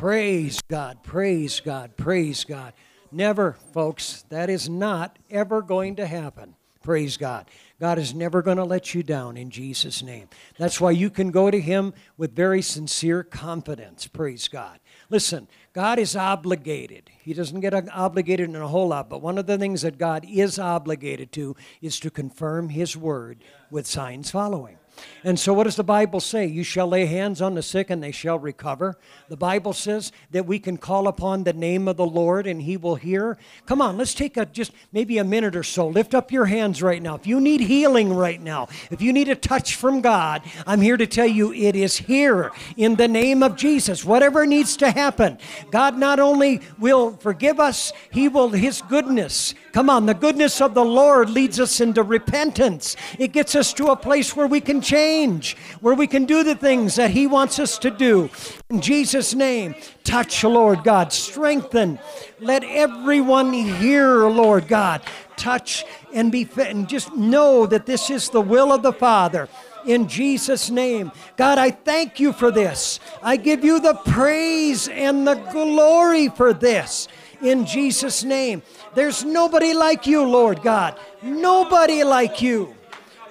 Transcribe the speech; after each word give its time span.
Praise 0.00 0.62
God, 0.62 1.02
praise 1.02 1.60
God, 1.60 1.94
praise 1.98 2.44
God. 2.44 2.72
Never, 3.12 3.58
folks, 3.74 4.24
that 4.30 4.48
is 4.48 4.66
not 4.66 5.18
ever 5.30 5.60
going 5.60 5.96
to 5.96 6.06
happen. 6.06 6.54
Praise 6.82 7.18
God. 7.18 7.50
God 7.78 7.98
is 7.98 8.14
never 8.14 8.40
going 8.40 8.56
to 8.56 8.64
let 8.64 8.94
you 8.94 9.02
down 9.02 9.36
in 9.36 9.50
Jesus' 9.50 10.02
name. 10.02 10.30
That's 10.56 10.80
why 10.80 10.92
you 10.92 11.10
can 11.10 11.30
go 11.30 11.50
to 11.50 11.60
Him 11.60 11.92
with 12.16 12.34
very 12.34 12.62
sincere 12.62 13.22
confidence. 13.22 14.06
Praise 14.06 14.48
God. 14.48 14.80
Listen, 15.10 15.48
God 15.74 15.98
is 15.98 16.16
obligated. 16.16 17.10
He 17.20 17.34
doesn't 17.34 17.60
get 17.60 17.74
obligated 17.90 18.48
in 18.48 18.56
a 18.56 18.68
whole 18.68 18.88
lot, 18.88 19.10
but 19.10 19.20
one 19.20 19.36
of 19.36 19.46
the 19.46 19.58
things 19.58 19.82
that 19.82 19.98
God 19.98 20.24
is 20.26 20.58
obligated 20.58 21.30
to 21.32 21.54
is 21.82 22.00
to 22.00 22.10
confirm 22.10 22.70
His 22.70 22.96
word 22.96 23.44
with 23.70 23.86
signs 23.86 24.30
following. 24.30 24.78
And 25.22 25.38
so, 25.38 25.52
what 25.52 25.64
does 25.64 25.76
the 25.76 25.84
Bible 25.84 26.20
say? 26.20 26.46
You 26.46 26.62
shall 26.62 26.86
lay 26.86 27.06
hands 27.06 27.42
on 27.42 27.54
the 27.54 27.62
sick 27.62 27.90
and 27.90 28.02
they 28.02 28.10
shall 28.10 28.38
recover. 28.38 28.96
The 29.28 29.36
Bible 29.36 29.72
says 29.72 30.12
that 30.30 30.46
we 30.46 30.58
can 30.58 30.78
call 30.78 31.08
upon 31.08 31.44
the 31.44 31.52
name 31.52 31.88
of 31.88 31.96
the 31.96 32.06
Lord 32.06 32.46
and 32.46 32.62
he 32.62 32.76
will 32.76 32.94
hear. 32.94 33.36
Come 33.66 33.82
on, 33.82 33.98
let's 33.98 34.14
take 34.14 34.36
a, 34.36 34.46
just 34.46 34.72
maybe 34.92 35.18
a 35.18 35.24
minute 35.24 35.56
or 35.56 35.62
so. 35.62 35.88
Lift 35.88 36.14
up 36.14 36.32
your 36.32 36.46
hands 36.46 36.82
right 36.82 37.02
now. 37.02 37.16
If 37.16 37.26
you 37.26 37.40
need 37.40 37.60
healing 37.60 38.14
right 38.14 38.40
now, 38.40 38.68
if 38.90 39.02
you 39.02 39.12
need 39.12 39.28
a 39.28 39.36
touch 39.36 39.74
from 39.74 40.00
God, 40.00 40.42
I'm 40.66 40.80
here 40.80 40.96
to 40.96 41.06
tell 41.06 41.26
you 41.26 41.52
it 41.52 41.76
is 41.76 41.98
here 41.98 42.50
in 42.76 42.96
the 42.96 43.08
name 43.08 43.42
of 43.42 43.56
Jesus. 43.56 44.04
Whatever 44.04 44.46
needs 44.46 44.76
to 44.78 44.90
happen, 44.90 45.38
God 45.70 45.98
not 45.98 46.18
only 46.18 46.62
will 46.78 47.12
forgive 47.16 47.60
us, 47.60 47.92
he 48.10 48.28
will, 48.28 48.48
his 48.48 48.80
goodness. 48.82 49.54
Come 49.72 49.90
on, 49.90 50.06
the 50.06 50.14
goodness 50.14 50.60
of 50.60 50.74
the 50.74 50.84
Lord 50.84 51.30
leads 51.30 51.60
us 51.60 51.80
into 51.80 52.02
repentance. 52.02 52.96
It 53.18 53.32
gets 53.32 53.54
us 53.54 53.72
to 53.74 53.88
a 53.88 53.96
place 53.96 54.34
where 54.34 54.46
we 54.46 54.60
can 54.60 54.79
change, 54.80 55.56
where 55.80 55.94
we 55.94 56.06
can 56.06 56.24
do 56.24 56.42
the 56.42 56.54
things 56.54 56.96
that 56.96 57.10
He 57.10 57.26
wants 57.26 57.58
us 57.58 57.78
to 57.78 57.90
do. 57.90 58.30
In 58.68 58.80
Jesus' 58.80 59.34
name, 59.34 59.74
touch, 60.04 60.44
Lord 60.44 60.84
God. 60.84 61.12
Strengthen. 61.12 61.98
Let 62.40 62.64
everyone 62.64 63.52
hear, 63.52 64.26
Lord 64.28 64.68
God. 64.68 65.02
Touch 65.36 65.84
and 66.12 66.30
be 66.30 66.44
fit 66.44 66.68
and 66.68 66.88
just 66.88 67.14
know 67.14 67.66
that 67.66 67.86
this 67.86 68.10
is 68.10 68.30
the 68.30 68.40
will 68.40 68.72
of 68.72 68.82
the 68.82 68.92
Father 68.92 69.48
in 69.86 70.08
Jesus' 70.08 70.70
name. 70.70 71.12
God, 71.36 71.58
I 71.58 71.70
thank 71.70 72.20
you 72.20 72.32
for 72.32 72.50
this. 72.50 73.00
I 73.22 73.36
give 73.36 73.64
you 73.64 73.80
the 73.80 73.94
praise 73.94 74.88
and 74.88 75.26
the 75.26 75.34
glory 75.34 76.28
for 76.28 76.52
this 76.52 77.08
in 77.42 77.64
Jesus' 77.66 78.24
name. 78.24 78.62
There's 78.94 79.24
nobody 79.24 79.72
like 79.72 80.06
you, 80.06 80.24
Lord 80.24 80.62
God. 80.62 80.98
Nobody 81.22 82.04
like 82.04 82.42
you. 82.42 82.74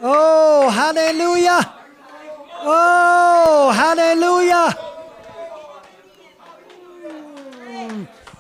Oh, 0.01 0.69
hallelujah. 0.69 1.73
Oh, 2.61 3.71
hallelujah. 3.71 4.77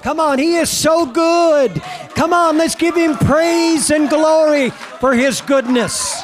Come 0.01 0.19
on, 0.21 0.39
he 0.39 0.55
is 0.55 0.69
so 0.69 1.05
good. 1.05 1.81
Come 2.15 2.33
on, 2.33 2.57
let's 2.57 2.75
give 2.75 2.95
him 2.95 3.17
praise 3.17 3.91
and 3.91 4.09
glory 4.09 4.69
for 4.69 5.13
his 5.13 5.41
goodness. 5.41 6.21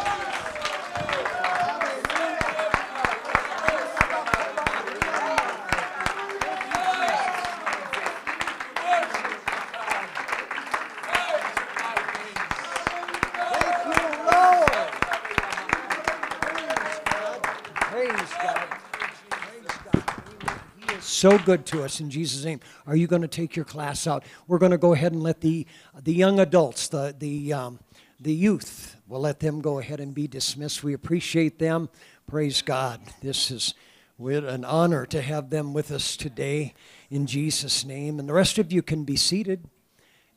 So 21.25 21.39
good 21.39 21.65
to 21.65 21.83
us 21.83 21.99
in 21.99 22.11
Jesus' 22.11 22.45
name. 22.45 22.59
Are 22.85 22.95
you 22.95 23.07
going 23.07 23.23
to 23.23 23.27
take 23.27 23.55
your 23.55 23.65
class 23.65 24.05
out? 24.05 24.23
We're 24.47 24.59
going 24.59 24.73
to 24.73 24.77
go 24.77 24.93
ahead 24.93 25.11
and 25.11 25.23
let 25.23 25.41
the, 25.41 25.65
the 25.99 26.13
young 26.13 26.39
adults, 26.39 26.87
the, 26.87 27.15
the, 27.17 27.51
um, 27.51 27.79
the 28.19 28.31
youth, 28.31 28.95
we'll 29.07 29.21
let 29.21 29.39
them 29.39 29.59
go 29.59 29.79
ahead 29.79 29.99
and 29.99 30.13
be 30.13 30.27
dismissed. 30.27 30.83
We 30.83 30.93
appreciate 30.93 31.57
them. 31.57 31.89
Praise 32.27 32.61
God. 32.61 33.01
This 33.23 33.49
is 33.49 33.73
an 34.19 34.63
honor 34.65 35.07
to 35.07 35.19
have 35.19 35.49
them 35.49 35.73
with 35.73 35.89
us 35.89 36.15
today 36.15 36.75
in 37.09 37.25
Jesus' 37.25 37.83
name. 37.83 38.19
And 38.19 38.29
the 38.29 38.33
rest 38.33 38.59
of 38.59 38.71
you 38.71 38.83
can 38.83 39.03
be 39.03 39.15
seated. 39.15 39.67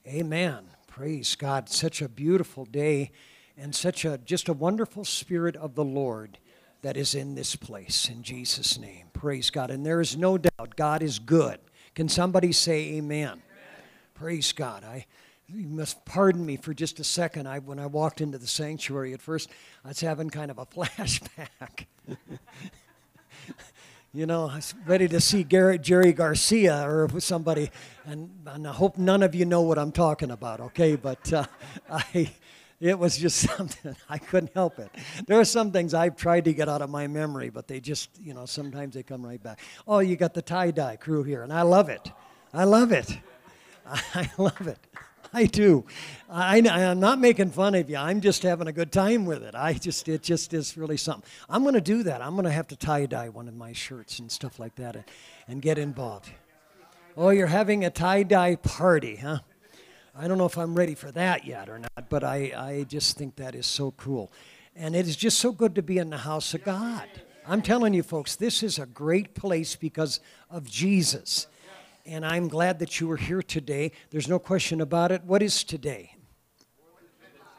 Amen. 0.06 0.70
Praise 0.86 1.36
God. 1.36 1.68
Such 1.68 2.00
a 2.00 2.08
beautiful 2.08 2.64
day 2.64 3.10
and 3.58 3.74
such 3.74 4.06
a 4.06 4.16
just 4.16 4.48
a 4.48 4.54
wonderful 4.54 5.04
spirit 5.04 5.54
of 5.54 5.74
the 5.74 5.84
Lord 5.84 6.38
that 6.82 6.96
is 6.96 7.14
in 7.14 7.34
this 7.34 7.56
place 7.56 8.08
in 8.08 8.22
Jesus' 8.22 8.78
name. 8.78 9.06
Praise 9.12 9.50
God. 9.50 9.70
And 9.70 9.84
there 9.84 10.00
is 10.00 10.16
no 10.16 10.38
doubt 10.38 10.76
God 10.76 11.02
is 11.02 11.18
good. 11.18 11.58
Can 11.94 12.08
somebody 12.08 12.52
say 12.52 12.96
amen? 12.96 13.28
amen. 13.28 13.42
Praise 14.14 14.52
God. 14.52 14.84
I 14.84 15.06
you 15.50 15.66
must 15.66 16.04
pardon 16.04 16.44
me 16.44 16.58
for 16.58 16.74
just 16.74 17.00
a 17.00 17.04
second. 17.04 17.48
I 17.48 17.58
when 17.58 17.78
I 17.78 17.86
walked 17.86 18.20
into 18.20 18.36
the 18.36 18.46
sanctuary 18.46 19.14
at 19.14 19.22
first, 19.22 19.48
I 19.84 19.88
was 19.88 20.00
having 20.00 20.28
kind 20.28 20.50
of 20.50 20.58
a 20.58 20.66
flashback. 20.66 21.86
you 24.12 24.26
know, 24.26 24.46
I 24.48 24.56
was 24.56 24.74
ready 24.86 25.08
to 25.08 25.20
see 25.20 25.44
Garrett, 25.44 25.82
Jerry 25.82 26.12
Garcia 26.12 26.86
or 26.86 27.08
somebody, 27.20 27.70
and, 28.04 28.30
and, 28.46 28.68
I 28.68 28.72
hope 28.72 28.98
none 28.98 29.22
of 29.22 29.34
you 29.34 29.46
know 29.46 29.62
what 29.62 29.78
I'm 29.78 29.92
talking 29.92 30.30
about, 30.30 30.60
okay? 30.60 30.96
But 30.96 31.32
uh, 31.32 31.46
I 31.90 32.30
it 32.80 32.98
was 32.98 33.16
just 33.16 33.38
something 33.56 33.96
I 34.08 34.18
couldn't 34.18 34.52
help 34.54 34.78
it. 34.78 34.90
There 35.26 35.38
are 35.38 35.44
some 35.44 35.72
things 35.72 35.94
I've 35.94 36.16
tried 36.16 36.44
to 36.44 36.54
get 36.54 36.68
out 36.68 36.82
of 36.82 36.90
my 36.90 37.06
memory, 37.06 37.50
but 37.50 37.68
they 37.68 37.80
just, 37.80 38.10
you 38.20 38.34
know, 38.34 38.46
sometimes 38.46 38.94
they 38.94 39.02
come 39.02 39.24
right 39.24 39.42
back. 39.42 39.60
Oh, 39.86 39.98
you 39.98 40.16
got 40.16 40.34
the 40.34 40.42
tie 40.42 40.70
dye 40.70 40.96
crew 40.96 41.22
here, 41.22 41.42
and 41.42 41.52
I 41.52 41.62
love 41.62 41.88
it. 41.88 42.10
I 42.52 42.64
love 42.64 42.92
it. 42.92 43.18
I 43.86 44.30
love 44.38 44.66
it. 44.66 44.78
I 45.32 45.44
do. 45.44 45.84
I, 46.30 46.58
am 46.58 47.00
not 47.00 47.18
making 47.18 47.50
fun 47.50 47.74
of 47.74 47.90
you. 47.90 47.96
I'm 47.96 48.20
just 48.22 48.42
having 48.42 48.66
a 48.66 48.72
good 48.72 48.90
time 48.90 49.26
with 49.26 49.42
it. 49.42 49.54
I 49.54 49.74
just, 49.74 50.08
it 50.08 50.22
just 50.22 50.54
is 50.54 50.76
really 50.76 50.96
something. 50.96 51.28
I'm 51.50 51.62
going 51.62 51.74
to 51.74 51.82
do 51.82 52.02
that. 52.04 52.22
I'm 52.22 52.32
going 52.32 52.46
to 52.46 52.50
have 52.50 52.68
to 52.68 52.76
tie 52.76 53.04
dye 53.04 53.28
one 53.28 53.46
of 53.46 53.54
my 53.54 53.72
shirts 53.72 54.20
and 54.20 54.32
stuff 54.32 54.58
like 54.58 54.74
that 54.76 54.96
and, 54.96 55.04
and 55.46 55.60
get 55.60 55.76
involved. 55.76 56.30
Oh, 57.16 57.28
you're 57.30 57.48
having 57.48 57.84
a 57.84 57.90
tie 57.90 58.22
dye 58.22 58.56
party, 58.56 59.16
huh? 59.16 59.40
I 60.20 60.26
don't 60.26 60.36
know 60.36 60.46
if 60.46 60.58
I'm 60.58 60.74
ready 60.74 60.96
for 60.96 61.12
that 61.12 61.46
yet 61.46 61.68
or 61.68 61.78
not, 61.78 62.10
but 62.10 62.24
I, 62.24 62.52
I 62.56 62.86
just 62.88 63.16
think 63.16 63.36
that 63.36 63.54
is 63.54 63.66
so 63.66 63.92
cool. 63.92 64.32
And 64.74 64.96
it 64.96 65.06
is 65.06 65.14
just 65.14 65.38
so 65.38 65.52
good 65.52 65.76
to 65.76 65.82
be 65.82 65.98
in 65.98 66.10
the 66.10 66.18
house 66.18 66.54
of 66.54 66.64
God. 66.64 67.06
I'm 67.46 67.62
telling 67.62 67.94
you, 67.94 68.02
folks, 68.02 68.34
this 68.34 68.64
is 68.64 68.80
a 68.80 68.86
great 68.86 69.36
place 69.36 69.76
because 69.76 70.18
of 70.50 70.68
Jesus. 70.68 71.46
And 72.04 72.26
I'm 72.26 72.48
glad 72.48 72.80
that 72.80 72.98
you 72.98 73.06
were 73.06 73.16
here 73.16 73.42
today. 73.42 73.92
There's 74.10 74.26
no 74.26 74.40
question 74.40 74.80
about 74.80 75.12
it. 75.12 75.22
What 75.22 75.40
is 75.40 75.62
today? 75.62 76.16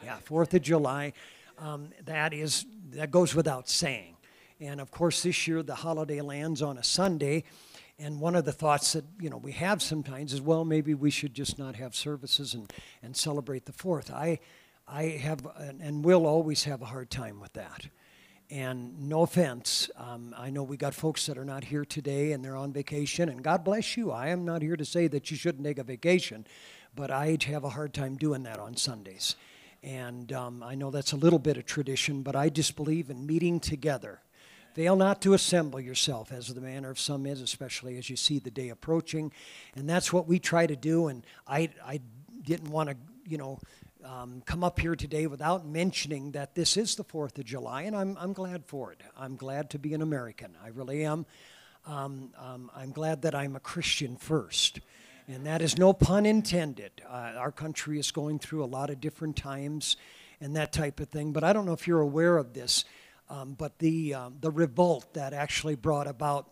Yeah, 0.03 0.17
4th 0.27 0.53
of 0.53 0.61
July. 0.61 1.13
Um, 1.59 1.91
that 2.03 2.33
is 2.33 2.65
that 2.91 3.09
goes 3.09 3.33
without 3.33 3.69
saying. 3.69 4.17
And 4.59 4.81
of 4.81 4.91
course, 4.91 5.23
this 5.23 5.47
year 5.47 5.63
the 5.63 5.75
holiday 5.75 6.19
lands 6.19 6.61
on 6.61 6.77
a 6.77 6.83
Sunday. 6.83 7.45
And 7.99 8.21
one 8.21 8.35
of 8.35 8.45
the 8.45 8.53
thoughts 8.53 8.93
that 8.93 9.03
you 9.19 9.29
know 9.29 9.37
we 9.37 9.51
have 9.53 9.81
sometimes 9.81 10.33
is, 10.33 10.41
well, 10.41 10.63
maybe 10.63 10.93
we 10.93 11.11
should 11.11 11.33
just 11.33 11.59
not 11.59 11.75
have 11.75 11.95
services 11.95 12.53
and, 12.53 12.71
and 13.03 13.15
celebrate 13.15 13.65
the 13.65 13.73
Fourth. 13.73 14.11
I, 14.11 14.39
I 14.87 15.03
have 15.03 15.45
and 15.57 16.03
will 16.03 16.25
always 16.25 16.63
have 16.63 16.81
a 16.81 16.85
hard 16.85 17.09
time 17.09 17.39
with 17.39 17.53
that. 17.53 17.87
And 18.51 19.07
no 19.07 19.21
offense, 19.21 19.91
um, 19.95 20.33
I 20.35 20.49
know 20.49 20.63
we 20.63 20.75
got 20.75 20.95
folks 20.95 21.27
that 21.27 21.37
are 21.37 21.45
not 21.45 21.65
here 21.65 21.85
today 21.85 22.31
and 22.31 22.43
they're 22.43 22.55
on 22.55 22.73
vacation, 22.73 23.29
and 23.29 23.43
God 23.43 23.63
bless 23.63 23.95
you. 23.95 24.11
I 24.11 24.29
am 24.29 24.43
not 24.43 24.63
here 24.63 24.75
to 24.75 24.85
say 24.85 25.07
that 25.07 25.29
you 25.29 25.37
shouldn't 25.37 25.63
take 25.63 25.77
a 25.77 25.83
vacation, 25.83 26.47
but 26.95 27.11
I 27.11 27.37
have 27.45 27.63
a 27.63 27.69
hard 27.69 27.93
time 27.93 28.15
doing 28.15 28.41
that 28.43 28.57
on 28.57 28.75
Sundays. 28.75 29.35
And 29.83 30.33
um, 30.33 30.63
I 30.63 30.73
know 30.73 30.89
that's 30.89 31.11
a 31.11 31.17
little 31.17 31.37
bit 31.37 31.57
of 31.57 31.65
tradition, 31.65 32.23
but 32.23 32.35
I 32.35 32.49
just 32.49 32.75
believe 32.75 33.11
in 33.11 33.27
meeting 33.27 33.59
together 33.59 34.19
Fail 34.73 34.95
not 34.95 35.21
to 35.21 35.33
assemble 35.33 35.79
yourself, 35.79 36.31
as 36.31 36.47
the 36.47 36.61
manner 36.61 36.89
of 36.89 36.99
some 36.99 37.25
is, 37.25 37.41
especially 37.41 37.97
as 37.97 38.09
you 38.09 38.15
see 38.15 38.39
the 38.39 38.51
day 38.51 38.69
approaching. 38.69 39.31
And 39.75 39.89
that's 39.89 40.13
what 40.13 40.27
we 40.27 40.39
try 40.39 40.67
to 40.67 40.75
do. 40.75 41.07
And 41.07 41.25
I, 41.47 41.69
I 41.85 42.01
didn't 42.43 42.69
want 42.69 42.89
to, 42.89 42.95
you 43.27 43.37
know, 43.37 43.59
um, 44.03 44.41
come 44.45 44.63
up 44.63 44.79
here 44.79 44.95
today 44.95 45.27
without 45.27 45.65
mentioning 45.65 46.31
that 46.31 46.55
this 46.55 46.77
is 46.77 46.95
the 46.95 47.03
4th 47.03 47.37
of 47.37 47.45
July, 47.45 47.81
and 47.81 47.95
I'm, 47.95 48.17
I'm 48.19 48.33
glad 48.33 48.65
for 48.65 48.91
it. 48.91 49.01
I'm 49.17 49.35
glad 49.35 49.69
to 49.71 49.79
be 49.79 49.93
an 49.93 50.01
American. 50.01 50.55
I 50.63 50.69
really 50.69 51.03
am. 51.03 51.25
Um, 51.85 52.31
um, 52.37 52.71
I'm 52.75 52.91
glad 52.91 53.23
that 53.23 53.35
I'm 53.35 53.55
a 53.55 53.59
Christian 53.59 54.15
first. 54.15 54.79
And 55.27 55.45
that 55.45 55.61
is 55.61 55.77
no 55.77 55.93
pun 55.93 56.25
intended. 56.25 57.03
Uh, 57.07 57.33
our 57.37 57.51
country 57.51 57.99
is 57.99 58.11
going 58.11 58.39
through 58.39 58.63
a 58.63 58.65
lot 58.65 58.89
of 58.89 58.99
different 58.99 59.35
times 59.35 59.95
and 60.41 60.55
that 60.55 60.71
type 60.71 60.99
of 60.99 61.09
thing. 61.09 61.33
But 61.33 61.43
I 61.43 61.53
don't 61.53 61.65
know 61.65 61.73
if 61.73 61.87
you're 61.87 61.99
aware 61.99 62.37
of 62.37 62.53
this. 62.53 62.85
Um, 63.29 63.53
but 63.53 63.77
the, 63.79 64.15
um, 64.15 64.37
the 64.41 64.51
revolt 64.51 65.13
that 65.13 65.33
actually 65.33 65.75
brought 65.75 66.07
about, 66.07 66.49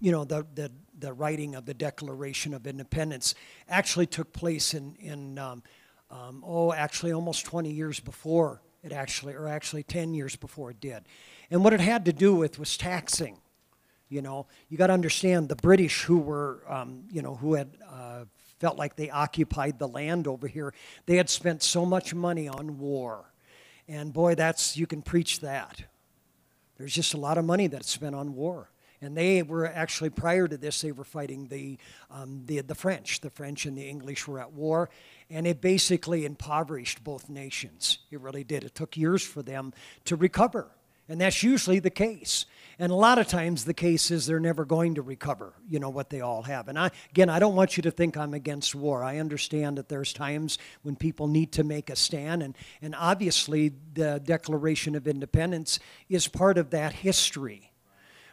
you 0.00 0.12
know, 0.12 0.24
the, 0.24 0.46
the, 0.54 0.70
the 0.98 1.12
writing 1.12 1.54
of 1.54 1.64
the 1.64 1.74
Declaration 1.74 2.52
of 2.52 2.66
Independence 2.66 3.34
actually 3.68 4.06
took 4.06 4.32
place 4.32 4.74
in, 4.74 4.96
in 4.96 5.38
um, 5.38 5.62
um 6.10 6.42
oh, 6.46 6.72
actually 6.72 7.12
almost 7.12 7.46
20 7.46 7.70
years 7.70 8.00
before 8.00 8.60
it 8.82 8.92
actually, 8.92 9.34
or 9.34 9.48
actually 9.48 9.82
10 9.82 10.14
years 10.14 10.36
before 10.36 10.70
it 10.70 10.80
did. 10.80 11.04
And 11.50 11.64
what 11.64 11.72
it 11.72 11.80
had 11.80 12.04
to 12.06 12.12
do 12.12 12.34
with 12.34 12.58
was 12.58 12.76
taxing. 12.76 13.38
You 14.08 14.22
know, 14.22 14.46
you 14.68 14.76
got 14.76 14.88
to 14.88 14.92
understand 14.92 15.48
the 15.48 15.56
British 15.56 16.02
who 16.02 16.18
were, 16.18 16.64
um, 16.68 17.04
you 17.10 17.22
know, 17.22 17.36
who 17.36 17.54
had 17.54 17.70
uh, 17.88 18.24
felt 18.58 18.76
like 18.76 18.96
they 18.96 19.08
occupied 19.08 19.78
the 19.78 19.86
land 19.86 20.26
over 20.26 20.48
here. 20.48 20.74
They 21.06 21.16
had 21.16 21.30
spent 21.30 21.62
so 21.62 21.86
much 21.86 22.12
money 22.12 22.48
on 22.48 22.78
war, 22.78 23.32
and 23.86 24.12
boy, 24.12 24.34
that's 24.34 24.76
you 24.76 24.88
can 24.88 25.00
preach 25.00 25.40
that. 25.40 25.84
There's 26.80 26.94
just 26.94 27.12
a 27.12 27.18
lot 27.18 27.36
of 27.36 27.44
money 27.44 27.66
that's 27.66 27.90
spent 27.90 28.14
on 28.14 28.34
war. 28.34 28.70
And 29.02 29.14
they 29.14 29.42
were 29.42 29.66
actually, 29.66 30.08
prior 30.08 30.48
to 30.48 30.56
this, 30.56 30.80
they 30.80 30.92
were 30.92 31.04
fighting 31.04 31.46
the, 31.48 31.76
um, 32.10 32.42
the, 32.46 32.62
the 32.62 32.74
French. 32.74 33.20
The 33.20 33.28
French 33.28 33.66
and 33.66 33.76
the 33.76 33.86
English 33.86 34.26
were 34.26 34.40
at 34.40 34.54
war, 34.54 34.88
and 35.28 35.46
it 35.46 35.60
basically 35.60 36.24
impoverished 36.24 37.04
both 37.04 37.28
nations. 37.28 37.98
It 38.10 38.20
really 38.20 38.44
did. 38.44 38.64
It 38.64 38.74
took 38.74 38.96
years 38.96 39.22
for 39.22 39.42
them 39.42 39.74
to 40.06 40.16
recover. 40.16 40.68
And 41.06 41.20
that's 41.20 41.42
usually 41.42 41.80
the 41.80 41.90
case. 41.90 42.46
And 42.80 42.90
a 42.90 42.94
lot 42.94 43.18
of 43.18 43.28
times 43.28 43.66
the 43.66 43.74
case 43.74 44.10
is 44.10 44.24
they're 44.24 44.40
never 44.40 44.64
going 44.64 44.94
to 44.94 45.02
recover, 45.02 45.52
you 45.68 45.78
know, 45.78 45.90
what 45.90 46.08
they 46.08 46.22
all 46.22 46.40
have. 46.44 46.66
And 46.66 46.78
I, 46.78 46.90
again, 47.10 47.28
I 47.28 47.38
don't 47.38 47.54
want 47.54 47.76
you 47.76 47.82
to 47.82 47.90
think 47.90 48.16
I'm 48.16 48.32
against 48.32 48.74
war. 48.74 49.04
I 49.04 49.18
understand 49.18 49.76
that 49.76 49.90
there's 49.90 50.14
times 50.14 50.56
when 50.80 50.96
people 50.96 51.28
need 51.28 51.52
to 51.52 51.62
make 51.62 51.90
a 51.90 51.94
stand. 51.94 52.42
And, 52.42 52.56
and 52.80 52.94
obviously, 52.94 53.74
the 53.92 54.18
Declaration 54.24 54.94
of 54.94 55.06
Independence 55.06 55.78
is 56.08 56.26
part 56.26 56.56
of 56.56 56.70
that 56.70 56.94
history. 56.94 57.70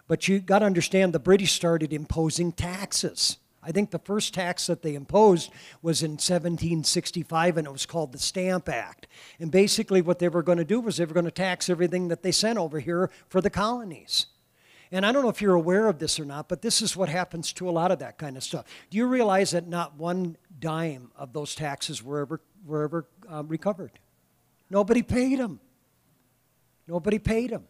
But 0.08 0.30
you 0.30 0.40
got 0.40 0.60
to 0.60 0.66
understand 0.66 1.12
the 1.12 1.20
British 1.20 1.52
started 1.52 1.92
imposing 1.92 2.54
taxes. 2.54 3.40
I 3.62 3.74
think 3.74 3.92
the 3.92 4.00
first 4.00 4.34
tax 4.34 4.68
that 4.68 4.82
they 4.82 4.96
imposed 4.96 5.52
was 5.82 6.04
in 6.04 6.12
1765, 6.12 7.58
and 7.58 7.68
it 7.68 7.74
was 7.74 7.86
called 7.86 8.14
the 8.14 8.18
Stamp 8.18 8.70
Act. 8.70 9.08
And 9.42 9.52
basically, 9.52 10.02
what 10.02 10.20
they 10.20 10.30
were 10.30 10.42
going 10.42 10.58
to 10.58 10.64
do 10.64 10.80
was 10.80 10.96
they 10.96 11.04
were 11.04 11.14
going 11.14 11.26
to 11.26 11.32
tax 11.32 11.70
everything 11.70 12.08
that 12.08 12.24
they 12.24 12.32
sent 12.32 12.58
over 12.58 12.80
here 12.80 13.12
for 13.28 13.42
the 13.42 13.50
colonies. 13.50 14.28
And 14.92 15.06
I 15.06 15.12
don't 15.12 15.24
know 15.24 15.30
if 15.30 15.42
you're 15.42 15.56
aware 15.56 15.88
of 15.88 16.00
this 16.00 16.20
or 16.20 16.26
not, 16.26 16.48
but 16.48 16.62
this 16.62 16.82
is 16.82 16.96
what 16.96 17.10
happens 17.10 17.52
to 17.54 17.70
a 17.70 17.72
lot 17.72 17.92
of 17.92 18.00
that 18.00 18.18
kind 18.18 18.38
of 18.38 18.44
stuff. 18.44 18.66
Do 18.90 18.98
you 18.98 19.06
realize 19.06 19.52
that 19.52 19.68
not 19.68 19.96
one 19.98 20.38
dime 20.60 21.12
of 21.16 21.34
those 21.34 21.56
taxes 21.56 22.02
were 22.02 22.22
ever, 22.22 22.42
were 22.66 22.84
ever 22.84 23.08
um, 23.28 23.48
recovered? 23.48 24.00
Nobody 24.70 25.02
paid 25.02 25.40
them. 25.40 25.60
Nobody 26.88 27.20
paid 27.20 27.50
them. 27.50 27.66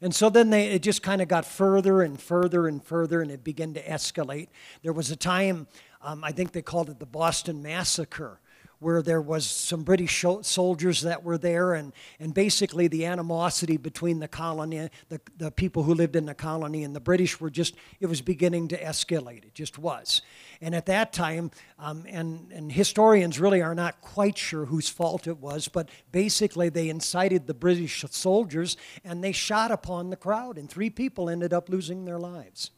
And 0.00 0.14
so 0.14 0.28
then 0.28 0.50
they, 0.50 0.68
it 0.68 0.82
just 0.82 1.02
kind 1.02 1.22
of 1.22 1.28
got 1.28 1.46
further 1.46 2.02
and 2.02 2.20
further 2.20 2.66
and 2.66 2.84
further, 2.84 3.22
and 3.22 3.30
it 3.30 3.44
began 3.44 3.72
to 3.74 3.82
escalate. 3.82 4.48
There 4.82 4.92
was 4.92 5.10
a 5.10 5.16
time, 5.16 5.66
um, 6.02 6.24
I 6.24 6.32
think 6.32 6.52
they 6.52 6.62
called 6.62 6.90
it 6.90 6.98
the 6.98 7.06
Boston 7.06 7.62
Massacre, 7.62 8.40
where 8.84 9.00
there 9.00 9.22
was 9.22 9.46
some 9.46 9.82
British 9.82 10.22
soldiers 10.42 11.00
that 11.00 11.24
were 11.24 11.38
there, 11.38 11.72
and, 11.72 11.94
and 12.20 12.34
basically 12.34 12.86
the 12.86 13.06
animosity 13.06 13.78
between 13.78 14.20
the 14.20 14.28
colony, 14.28 14.90
the, 15.08 15.18
the 15.38 15.50
people 15.50 15.84
who 15.84 15.94
lived 15.94 16.14
in 16.14 16.26
the 16.26 16.34
colony 16.34 16.84
and 16.84 16.94
the 16.94 17.00
British 17.00 17.40
were 17.40 17.48
just, 17.48 17.74
it 17.98 18.06
was 18.06 18.20
beginning 18.20 18.68
to 18.68 18.78
escalate. 18.78 19.46
It 19.46 19.54
just 19.54 19.78
was. 19.78 20.20
And 20.60 20.74
at 20.74 20.84
that 20.84 21.14
time, 21.14 21.50
um, 21.78 22.04
and, 22.06 22.52
and 22.52 22.70
historians 22.70 23.40
really 23.40 23.62
are 23.62 23.74
not 23.74 24.02
quite 24.02 24.36
sure 24.36 24.66
whose 24.66 24.90
fault 24.90 25.26
it 25.26 25.38
was, 25.38 25.66
but 25.66 25.88
basically 26.12 26.68
they 26.68 26.90
incited 26.90 27.46
the 27.46 27.54
British 27.54 28.04
soldiers 28.10 28.76
and 29.02 29.24
they 29.24 29.32
shot 29.32 29.70
upon 29.70 30.10
the 30.10 30.16
crowd, 30.16 30.58
and 30.58 30.68
three 30.68 30.90
people 30.90 31.30
ended 31.30 31.54
up 31.54 31.70
losing 31.70 32.04
their 32.04 32.18
lives. 32.18 32.70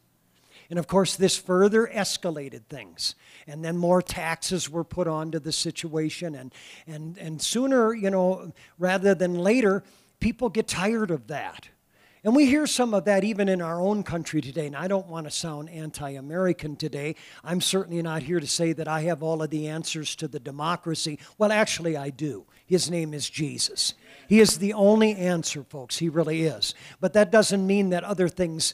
And 0.69 0.77
of 0.77 0.87
course, 0.87 1.15
this 1.15 1.37
further 1.37 1.87
escalated 1.87 2.65
things. 2.69 3.15
And 3.47 3.63
then 3.63 3.77
more 3.77 4.01
taxes 4.01 4.69
were 4.69 4.83
put 4.83 5.07
onto 5.07 5.39
the 5.39 5.51
situation. 5.51 6.35
And, 6.35 6.53
and, 6.85 7.17
and 7.17 7.41
sooner, 7.41 7.93
you 7.93 8.09
know, 8.09 8.51
rather 8.77 9.15
than 9.15 9.35
later, 9.35 9.83
people 10.19 10.49
get 10.49 10.67
tired 10.67 11.11
of 11.11 11.27
that. 11.27 11.69
And 12.23 12.35
we 12.35 12.45
hear 12.45 12.67
some 12.67 12.93
of 12.93 13.05
that 13.05 13.23
even 13.23 13.47
in 13.47 13.61
our 13.61 13.79
own 13.79 14.03
country 14.03 14.41
today. 14.41 14.67
And 14.67 14.75
I 14.75 14.89
don't 14.89 15.07
want 15.07 15.27
to 15.27 15.31
sound 15.31 15.69
anti 15.69 16.11
American 16.11 16.75
today. 16.75 17.15
I'm 17.41 17.61
certainly 17.61 18.01
not 18.01 18.23
here 18.23 18.41
to 18.41 18.47
say 18.47 18.73
that 18.73 18.87
I 18.87 19.01
have 19.03 19.23
all 19.23 19.41
of 19.41 19.49
the 19.49 19.69
answers 19.69 20.13
to 20.17 20.27
the 20.27 20.39
democracy. 20.39 21.19
Well, 21.37 21.53
actually, 21.53 21.95
I 21.95 22.09
do. 22.09 22.45
His 22.65 22.91
name 22.91 23.13
is 23.13 23.29
Jesus. 23.29 23.93
He 24.27 24.39
is 24.39 24.57
the 24.57 24.73
only 24.73 25.15
answer, 25.15 25.63
folks. 25.63 25.97
He 25.97 26.09
really 26.09 26.43
is. 26.43 26.73
But 26.99 27.13
that 27.13 27.31
doesn't 27.31 27.65
mean 27.65 27.89
that 27.89 28.03
other 28.03 28.27
things 28.27 28.73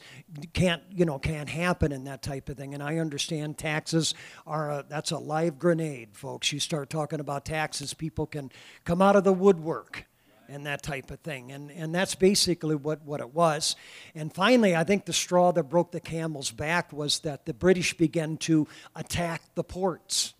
can't, 0.53 0.83
you 0.89 1.05
know, 1.05 1.19
can't 1.19 1.49
happen 1.49 1.91
and 1.91 2.07
that 2.07 2.21
type 2.21 2.49
of 2.49 2.57
thing. 2.57 2.73
And 2.73 2.81
I 2.81 2.97
understand 2.97 3.57
taxes 3.57 4.13
are 4.47 4.69
a, 4.69 4.85
that's 4.87 5.11
a 5.11 5.17
live 5.17 5.59
grenade, 5.59 6.09
folks. 6.13 6.51
You 6.51 6.59
start 6.59 6.89
talking 6.89 7.19
about 7.19 7.45
taxes, 7.45 7.93
people 7.93 8.25
can 8.25 8.51
come 8.83 9.01
out 9.01 9.15
of 9.15 9.23
the 9.23 9.33
woodwork 9.33 10.05
and 10.49 10.65
that 10.65 10.83
type 10.83 11.11
of 11.11 11.19
thing. 11.21 11.51
And, 11.51 11.71
and 11.71 11.93
that's 11.93 12.15
basically 12.15 12.75
what, 12.75 13.03
what 13.03 13.21
it 13.21 13.33
was. 13.33 13.75
And 14.13 14.33
finally, 14.33 14.75
I 14.75 14.83
think 14.83 15.05
the 15.05 15.13
straw 15.13 15.51
that 15.51 15.63
broke 15.63 15.91
the 15.91 15.99
camel's 15.99 16.51
back 16.51 16.91
was 16.91 17.19
that 17.19 17.45
the 17.45 17.53
British 17.53 17.95
began 17.95 18.37
to 18.37 18.67
attack 18.95 19.41
the 19.55 19.63
ports. 19.63 20.33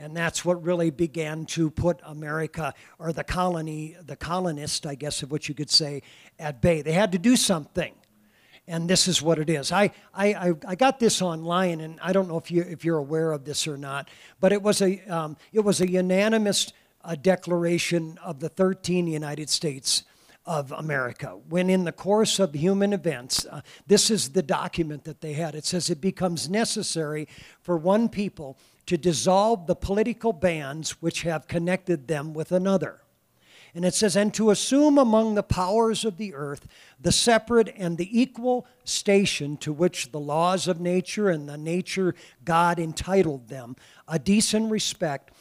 And 0.00 0.16
that's 0.16 0.44
what 0.44 0.62
really 0.64 0.90
began 0.90 1.44
to 1.46 1.70
put 1.70 2.00
America, 2.04 2.72
or 2.98 3.12
the 3.12 3.22
colony, 3.22 3.96
the 4.04 4.16
colonist, 4.16 4.86
I 4.86 4.94
guess, 4.94 5.22
of 5.22 5.30
what 5.30 5.48
you 5.48 5.54
could 5.54 5.70
say, 5.70 6.02
at 6.38 6.62
bay. 6.62 6.80
They 6.80 6.92
had 6.92 7.12
to 7.12 7.18
do 7.18 7.36
something. 7.36 7.94
And 8.66 8.88
this 8.88 9.08
is 9.08 9.20
what 9.20 9.38
it 9.38 9.50
is. 9.50 9.72
I, 9.72 9.90
I, 10.14 10.52
I 10.66 10.74
got 10.74 11.00
this 11.00 11.20
online, 11.20 11.80
and 11.80 11.98
I 12.00 12.12
don't 12.12 12.28
know 12.28 12.38
if, 12.38 12.50
you, 12.50 12.62
if 12.62 12.84
you're 12.84 12.98
aware 12.98 13.32
of 13.32 13.44
this 13.44 13.66
or 13.66 13.76
not, 13.76 14.08
but 14.38 14.52
it 14.52 14.62
was 14.62 14.80
a, 14.80 15.00
um, 15.08 15.36
it 15.52 15.60
was 15.60 15.80
a 15.80 15.90
unanimous 15.90 16.72
uh, 17.04 17.14
declaration 17.14 18.18
of 18.22 18.40
the 18.40 18.48
13 18.48 19.06
United 19.06 19.50
States 19.50 20.04
of 20.46 20.72
America. 20.72 21.38
When 21.48 21.68
in 21.68 21.84
the 21.84 21.92
course 21.92 22.38
of 22.38 22.54
human 22.54 22.92
events, 22.92 23.46
uh, 23.50 23.60
this 23.86 24.10
is 24.10 24.30
the 24.30 24.42
document 24.42 25.04
that 25.04 25.20
they 25.20 25.34
had. 25.34 25.54
It 25.54 25.64
says 25.64 25.90
it 25.90 26.00
becomes 26.00 26.48
necessary 26.48 27.28
for 27.60 27.76
one 27.76 28.08
people 28.08 28.58
to 28.86 28.96
dissolve 28.96 29.66
the 29.66 29.76
political 29.76 30.32
bands 30.32 31.02
which 31.02 31.22
have 31.22 31.48
connected 31.48 32.08
them 32.08 32.34
with 32.34 32.52
another. 32.52 33.00
And 33.74 33.84
it 33.84 33.94
says, 33.94 34.16
and 34.16 34.34
to 34.34 34.50
assume 34.50 34.98
among 34.98 35.34
the 35.34 35.44
powers 35.44 36.04
of 36.04 36.16
the 36.16 36.34
earth 36.34 36.66
the 37.00 37.12
separate 37.12 37.72
and 37.76 37.96
the 37.96 38.20
equal 38.20 38.66
station 38.84 39.56
to 39.58 39.72
which 39.72 40.10
the 40.10 40.18
laws 40.18 40.66
of 40.66 40.80
nature 40.80 41.28
and 41.28 41.48
the 41.48 41.56
nature 41.56 42.14
God 42.44 42.80
entitled 42.80 43.48
them, 43.48 43.76
a 44.08 44.18
decent 44.18 44.70
respect 44.72 45.32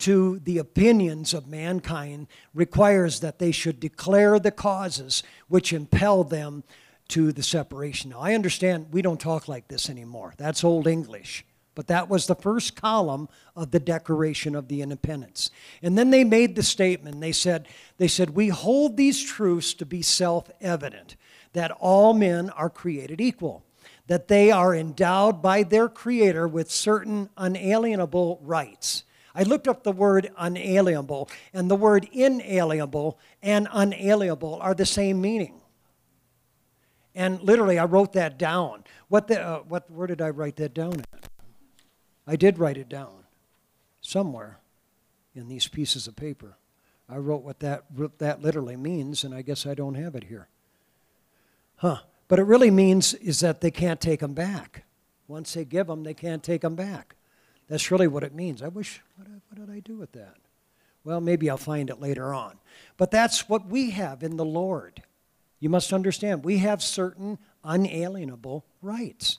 to 0.00 0.38
the 0.40 0.58
opinions 0.58 1.32
of 1.34 1.48
mankind 1.48 2.28
requires 2.54 3.20
that 3.20 3.38
they 3.38 3.52
should 3.52 3.80
declare 3.80 4.38
the 4.38 4.50
causes 4.50 5.22
which 5.48 5.72
impel 5.72 6.24
them 6.24 6.64
to 7.08 7.32
the 7.32 7.42
separation. 7.42 8.10
Now, 8.10 8.20
I 8.20 8.34
understand 8.34 8.88
we 8.92 9.02
don't 9.02 9.20
talk 9.20 9.48
like 9.48 9.66
this 9.68 9.88
anymore. 9.88 10.34
That's 10.36 10.62
Old 10.62 10.86
English. 10.86 11.44
But 11.78 11.86
that 11.86 12.08
was 12.08 12.26
the 12.26 12.34
first 12.34 12.74
column 12.74 13.28
of 13.54 13.70
the 13.70 13.78
Declaration 13.78 14.56
of 14.56 14.66
the 14.66 14.82
Independence. 14.82 15.52
And 15.80 15.96
then 15.96 16.10
they 16.10 16.24
made 16.24 16.56
the 16.56 16.62
statement. 16.64 17.20
They 17.20 17.30
said, 17.30 17.68
they 17.98 18.08
said, 18.08 18.30
We 18.30 18.48
hold 18.48 18.96
these 18.96 19.22
truths 19.22 19.74
to 19.74 19.86
be 19.86 20.02
self 20.02 20.50
evident 20.60 21.14
that 21.52 21.70
all 21.70 22.14
men 22.14 22.50
are 22.50 22.68
created 22.68 23.20
equal, 23.20 23.64
that 24.08 24.26
they 24.26 24.50
are 24.50 24.74
endowed 24.74 25.40
by 25.40 25.62
their 25.62 25.88
Creator 25.88 26.48
with 26.48 26.68
certain 26.68 27.30
unalienable 27.36 28.40
rights. 28.42 29.04
I 29.32 29.44
looked 29.44 29.68
up 29.68 29.84
the 29.84 29.92
word 29.92 30.32
unalienable, 30.36 31.30
and 31.52 31.70
the 31.70 31.76
word 31.76 32.08
inalienable 32.10 33.20
and 33.40 33.68
unalienable 33.70 34.58
are 34.60 34.74
the 34.74 34.84
same 34.84 35.20
meaning. 35.20 35.60
And 37.14 37.40
literally, 37.40 37.78
I 37.78 37.84
wrote 37.84 38.14
that 38.14 38.36
down. 38.36 38.82
What 39.06 39.28
the, 39.28 39.40
uh, 39.40 39.58
what, 39.60 39.88
where 39.88 40.08
did 40.08 40.20
I 40.20 40.30
write 40.30 40.56
that 40.56 40.74
down 40.74 40.94
at? 40.98 41.17
I 42.28 42.36
did 42.36 42.58
write 42.58 42.76
it 42.76 42.90
down 42.90 43.24
somewhere 44.02 44.58
in 45.34 45.48
these 45.48 45.66
pieces 45.66 46.06
of 46.06 46.14
paper. 46.14 46.58
I 47.08 47.16
wrote 47.16 47.42
what 47.42 47.60
that, 47.60 47.84
that 48.18 48.42
literally 48.42 48.76
means, 48.76 49.24
and 49.24 49.34
I 49.34 49.40
guess 49.40 49.66
I 49.66 49.72
don't 49.72 49.94
have 49.94 50.14
it 50.14 50.24
here. 50.24 50.48
Huh. 51.76 52.00
But 52.28 52.38
it 52.38 52.42
really 52.44 52.70
means 52.70 53.14
is 53.14 53.40
that 53.40 53.62
they 53.62 53.70
can't 53.70 54.02
take 54.02 54.20
them 54.20 54.34
back. 54.34 54.84
Once 55.26 55.54
they 55.54 55.64
give 55.64 55.86
them, 55.86 56.04
they 56.04 56.12
can't 56.12 56.42
take 56.42 56.60
them 56.60 56.76
back. 56.76 57.16
That's 57.66 57.90
really 57.90 58.08
what 58.08 58.22
it 58.22 58.34
means. 58.34 58.62
I 58.62 58.68
wish, 58.68 59.00
what, 59.16 59.26
what 59.48 59.58
did 59.66 59.74
I 59.74 59.80
do 59.80 59.96
with 59.96 60.12
that? 60.12 60.36
Well, 61.04 61.22
maybe 61.22 61.48
I'll 61.48 61.56
find 61.56 61.88
it 61.88 62.00
later 62.00 62.34
on. 62.34 62.58
But 62.98 63.10
that's 63.10 63.48
what 63.48 63.66
we 63.66 63.90
have 63.90 64.22
in 64.22 64.36
the 64.36 64.44
Lord. 64.44 65.02
You 65.60 65.70
must 65.70 65.94
understand, 65.94 66.44
we 66.44 66.58
have 66.58 66.82
certain 66.82 67.38
unalienable 67.64 68.66
rights. 68.82 69.38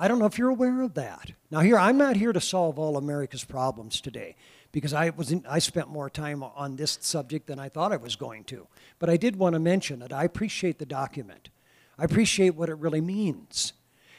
I 0.00 0.06
don't 0.06 0.20
know 0.20 0.26
if 0.26 0.38
you're 0.38 0.48
aware 0.48 0.82
of 0.82 0.94
that. 0.94 1.32
Now, 1.50 1.58
here, 1.60 1.76
I'm 1.76 1.98
not 1.98 2.16
here 2.16 2.32
to 2.32 2.40
solve 2.40 2.78
all 2.78 2.96
America's 2.96 3.42
problems 3.42 4.00
today 4.00 4.36
because 4.70 4.94
I, 4.94 5.10
was 5.10 5.32
in, 5.32 5.44
I 5.48 5.58
spent 5.58 5.88
more 5.88 6.08
time 6.08 6.44
on 6.44 6.76
this 6.76 6.98
subject 7.00 7.48
than 7.48 7.58
I 7.58 7.68
thought 7.68 7.92
I 7.92 7.96
was 7.96 8.14
going 8.14 8.44
to. 8.44 8.68
But 9.00 9.10
I 9.10 9.16
did 9.16 9.34
want 9.34 9.54
to 9.54 9.58
mention 9.58 9.98
that 9.98 10.12
I 10.12 10.22
appreciate 10.22 10.78
the 10.78 10.86
document, 10.86 11.50
I 11.98 12.04
appreciate 12.04 12.54
what 12.54 12.68
it 12.68 12.76
really 12.76 13.00
means. 13.00 13.72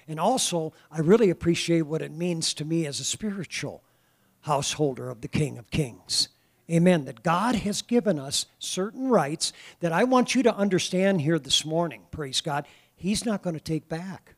And 0.06 0.20
also, 0.20 0.74
I 0.92 1.00
really 1.00 1.30
appreciate 1.30 1.84
what 1.84 2.02
it 2.02 2.12
means 2.12 2.54
to 2.56 2.66
me 2.66 2.88
as 2.88 3.00
a 3.00 3.04
spiritual 3.04 3.84
householder 4.42 5.10
of 5.10 5.22
the 5.22 5.28
King 5.28 5.60
of 5.60 5.70
Kings. 5.70 6.30
Amen. 6.70 7.06
That 7.06 7.24
God 7.24 7.56
has 7.56 7.84
given 7.84 8.20
us 8.20 8.48
certain 8.58 9.08
rights 9.08 9.54
that 9.82 9.92
I 9.92 10.04
want 10.04 10.34
you 10.34 10.42
to 10.44 10.56
understand 10.56 11.22
here 11.22 11.38
this 11.38 11.64
morning. 11.64 12.02
Praise 12.12 12.42
God. 12.42 12.66
He's 12.96 13.24
not 13.24 13.44
going 13.44 13.56
to 13.56 13.62
take 13.62 13.88
back. 13.88 14.36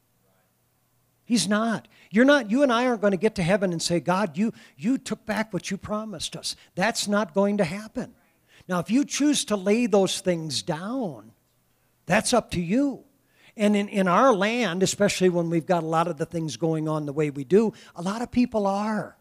He's 1.32 1.48
not. 1.48 1.88
You're 2.12 2.26
not, 2.26 2.52
you 2.52 2.62
and 2.62 2.74
I 2.74 2.86
aren't 2.86 3.00
going 3.00 3.12
to 3.12 3.18
get 3.18 3.36
to 3.36 3.42
heaven 3.42 3.72
and 3.72 3.82
say, 3.82 4.02
God, 4.02 4.38
you, 4.38 4.52
you 4.76 4.98
took 4.98 5.26
back 5.26 5.54
what 5.54 5.72
you 5.72 5.78
promised 5.78 6.36
us. 6.36 6.58
That's 6.76 7.08
not 7.08 7.34
going 7.34 7.60
to 7.60 7.64
happen. 7.64 8.14
Now, 8.68 8.80
if 8.80 8.92
you 8.92 9.06
choose 9.06 9.46
to 9.46 9.56
lay 9.56 9.86
those 9.86 10.20
things 10.20 10.62
down, 10.62 11.32
that's 12.06 12.34
up 12.34 12.52
to 12.52 12.60
you. 12.60 13.06
And 13.56 13.78
in, 13.78 13.88
in 13.88 14.10
our 14.10 14.34
land, 14.34 14.84
especially 14.84 15.30
when 15.30 15.50
we've 15.50 15.66
got 15.66 15.84
a 15.84 15.88
lot 15.88 16.10
of 16.10 16.18
the 16.18 16.26
things 16.26 16.58
going 16.58 16.90
on 16.90 17.06
the 17.06 17.14
way 17.14 17.30
we 17.30 17.46
do, 17.46 17.72
a 17.96 18.02
lot 18.02 18.22
of 18.22 18.30
people 18.30 18.68
are. 18.68 19.16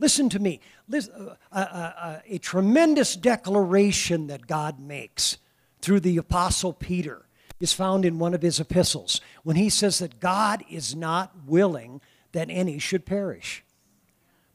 Listen 0.00 0.28
to 0.30 0.40
me. 0.40 0.58
Listen, 0.88 1.14
uh, 1.20 1.34
uh, 1.52 1.92
uh, 1.96 2.18
a 2.26 2.38
tremendous 2.38 3.14
declaration 3.14 4.26
that 4.26 4.48
God 4.48 4.80
makes 4.80 5.38
through 5.82 6.00
the 6.00 6.16
Apostle 6.16 6.72
Peter 6.72 7.27
is 7.60 7.72
found 7.72 8.04
in 8.04 8.18
one 8.18 8.34
of 8.34 8.42
his 8.42 8.60
epistles 8.60 9.20
when 9.42 9.56
he 9.56 9.68
says 9.68 9.98
that 9.98 10.20
God 10.20 10.64
is 10.70 10.94
not 10.94 11.32
willing 11.46 12.00
that 12.32 12.50
any 12.50 12.78
should 12.78 13.06
perish, 13.06 13.64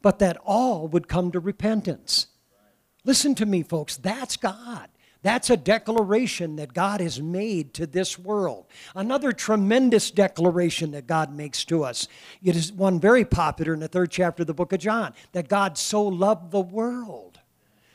but 0.02 0.20
that 0.20 0.38
all 0.46 0.88
would 0.88 1.08
come 1.08 1.32
to 1.32 1.40
repentance. 1.40 2.28
Listen 3.04 3.36
to 3.36 3.46
me, 3.46 3.64
folks, 3.64 3.98
that's 3.98 4.38
God. 4.38 4.90
That's 5.24 5.50
a 5.50 5.58
declaration 5.58 6.58
that 6.58 6.74
God 6.74 7.00
has 7.00 7.22
made 7.22 7.74
to 7.76 7.88
this 7.88 8.20
world. 8.20 8.66
Another 8.94 9.32
tremendous 9.32 10.12
declaration 10.12 10.92
that 10.92 11.08
God 11.08 11.34
makes 11.34 11.64
to 11.66 11.86
us. 11.86 12.10
It 12.44 12.58
is 12.58 12.74
one 12.74 13.00
very 13.00 13.24
popular 13.24 13.74
in 13.74 13.80
the 13.80 13.88
third 13.88 14.12
chapter 14.12 14.44
of 14.44 14.48
the 14.48 14.54
book 14.54 14.74
of 14.74 14.80
John 14.80 15.14
that 15.32 15.48
God 15.48 15.78
so 15.78 16.04
loved 16.04 16.52
the 16.52 16.60
world 16.60 17.40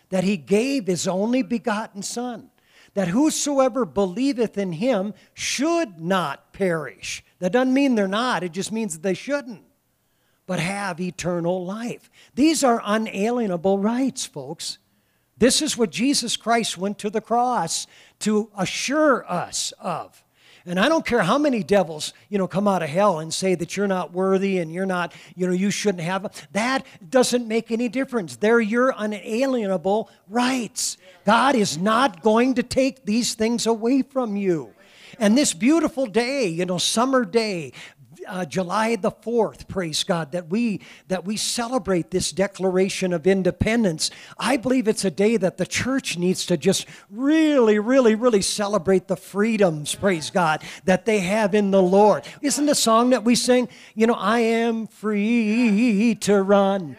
that 0.08 0.24
he 0.24 0.38
gave 0.38 0.86
his 0.86 1.06
only 1.06 1.42
begotten 1.42 2.02
Son 2.02 2.50
that 2.98 3.06
whosoever 3.06 3.84
believeth 3.84 4.58
in 4.58 4.72
him 4.72 5.14
should 5.32 6.00
not 6.00 6.52
perish. 6.52 7.22
That 7.38 7.52
doesn't 7.52 7.72
mean 7.72 7.94
they're 7.94 8.08
not, 8.08 8.42
it 8.42 8.50
just 8.50 8.72
means 8.72 8.94
that 8.94 9.04
they 9.04 9.14
shouldn't, 9.14 9.62
but 10.48 10.58
have 10.58 11.00
eternal 11.00 11.64
life. 11.64 12.10
These 12.34 12.64
are 12.64 12.82
unalienable 12.84 13.78
rights, 13.78 14.26
folks. 14.26 14.78
This 15.36 15.62
is 15.62 15.78
what 15.78 15.92
Jesus 15.92 16.36
Christ 16.36 16.76
went 16.76 16.98
to 16.98 17.08
the 17.08 17.20
cross 17.20 17.86
to 18.18 18.50
assure 18.58 19.24
us 19.30 19.72
of. 19.78 20.24
And 20.68 20.78
I 20.78 20.90
don't 20.90 21.04
care 21.06 21.22
how 21.22 21.38
many 21.38 21.62
devils, 21.62 22.12
you 22.28 22.36
know, 22.36 22.46
come 22.46 22.68
out 22.68 22.82
of 22.82 22.90
hell 22.90 23.20
and 23.20 23.32
say 23.32 23.54
that 23.54 23.74
you're 23.74 23.86
not 23.86 24.12
worthy 24.12 24.58
and 24.58 24.70
you're 24.70 24.84
not, 24.84 25.14
you 25.34 25.46
know, 25.46 25.54
you 25.54 25.70
shouldn't 25.70 26.04
have. 26.04 26.46
That 26.52 26.84
doesn't 27.08 27.48
make 27.48 27.70
any 27.70 27.88
difference. 27.88 28.36
They're 28.36 28.60
your 28.60 28.94
unalienable 28.96 30.10
rights. 30.28 30.98
God 31.24 31.54
is 31.54 31.78
not 31.78 32.22
going 32.22 32.54
to 32.54 32.62
take 32.62 33.06
these 33.06 33.34
things 33.34 33.66
away 33.66 34.02
from 34.02 34.36
you. 34.36 34.74
And 35.18 35.38
this 35.38 35.54
beautiful 35.54 36.06
day, 36.06 36.46
you 36.46 36.66
know, 36.66 36.78
summer 36.78 37.24
day, 37.24 37.72
uh, 38.28 38.44
July 38.44 38.96
the 38.96 39.10
4th, 39.10 39.66
praise 39.68 40.04
God, 40.04 40.32
that 40.32 40.48
we, 40.48 40.80
that 41.08 41.24
we 41.24 41.36
celebrate 41.36 42.10
this 42.10 42.30
Declaration 42.30 43.12
of 43.12 43.26
Independence. 43.26 44.10
I 44.38 44.56
believe 44.56 44.86
it's 44.86 45.04
a 45.04 45.10
day 45.10 45.36
that 45.38 45.56
the 45.56 45.66
church 45.66 46.18
needs 46.18 46.46
to 46.46 46.56
just 46.56 46.86
really, 47.10 47.78
really, 47.78 48.14
really 48.14 48.42
celebrate 48.42 49.08
the 49.08 49.16
freedoms, 49.16 49.94
praise 49.94 50.30
God, 50.30 50.62
that 50.84 51.04
they 51.06 51.20
have 51.20 51.54
in 51.54 51.70
the 51.70 51.82
Lord. 51.82 52.24
Isn't 52.42 52.66
the 52.66 52.74
song 52.74 53.10
that 53.10 53.24
we 53.24 53.34
sing, 53.34 53.68
you 53.94 54.06
know, 54.06 54.14
I 54.14 54.40
am 54.40 54.86
free 54.86 56.16
to 56.20 56.42
run. 56.42 56.96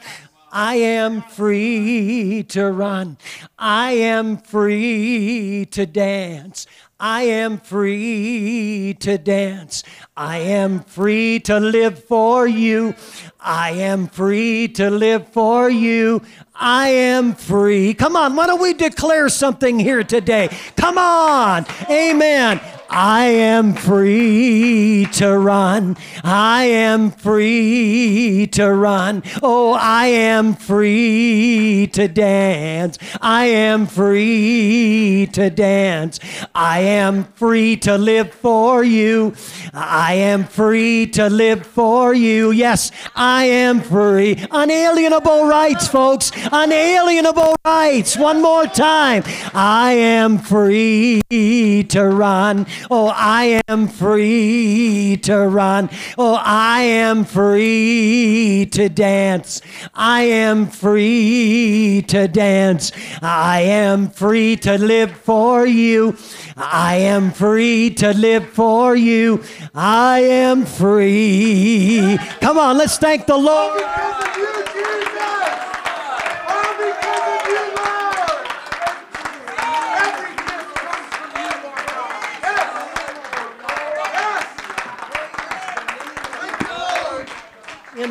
I 0.52 0.76
am 0.76 1.22
free 1.22 2.44
to 2.50 2.72
run. 2.72 3.18
I 3.58 3.92
am 3.92 4.38
free 4.38 5.68
to 5.72 5.86
dance. 5.86 6.66
I 7.02 7.22
am 7.24 7.60
free 7.60 8.96
to 9.00 9.18
dance. 9.18 9.84
I 10.18 10.40
am 10.40 10.82
free 10.82 11.40
to 11.42 11.58
live 11.58 12.04
for 12.04 12.46
you. 12.46 12.94
I 13.40 13.72
am 13.72 14.08
free 14.08 14.68
to 14.70 14.90
live 14.90 15.30
for 15.30 15.70
you. 15.70 16.22
I 16.54 16.90
am 16.90 17.36
free. 17.36 17.94
Come 17.94 18.18
on, 18.18 18.36
why 18.36 18.48
don't 18.48 18.62
we 18.62 18.74
declare 18.74 19.30
something 19.30 19.80
here 19.80 20.04
today? 20.04 20.50
Come 20.76 20.98
on. 20.98 21.66
Amen. 21.90 22.60
I 22.90 23.26
am 23.26 23.74
free 23.74 25.08
to 25.14 25.38
run. 25.38 25.96
I 26.24 26.64
am 26.64 27.12
free 27.12 28.48
to 28.54 28.74
run. 28.74 29.22
Oh, 29.44 29.74
I 29.80 30.08
am 30.08 30.56
free 30.56 31.88
to 31.94 32.08
dance. 32.08 32.98
I 33.22 33.46
am 33.46 33.86
free 33.86 35.30
to 35.34 35.52
dance. 35.52 36.20
I 36.56 36.80
am 36.80 37.26
free 37.36 37.78
to 37.78 37.96
live 37.98 38.34
for 38.34 38.84
you. 38.84 39.36
I 39.74 40.14
am 40.16 40.46
free 40.46 41.06
to 41.08 41.30
live 41.30 41.68
for 41.68 42.16
you. 42.16 42.50
Yes, 42.52 42.92
I 43.16 43.46
am 43.46 43.82
free. 43.82 44.44
Unalienable 44.50 45.46
rights, 45.46 45.88
folks. 45.88 46.32
Unalienable 46.52 47.56
rights. 47.64 48.18
One 48.18 48.42
more 48.42 48.66
time. 48.66 49.24
I 49.54 49.94
am 49.94 50.40
free 50.40 51.22
to 51.30 52.06
run. 52.08 52.66
Oh, 52.90 53.12
I 53.16 53.62
am 53.68 53.88
free 53.88 55.18
to 55.24 55.48
run. 55.48 55.90
Oh, 56.18 56.40
I 56.44 56.82
am 56.82 57.26
free 57.26 58.68
to 58.72 58.90
dance. 58.90 59.62
I 59.94 60.22
am 60.24 60.68
free 60.68 62.04
to 62.08 62.28
dance. 62.28 62.92
I 63.22 63.62
am 63.62 64.10
free 64.10 64.56
to 64.58 64.78
live 64.78 65.12
for 65.12 65.66
you. 65.66 66.16
I 66.58 66.96
am 66.96 67.32
free 67.32 67.90
to 67.92 68.14
live 68.14 68.48
for 68.50 68.96
you. 68.96 69.44
I 69.74 70.20
am 70.20 70.66
free. 70.66 72.18
Come 72.42 72.58
on, 72.58 72.78
let's 72.78 72.98
thank 72.98 73.26
the 73.26 73.38
Lord. 73.38 73.82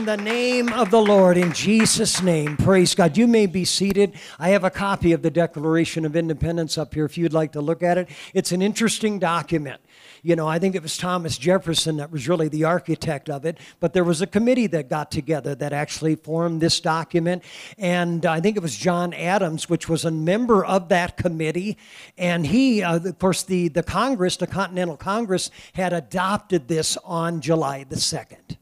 The 0.09 0.17
name 0.17 0.73
of 0.73 0.91
the 0.91 1.03
Lord, 1.03 1.37
in 1.37 1.53
Jesus' 1.53 2.23
name, 2.23 2.57
praise 2.57 2.95
God. 2.95 3.19
You 3.19 3.27
may 3.27 3.45
be 3.45 3.67
seated. 3.67 4.15
I 4.39 4.49
have 4.49 4.65
a 4.65 4.71
copy 4.71 5.13
of 5.13 5.21
the 5.21 5.31
Declaration 5.31 6.07
of 6.07 6.17
Independence 6.17 6.79
up 6.79 6.95
here 6.95 7.05
if 7.05 7.19
you'd 7.19 7.35
like 7.35 7.53
to 7.53 7.61
look 7.61 7.83
at 7.83 7.99
it. 7.99 8.09
It's 8.33 8.51
an 8.51 8.63
interesting 8.63 9.19
document. 9.19 9.83
You 10.23 10.35
know, 10.35 10.49
I 10.49 10.59
think 10.59 10.75
it 10.75 10.83
was 10.83 10.97
Thomas 10.97 11.37
Jefferson 11.37 11.99
that 11.99 12.11
was 12.11 12.27
really 12.27 12.49
the 12.49 12.65
architect 12.65 13.29
of 13.29 13.45
it, 13.45 13.59
but 13.81 13.93
there 13.93 14.03
was 14.03 14.23
a 14.23 14.27
committee 14.27 14.67
that 14.69 14.89
got 14.89 15.11
together 15.11 15.55
that 15.57 15.75
actually 15.75 16.15
formed 16.15 16.63
this 16.63 16.81
document. 16.81 17.45
And 17.77 18.25
I 18.25 18.41
think 18.41 18.57
it 18.57 18.63
was 18.63 18.79
John 18.79 19.13
Adams, 19.13 19.69
which 19.69 19.91
was 19.91 20.07
a 20.07 20.11
member 20.11 20.65
of 20.65 20.89
that 20.89 21.19
committee. 21.19 21.77
And 22.17 22.47
he, 22.47 22.83
uh, 22.83 22.97
of 22.97 23.19
course, 23.19 23.43
the, 23.43 23.69
the 23.69 23.83
Congress, 23.83 24.39
the 24.39 24.47
Continental 24.47 24.97
Congress, 24.97 25.51
had 25.75 25.93
adopted 25.93 26.67
this 26.67 26.97
on 27.05 27.43
July 27.43 27.85
the 27.85 27.97
2nd. 27.97 28.57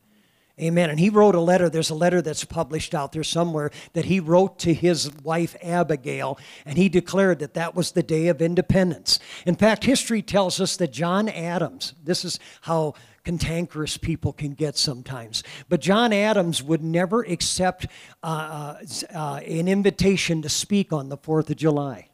Amen. 0.58 0.88
And 0.88 0.98
he 0.98 1.10
wrote 1.10 1.34
a 1.34 1.40
letter. 1.40 1.68
There's 1.68 1.90
a 1.90 1.94
letter 1.94 2.22
that's 2.22 2.44
published 2.44 2.94
out 2.94 3.12
there 3.12 3.22
somewhere 3.22 3.70
that 3.92 4.06
he 4.06 4.20
wrote 4.20 4.58
to 4.60 4.72
his 4.72 5.12
wife 5.22 5.54
Abigail, 5.62 6.38
and 6.64 6.78
he 6.78 6.88
declared 6.88 7.40
that 7.40 7.52
that 7.54 7.74
was 7.74 7.92
the 7.92 8.02
day 8.02 8.28
of 8.28 8.40
independence. 8.40 9.18
In 9.44 9.54
fact, 9.54 9.84
history 9.84 10.22
tells 10.22 10.58
us 10.58 10.78
that 10.78 10.92
John 10.92 11.28
Adams, 11.28 11.92
this 12.02 12.24
is 12.24 12.40
how 12.62 12.94
cantankerous 13.22 13.98
people 13.98 14.32
can 14.32 14.52
get 14.52 14.78
sometimes, 14.78 15.42
but 15.68 15.82
John 15.82 16.10
Adams 16.14 16.62
would 16.62 16.82
never 16.82 17.20
accept 17.22 17.86
uh, 18.22 18.78
uh, 18.80 19.14
uh 19.14 19.40
an 19.44 19.68
invitation 19.68 20.40
to 20.40 20.48
speak 20.48 20.90
on 20.90 21.10
the 21.10 21.18
4th 21.18 21.50
of 21.50 21.56
July. 21.56 22.08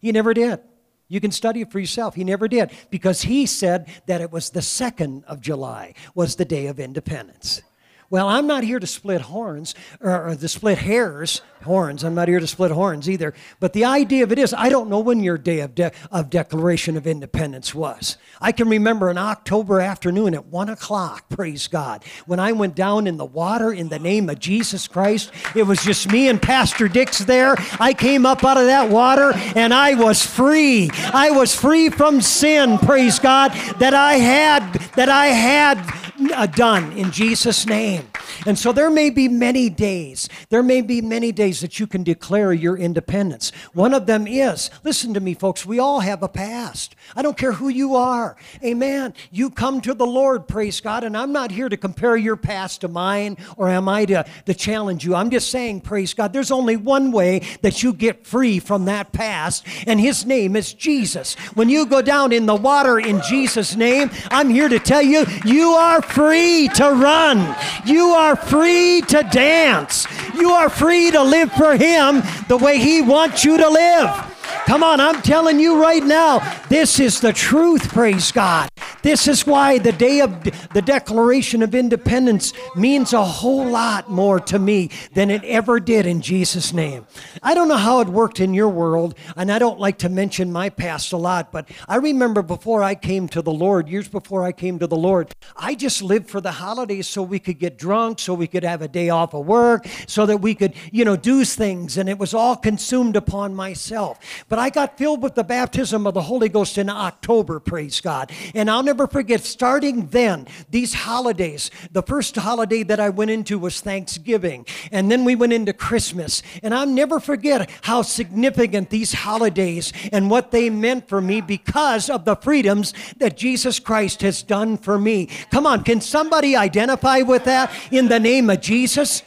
He 0.00 0.12
never 0.12 0.34
did. 0.34 0.60
You 1.08 1.20
can 1.20 1.30
study 1.30 1.62
it 1.62 1.72
for 1.72 1.78
yourself. 1.78 2.14
He 2.14 2.24
never 2.24 2.48
did 2.48 2.70
because 2.90 3.22
he 3.22 3.46
said 3.46 3.88
that 4.06 4.20
it 4.20 4.30
was 4.30 4.50
the 4.50 4.60
2nd 4.60 5.24
of 5.24 5.40
July 5.40 5.94
was 6.14 6.36
the 6.36 6.44
day 6.44 6.66
of 6.66 6.78
independence. 6.78 7.62
Well, 8.10 8.26
I'm 8.26 8.46
not 8.46 8.64
here 8.64 8.78
to 8.78 8.86
split 8.86 9.20
horns 9.20 9.74
or, 10.00 10.28
or 10.28 10.48
split 10.48 10.78
hairs, 10.78 11.42
horns. 11.64 12.04
I'm 12.04 12.14
not 12.14 12.28
here 12.28 12.40
to 12.40 12.46
split 12.46 12.70
horns 12.70 13.08
either. 13.10 13.34
But 13.60 13.74
the 13.74 13.84
idea 13.84 14.24
of 14.24 14.32
it 14.32 14.38
is, 14.38 14.54
I 14.54 14.70
don't 14.70 14.88
know 14.88 15.00
when 15.00 15.22
your 15.22 15.36
day 15.36 15.60
of, 15.60 15.74
de- 15.74 15.92
of 16.10 16.30
Declaration 16.30 16.96
of 16.96 17.06
Independence 17.06 17.74
was. 17.74 18.16
I 18.40 18.52
can 18.52 18.68
remember 18.70 19.10
an 19.10 19.18
October 19.18 19.80
afternoon 19.80 20.34
at 20.34 20.46
one 20.46 20.70
o'clock, 20.70 21.28
praise 21.28 21.68
God, 21.68 22.02
when 22.24 22.40
I 22.40 22.52
went 22.52 22.74
down 22.74 23.06
in 23.06 23.18
the 23.18 23.26
water 23.26 23.72
in 23.72 23.90
the 23.90 23.98
name 23.98 24.30
of 24.30 24.38
Jesus 24.38 24.88
Christ. 24.88 25.30
It 25.54 25.64
was 25.64 25.84
just 25.84 26.10
me 26.10 26.30
and 26.30 26.40
Pastor 26.40 26.88
Dix 26.88 27.18
there. 27.18 27.56
I 27.78 27.92
came 27.92 28.24
up 28.24 28.42
out 28.42 28.56
of 28.56 28.66
that 28.66 28.88
water 28.88 29.32
and 29.54 29.74
I 29.74 29.94
was 29.94 30.24
free. 30.24 30.88
I 31.12 31.30
was 31.30 31.54
free 31.54 31.90
from 31.90 32.22
sin, 32.22 32.78
praise 32.78 33.18
God, 33.18 33.52
that 33.80 33.92
I 33.92 34.14
had, 34.14 34.72
that 34.94 35.10
I 35.10 35.26
had 35.26 35.97
Uh, 36.20 36.46
done 36.46 36.90
in 36.92 37.12
Jesus' 37.12 37.64
name. 37.64 38.04
And 38.46 38.58
so 38.58 38.72
there 38.72 38.90
may 38.90 39.10
be 39.10 39.28
many 39.28 39.70
days, 39.70 40.28
there 40.48 40.62
may 40.62 40.80
be 40.80 41.00
many 41.00 41.32
days 41.32 41.60
that 41.60 41.78
you 41.78 41.86
can 41.86 42.02
declare 42.02 42.52
your 42.52 42.76
independence. 42.76 43.50
One 43.72 43.94
of 43.94 44.06
them 44.06 44.26
is, 44.26 44.70
listen 44.84 45.14
to 45.14 45.20
me, 45.20 45.34
folks, 45.34 45.66
we 45.66 45.78
all 45.78 46.00
have 46.00 46.22
a 46.22 46.28
past. 46.28 46.94
I 47.16 47.22
don't 47.22 47.36
care 47.36 47.52
who 47.52 47.68
you 47.68 47.94
are. 47.96 48.36
Amen. 48.64 49.14
You 49.30 49.50
come 49.50 49.80
to 49.82 49.94
the 49.94 50.06
Lord, 50.06 50.46
praise 50.48 50.80
God, 50.80 51.04
and 51.04 51.16
I'm 51.16 51.32
not 51.32 51.50
here 51.50 51.68
to 51.68 51.76
compare 51.76 52.16
your 52.16 52.36
past 52.36 52.82
to 52.82 52.88
mine 52.88 53.36
or 53.56 53.68
am 53.68 53.88
I 53.88 54.04
to, 54.06 54.24
to 54.46 54.54
challenge 54.54 55.04
you. 55.04 55.14
I'm 55.14 55.30
just 55.30 55.50
saying, 55.50 55.82
praise 55.82 56.14
God, 56.14 56.32
there's 56.32 56.50
only 56.50 56.76
one 56.76 57.12
way 57.12 57.40
that 57.62 57.82
you 57.82 57.92
get 57.92 58.26
free 58.26 58.58
from 58.58 58.86
that 58.86 59.12
past, 59.12 59.66
and 59.86 60.00
His 60.00 60.24
name 60.26 60.56
is 60.56 60.72
Jesus. 60.72 61.34
When 61.54 61.68
you 61.68 61.86
go 61.86 62.02
down 62.02 62.32
in 62.32 62.46
the 62.46 62.54
water 62.54 62.98
in 62.98 63.20
Jesus' 63.22 63.76
name, 63.76 64.10
I'm 64.30 64.48
here 64.48 64.68
to 64.68 64.78
tell 64.78 65.02
you, 65.02 65.24
you 65.44 65.70
are 65.70 66.02
free 66.02 66.68
to 66.74 66.84
run. 66.84 67.56
You 67.84 68.08
are 68.08 68.27
free 68.36 69.02
to 69.08 69.22
dance. 69.30 70.06
You 70.34 70.50
are 70.50 70.68
free 70.68 71.10
to 71.10 71.22
live 71.22 71.52
for 71.52 71.76
Him 71.76 72.22
the 72.48 72.56
way 72.56 72.78
He 72.78 73.02
wants 73.02 73.44
you 73.44 73.56
to 73.56 73.68
live. 73.68 74.37
Come 74.66 74.82
on, 74.82 75.00
I'm 75.00 75.22
telling 75.22 75.58
you 75.58 75.80
right 75.80 76.02
now, 76.02 76.40
this 76.68 77.00
is 77.00 77.20
the 77.20 77.32
truth, 77.32 77.88
praise 77.88 78.32
God. 78.32 78.68
This 79.02 79.28
is 79.28 79.46
why 79.46 79.78
the 79.78 79.92
day 79.92 80.20
of 80.20 80.42
the 80.74 80.82
Declaration 80.82 81.62
of 81.62 81.74
Independence 81.74 82.52
means 82.74 83.12
a 83.12 83.24
whole 83.24 83.66
lot 83.66 84.10
more 84.10 84.40
to 84.40 84.58
me 84.58 84.90
than 85.14 85.30
it 85.30 85.44
ever 85.44 85.78
did 85.78 86.04
in 86.04 86.20
Jesus' 86.20 86.72
name. 86.72 87.06
I 87.42 87.54
don't 87.54 87.68
know 87.68 87.76
how 87.76 88.00
it 88.00 88.08
worked 88.08 88.40
in 88.40 88.54
your 88.54 88.68
world, 88.68 89.14
and 89.36 89.52
I 89.52 89.58
don't 89.58 89.78
like 89.78 89.98
to 89.98 90.08
mention 90.08 90.50
my 90.50 90.68
past 90.68 91.12
a 91.12 91.16
lot, 91.16 91.52
but 91.52 91.68
I 91.86 91.96
remember 91.96 92.42
before 92.42 92.82
I 92.82 92.96
came 92.96 93.28
to 93.28 93.40
the 93.40 93.52
Lord, 93.52 93.88
years 93.88 94.08
before 94.08 94.42
I 94.42 94.52
came 94.52 94.80
to 94.80 94.86
the 94.86 94.96
Lord, 94.96 95.32
I 95.56 95.76
just 95.76 96.02
lived 96.02 96.28
for 96.28 96.40
the 96.40 96.52
holidays 96.52 97.06
so 97.06 97.22
we 97.22 97.38
could 97.38 97.58
get 97.58 97.78
drunk, 97.78 98.18
so 98.18 98.34
we 98.34 98.48
could 98.48 98.64
have 98.64 98.82
a 98.82 98.88
day 98.88 99.10
off 99.10 99.32
of 99.32 99.46
work, 99.46 99.86
so 100.08 100.26
that 100.26 100.38
we 100.38 100.54
could, 100.54 100.74
you 100.90 101.04
know, 101.04 101.16
do 101.16 101.44
things, 101.44 101.96
and 101.96 102.08
it 102.08 102.18
was 102.18 102.34
all 102.34 102.56
consumed 102.56 103.14
upon 103.14 103.54
myself. 103.54 104.18
But 104.48 104.58
I 104.58 104.70
got 104.70 104.98
filled 104.98 105.22
with 105.22 105.34
the 105.34 105.44
baptism 105.44 106.06
of 106.06 106.14
the 106.14 106.22
Holy 106.22 106.48
Ghost 106.48 106.78
in 106.78 106.88
October, 106.88 107.60
praise 107.60 108.00
God. 108.00 108.30
And 108.54 108.70
I'll 108.70 108.82
never 108.82 109.06
forget, 109.06 109.42
starting 109.42 110.06
then, 110.08 110.46
these 110.70 110.94
holidays, 110.94 111.70
the 111.92 112.02
first 112.02 112.36
holiday 112.36 112.82
that 112.84 113.00
I 113.00 113.08
went 113.08 113.30
into 113.30 113.58
was 113.58 113.80
Thanksgiving. 113.80 114.66
And 114.92 115.10
then 115.10 115.24
we 115.24 115.34
went 115.34 115.52
into 115.52 115.72
Christmas. 115.72 116.42
And 116.62 116.74
I'll 116.74 116.86
never 116.86 117.20
forget 117.20 117.70
how 117.82 118.02
significant 118.02 118.90
these 118.90 119.12
holidays 119.12 119.92
and 120.12 120.30
what 120.30 120.50
they 120.50 120.70
meant 120.70 121.08
for 121.08 121.20
me 121.20 121.40
because 121.40 122.08
of 122.10 122.24
the 122.24 122.36
freedoms 122.36 122.94
that 123.18 123.36
Jesus 123.36 123.78
Christ 123.78 124.22
has 124.22 124.42
done 124.42 124.76
for 124.76 124.98
me. 124.98 125.26
Come 125.50 125.66
on, 125.66 125.84
can 125.84 126.00
somebody 126.00 126.56
identify 126.56 127.20
with 127.20 127.44
that 127.44 127.72
in 127.90 128.08
the 128.08 128.20
name 128.20 128.50
of 128.50 128.60
Jesus? 128.60 129.22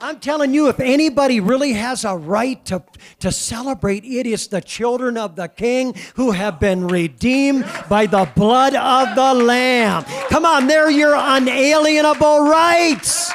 I'm 0.00 0.20
telling 0.20 0.54
you, 0.54 0.68
if 0.68 0.78
anybody 0.78 1.40
really 1.40 1.72
has 1.72 2.04
a 2.04 2.16
right 2.16 2.64
to, 2.66 2.84
to 3.18 3.32
celebrate, 3.32 4.04
it 4.04 4.26
is 4.26 4.46
the 4.46 4.60
children 4.60 5.16
of 5.16 5.34
the 5.34 5.48
King 5.48 5.94
who 6.14 6.30
have 6.30 6.60
been 6.60 6.86
redeemed 6.86 7.68
by 7.88 8.06
the 8.06 8.30
blood 8.36 8.74
of 8.76 9.16
the 9.16 9.34
Lamb. 9.44 10.04
Come 10.28 10.44
on, 10.44 10.68
they're 10.68 10.90
your 10.90 11.16
unalienable 11.16 12.48
rights. 12.48 13.32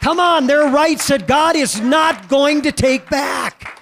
Come 0.00 0.20
on, 0.20 0.46
they're 0.46 0.70
rights 0.70 1.08
that 1.08 1.26
God 1.26 1.56
is 1.56 1.80
not 1.80 2.28
going 2.28 2.62
to 2.62 2.70
take 2.70 3.10
back. 3.10 3.80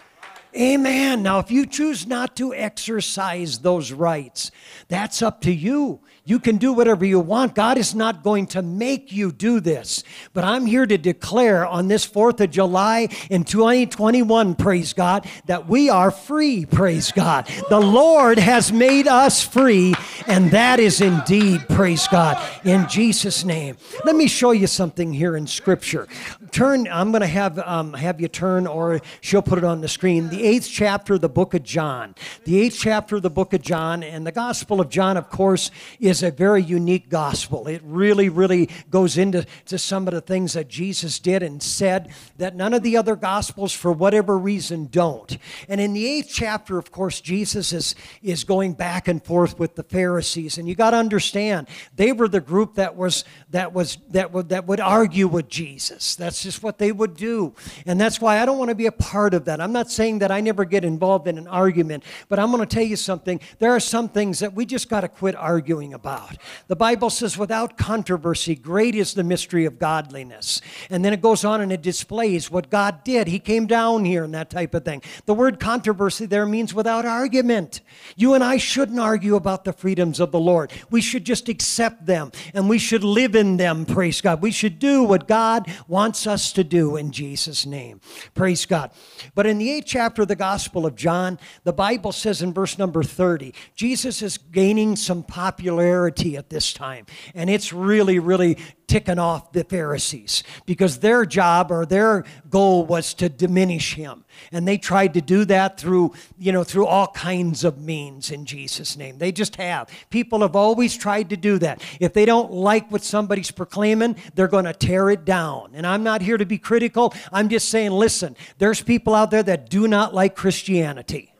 Amen. 0.56 1.22
Now, 1.22 1.40
if 1.40 1.50
you 1.50 1.66
choose 1.66 2.06
not 2.06 2.36
to 2.36 2.54
exercise 2.54 3.58
those 3.58 3.92
rights, 3.92 4.50
that's 4.88 5.20
up 5.20 5.42
to 5.42 5.52
you. 5.52 6.00
You 6.24 6.38
can 6.38 6.56
do 6.56 6.72
whatever 6.72 7.04
you 7.04 7.18
want. 7.18 7.56
God 7.56 7.76
is 7.78 7.96
not 7.96 8.22
going 8.22 8.46
to 8.48 8.62
make 8.62 9.10
you 9.10 9.32
do 9.32 9.58
this. 9.58 10.04
But 10.32 10.44
I'm 10.44 10.66
here 10.66 10.86
to 10.86 10.96
declare 10.96 11.66
on 11.66 11.88
this 11.88 12.06
4th 12.06 12.38
of 12.40 12.52
July 12.52 13.08
in 13.28 13.42
2021, 13.42 14.54
praise 14.54 14.92
God, 14.92 15.28
that 15.46 15.68
we 15.68 15.90
are 15.90 16.12
free, 16.12 16.64
praise 16.64 17.10
God. 17.10 17.48
The 17.68 17.80
Lord 17.80 18.38
has 18.38 18.72
made 18.72 19.08
us 19.08 19.42
free, 19.42 19.94
and 20.28 20.52
that 20.52 20.78
is 20.78 21.00
indeed, 21.00 21.68
praise 21.68 22.06
God, 22.06 22.40
in 22.64 22.88
Jesus' 22.88 23.44
name. 23.44 23.76
Let 24.04 24.14
me 24.14 24.28
show 24.28 24.52
you 24.52 24.68
something 24.68 25.12
here 25.12 25.36
in 25.36 25.48
Scripture. 25.48 26.06
Turn, 26.52 26.86
I'm 26.86 27.10
going 27.10 27.22
to 27.22 27.26
have, 27.26 27.58
um, 27.58 27.94
have 27.94 28.20
you 28.20 28.28
turn, 28.28 28.68
or 28.68 29.00
she'll 29.22 29.42
put 29.42 29.58
it 29.58 29.64
on 29.64 29.80
the 29.80 29.88
screen. 29.88 30.28
The 30.28 30.44
eighth 30.44 30.68
chapter 30.70 31.14
of 31.14 31.20
the 31.20 31.28
book 31.28 31.52
of 31.54 31.64
John. 31.64 32.14
The 32.44 32.60
eighth 32.60 32.76
chapter 32.78 33.16
of 33.16 33.22
the 33.22 33.30
book 33.30 33.52
of 33.54 33.62
John, 33.62 34.04
and 34.04 34.24
the 34.24 34.32
Gospel 34.32 34.80
of 34.80 34.88
John, 34.88 35.16
of 35.16 35.28
course, 35.28 35.72
is 35.98 36.21
a 36.22 36.30
very 36.30 36.62
unique 36.62 37.08
gospel. 37.08 37.66
It 37.66 37.82
really, 37.84 38.28
really 38.28 38.68
goes 38.90 39.18
into 39.18 39.46
to 39.66 39.78
some 39.78 40.08
of 40.08 40.14
the 40.14 40.20
things 40.20 40.52
that 40.54 40.68
Jesus 40.68 41.18
did 41.18 41.42
and 41.42 41.62
said 41.62 42.12
that 42.38 42.54
none 42.54 42.74
of 42.74 42.82
the 42.82 42.96
other 42.96 43.16
gospels, 43.16 43.72
for 43.72 43.92
whatever 43.92 44.38
reason, 44.38 44.86
don't. 44.86 45.38
And 45.68 45.80
in 45.80 45.92
the 45.92 46.06
eighth 46.06 46.30
chapter, 46.32 46.78
of 46.78 46.92
course, 46.92 47.20
Jesus 47.20 47.72
is, 47.72 47.94
is 48.22 48.44
going 48.44 48.74
back 48.74 49.08
and 49.08 49.24
forth 49.24 49.58
with 49.58 49.74
the 49.74 49.82
Pharisees. 49.82 50.58
And 50.58 50.68
you 50.68 50.74
got 50.74 50.90
to 50.90 50.96
understand, 50.96 51.68
they 51.96 52.12
were 52.12 52.28
the 52.28 52.40
group 52.40 52.74
that 52.74 52.96
was 52.96 53.24
that 53.50 53.72
was 53.72 53.98
that 54.10 54.32
would 54.32 54.48
that 54.50 54.66
would 54.66 54.80
argue 54.80 55.28
with 55.28 55.48
Jesus. 55.48 56.14
That's 56.16 56.42
just 56.42 56.62
what 56.62 56.78
they 56.78 56.92
would 56.92 57.16
do. 57.16 57.54
And 57.86 58.00
that's 58.00 58.20
why 58.20 58.40
I 58.40 58.46
don't 58.46 58.58
want 58.58 58.68
to 58.70 58.74
be 58.74 58.86
a 58.86 58.92
part 58.92 59.34
of 59.34 59.44
that. 59.46 59.60
I'm 59.60 59.72
not 59.72 59.90
saying 59.90 60.18
that 60.20 60.30
I 60.30 60.40
never 60.40 60.64
get 60.64 60.84
involved 60.84 61.28
in 61.28 61.38
an 61.38 61.48
argument, 61.48 62.04
but 62.28 62.38
I'm 62.38 62.50
going 62.50 62.66
to 62.66 62.74
tell 62.74 62.84
you 62.84 62.96
something. 62.96 63.40
There 63.58 63.72
are 63.72 63.80
some 63.80 64.08
things 64.08 64.40
that 64.40 64.54
we 64.54 64.66
just 64.66 64.88
got 64.88 65.02
to 65.02 65.08
quit 65.08 65.36
arguing 65.36 65.94
about 65.94 66.01
about. 66.02 66.36
The 66.66 66.74
Bible 66.74 67.10
says, 67.10 67.38
without 67.38 67.78
controversy, 67.78 68.56
great 68.56 68.96
is 68.96 69.14
the 69.14 69.22
mystery 69.22 69.66
of 69.66 69.78
godliness. 69.78 70.60
And 70.90 71.04
then 71.04 71.12
it 71.12 71.22
goes 71.22 71.44
on 71.44 71.60
and 71.60 71.70
it 71.70 71.80
displays 71.80 72.50
what 72.50 72.70
God 72.70 73.04
did. 73.04 73.28
He 73.28 73.38
came 73.38 73.68
down 73.68 74.04
here 74.04 74.24
and 74.24 74.34
that 74.34 74.50
type 74.50 74.74
of 74.74 74.84
thing. 74.84 75.00
The 75.26 75.34
word 75.34 75.60
controversy 75.60 76.26
there 76.26 76.44
means 76.44 76.74
without 76.74 77.04
argument. 77.04 77.82
You 78.16 78.34
and 78.34 78.42
I 78.42 78.56
shouldn't 78.56 78.98
argue 78.98 79.36
about 79.36 79.62
the 79.62 79.72
freedoms 79.72 80.18
of 80.18 80.32
the 80.32 80.40
Lord. 80.40 80.72
We 80.90 81.00
should 81.00 81.24
just 81.24 81.48
accept 81.48 82.04
them 82.06 82.32
and 82.52 82.68
we 82.68 82.78
should 82.78 83.04
live 83.04 83.36
in 83.36 83.56
them, 83.56 83.86
praise 83.86 84.20
God. 84.20 84.42
We 84.42 84.50
should 84.50 84.80
do 84.80 85.04
what 85.04 85.28
God 85.28 85.72
wants 85.86 86.26
us 86.26 86.52
to 86.54 86.64
do 86.64 86.96
in 86.96 87.12
Jesus' 87.12 87.64
name. 87.64 88.00
Praise 88.34 88.66
God. 88.66 88.90
But 89.36 89.46
in 89.46 89.58
the 89.58 89.70
eighth 89.70 89.86
chapter 89.86 90.22
of 90.22 90.28
the 90.28 90.34
Gospel 90.34 90.84
of 90.84 90.96
John, 90.96 91.38
the 91.62 91.72
Bible 91.72 92.10
says 92.10 92.42
in 92.42 92.52
verse 92.52 92.76
number 92.76 93.04
30, 93.04 93.54
Jesus 93.76 94.20
is 94.20 94.36
gaining 94.36 94.96
some 94.96 95.22
popularity 95.22 95.91
at 95.92 96.50
this 96.50 96.72
time. 96.72 97.06
And 97.34 97.50
it's 97.50 97.72
really, 97.72 98.18
really 98.18 98.58
ticking 98.86 99.18
off 99.18 99.52
the 99.52 99.64
Pharisees 99.64 100.42
because 100.66 100.98
their 100.98 101.24
job 101.24 101.70
or 101.70 101.86
their 101.86 102.24
goal 102.50 102.84
was 102.84 103.14
to 103.14 103.28
diminish 103.28 103.94
him. 103.94 104.24
And 104.50 104.68
they 104.68 104.76
tried 104.76 105.14
to 105.14 105.20
do 105.20 105.44
that 105.46 105.78
through, 105.78 106.12
you 106.38 106.52
know, 106.52 106.62
through 106.62 106.86
all 106.86 107.06
kinds 107.08 107.64
of 107.64 107.78
means 107.78 108.30
in 108.30 108.44
Jesus' 108.44 108.96
name. 108.96 109.18
They 109.18 109.32
just 109.32 109.56
have. 109.56 109.88
People 110.10 110.40
have 110.40 110.56
always 110.56 110.96
tried 110.96 111.30
to 111.30 111.36
do 111.36 111.58
that. 111.58 111.82
If 112.00 112.12
they 112.12 112.26
don't 112.26 112.52
like 112.52 112.90
what 112.90 113.02
somebody's 113.02 113.50
proclaiming, 113.50 114.16
they're 114.34 114.48
going 114.48 114.66
to 114.66 114.74
tear 114.74 115.10
it 115.10 115.24
down. 115.24 115.70
And 115.74 115.86
I'm 115.86 116.02
not 116.02 116.20
here 116.20 116.36
to 116.36 116.46
be 116.46 116.58
critical. 116.58 117.14
I'm 117.32 117.48
just 117.48 117.68
saying, 117.70 117.92
listen, 117.92 118.36
there's 118.58 118.82
people 118.82 119.14
out 119.14 119.30
there 119.30 119.42
that 119.42 119.70
do 119.70 119.88
not 119.88 120.14
like 120.14 120.36
Christianity. 120.36 121.31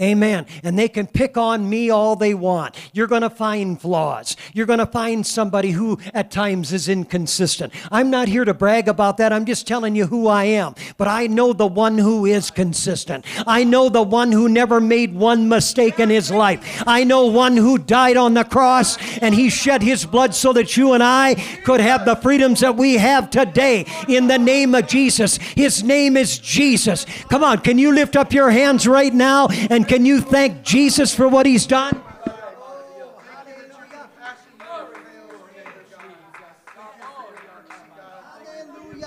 Amen. 0.00 0.46
And 0.62 0.78
they 0.78 0.88
can 0.88 1.06
pick 1.06 1.36
on 1.36 1.68
me 1.68 1.90
all 1.90 2.16
they 2.16 2.32
want. 2.32 2.76
You're 2.94 3.06
going 3.06 3.22
to 3.22 3.30
find 3.30 3.80
flaws. 3.80 4.36
You're 4.54 4.66
going 4.66 4.78
to 4.78 4.86
find 4.86 5.26
somebody 5.26 5.72
who 5.72 5.98
at 6.14 6.30
times 6.30 6.72
is 6.72 6.88
inconsistent. 6.88 7.72
I'm 7.90 8.10
not 8.10 8.28
here 8.28 8.44
to 8.44 8.54
brag 8.54 8.88
about 8.88 9.18
that. 9.18 9.32
I'm 9.32 9.44
just 9.44 9.66
telling 9.66 9.94
you 9.94 10.06
who 10.06 10.28
I 10.28 10.44
am. 10.44 10.74
But 10.96 11.08
I 11.08 11.26
know 11.26 11.52
the 11.52 11.66
one 11.66 11.98
who 11.98 12.24
is 12.24 12.50
consistent. 12.50 13.26
I 13.46 13.64
know 13.64 13.90
the 13.90 14.02
one 14.02 14.32
who 14.32 14.48
never 14.48 14.80
made 14.80 15.14
one 15.14 15.48
mistake 15.48 16.00
in 16.00 16.08
his 16.08 16.30
life. 16.30 16.82
I 16.86 17.04
know 17.04 17.26
one 17.26 17.56
who 17.56 17.76
died 17.76 18.16
on 18.16 18.34
the 18.34 18.44
cross 18.44 18.96
and 19.18 19.34
he 19.34 19.50
shed 19.50 19.82
his 19.82 20.06
blood 20.06 20.34
so 20.34 20.52
that 20.54 20.76
you 20.76 20.94
and 20.94 21.02
I 21.02 21.34
could 21.64 21.80
have 21.80 22.04
the 22.04 22.16
freedoms 22.16 22.60
that 22.60 22.76
we 22.76 22.94
have 22.94 23.28
today 23.28 23.84
in 24.08 24.26
the 24.26 24.38
name 24.38 24.74
of 24.74 24.86
Jesus. 24.86 25.36
His 25.36 25.82
name 25.82 26.16
is 26.16 26.38
Jesus. 26.38 27.04
Come 27.28 27.44
on, 27.44 27.58
can 27.58 27.78
you 27.78 27.92
lift 27.92 28.16
up 28.16 28.32
your 28.32 28.50
hands 28.50 28.86
right 28.86 29.12
now 29.12 29.48
and 29.48 29.81
can 29.86 30.04
you 30.04 30.20
thank 30.20 30.62
Jesus 30.62 31.14
for 31.14 31.28
what 31.28 31.46
he's 31.46 31.66
done? 31.66 32.00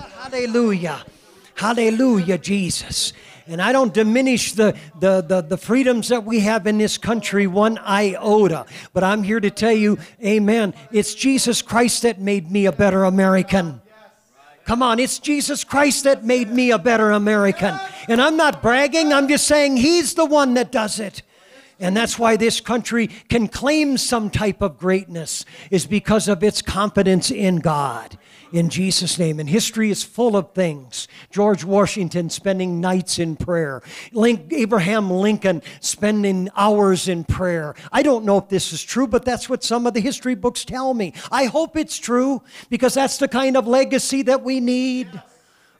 Hallelujah, 0.00 1.04
Hallelujah, 1.54 2.38
Jesus. 2.38 3.12
And 3.46 3.62
I 3.62 3.70
don't 3.70 3.94
diminish 3.94 4.52
the, 4.52 4.76
the, 4.98 5.20
the, 5.20 5.40
the, 5.40 5.56
freedoms 5.56 6.08
that 6.08 6.24
we 6.24 6.40
have 6.40 6.66
in 6.66 6.78
this 6.78 6.98
country 6.98 7.46
one 7.46 7.78
iota. 7.78 8.66
But 8.92 9.04
I'm 9.04 9.22
here 9.22 9.38
to 9.38 9.50
tell 9.50 9.72
you, 9.72 9.98
amen, 10.24 10.74
it's 10.90 11.14
Jesus 11.14 11.62
Christ 11.62 12.02
that 12.02 12.20
made 12.20 12.50
me 12.50 12.66
a 12.66 12.72
better 12.72 13.04
American. 13.04 13.80
Come 14.64 14.82
on, 14.82 14.98
it's 14.98 15.20
Jesus 15.20 15.62
Christ 15.62 16.04
that 16.04 16.24
made 16.24 16.50
me 16.50 16.72
a 16.72 16.78
better 16.78 17.12
American. 17.12 17.78
And 18.08 18.20
I'm 18.20 18.36
not 18.36 18.62
bragging, 18.62 19.12
I'm 19.12 19.28
just 19.28 19.46
saying 19.46 19.78
He's 19.78 20.14
the 20.14 20.26
one 20.26 20.54
that 20.54 20.72
does 20.72 21.00
it. 21.00 21.22
And 21.78 21.96
that's 21.96 22.18
why 22.18 22.36
this 22.36 22.60
country 22.60 23.08
can 23.28 23.48
claim 23.48 23.98
some 23.98 24.30
type 24.30 24.62
of 24.62 24.78
greatness, 24.78 25.44
is 25.70 25.86
because 25.86 26.26
of 26.26 26.42
its 26.42 26.62
confidence 26.62 27.30
in 27.30 27.56
God. 27.56 28.18
In 28.52 28.70
Jesus' 28.70 29.18
name. 29.18 29.40
And 29.40 29.50
history 29.50 29.90
is 29.90 30.04
full 30.04 30.36
of 30.36 30.52
things. 30.52 31.08
George 31.30 31.64
Washington 31.64 32.30
spending 32.30 32.80
nights 32.80 33.18
in 33.18 33.36
prayer, 33.36 33.82
Link, 34.12 34.52
Abraham 34.52 35.10
Lincoln 35.10 35.62
spending 35.80 36.48
hours 36.56 37.08
in 37.08 37.24
prayer. 37.24 37.74
I 37.92 38.02
don't 38.02 38.24
know 38.24 38.38
if 38.38 38.48
this 38.48 38.72
is 38.72 38.82
true, 38.82 39.08
but 39.08 39.24
that's 39.24 39.48
what 39.50 39.64
some 39.64 39.86
of 39.86 39.94
the 39.94 40.00
history 40.00 40.36
books 40.36 40.64
tell 40.64 40.94
me. 40.94 41.12
I 41.30 41.46
hope 41.46 41.76
it's 41.76 41.98
true 41.98 42.40
because 42.70 42.94
that's 42.94 43.18
the 43.18 43.28
kind 43.28 43.56
of 43.56 43.66
legacy 43.66 44.22
that 44.22 44.42
we 44.42 44.60
need. 44.60 45.08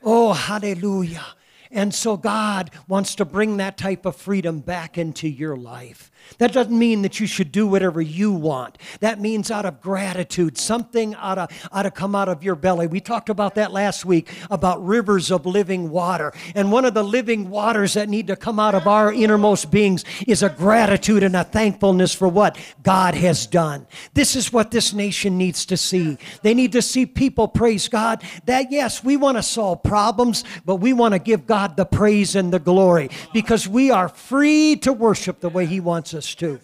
Oh, 0.03 0.33
hallelujah. 0.33 1.25
And 1.71 1.93
so 1.93 2.17
God 2.17 2.71
wants 2.87 3.15
to 3.15 3.25
bring 3.25 3.57
that 3.57 3.77
type 3.77 4.05
of 4.05 4.15
freedom 4.15 4.59
back 4.59 4.97
into 4.97 5.27
your 5.27 5.55
life. 5.55 6.11
That 6.37 6.53
doesn't 6.53 6.77
mean 6.77 7.01
that 7.01 7.19
you 7.19 7.27
should 7.27 7.51
do 7.51 7.67
whatever 7.67 8.01
you 8.01 8.31
want. 8.31 8.77
That 8.99 9.19
means 9.19 9.51
out 9.51 9.65
of 9.65 9.81
gratitude, 9.81 10.57
something 10.57 11.15
ought 11.15 11.35
to, 11.35 11.47
ought 11.71 11.83
to 11.83 11.91
come 11.91 12.15
out 12.15 12.29
of 12.29 12.43
your 12.43 12.55
belly. 12.55 12.87
We 12.87 12.99
talked 12.99 13.29
about 13.29 13.55
that 13.55 13.71
last 13.71 14.05
week 14.05 14.29
about 14.49 14.85
rivers 14.85 15.31
of 15.31 15.45
living 15.45 15.89
water. 15.89 16.33
And 16.55 16.71
one 16.71 16.85
of 16.85 16.93
the 16.93 17.03
living 17.03 17.49
waters 17.49 17.93
that 17.93 18.09
need 18.09 18.27
to 18.27 18.35
come 18.35 18.59
out 18.59 18.75
of 18.75 18.87
our 18.87 19.11
innermost 19.11 19.71
beings 19.71 20.03
is 20.27 20.43
a 20.43 20.49
gratitude 20.49 21.23
and 21.23 21.35
a 21.35 21.43
thankfulness 21.43 22.13
for 22.13 22.27
what 22.27 22.57
God 22.83 23.15
has 23.15 23.47
done. 23.47 23.87
This 24.13 24.35
is 24.35 24.51
what 24.51 24.71
this 24.71 24.93
nation 24.93 25.37
needs 25.37 25.65
to 25.67 25.77
see. 25.77 26.17
They 26.41 26.53
need 26.53 26.71
to 26.73 26.81
see 26.81 27.05
people 27.05 27.47
praise 27.47 27.87
God 27.87 28.23
that, 28.45 28.71
yes, 28.71 29.03
we 29.03 29.17
want 29.17 29.37
to 29.37 29.43
solve 29.43 29.83
problems, 29.83 30.43
but 30.65 30.77
we 30.77 30.93
want 30.93 31.13
to 31.13 31.19
give 31.19 31.45
God 31.45 31.77
the 31.77 31.85
praise 31.85 32.35
and 32.35 32.51
the 32.51 32.59
glory 32.59 33.09
because 33.33 33.67
we 33.67 33.91
are 33.91 34.09
free 34.09 34.75
to 34.77 34.91
worship 34.91 35.39
the 35.39 35.49
way 35.49 35.65
He 35.65 35.79
wants 35.79 36.13
us 36.13 36.16
us 36.17 36.35
to. 36.35 36.59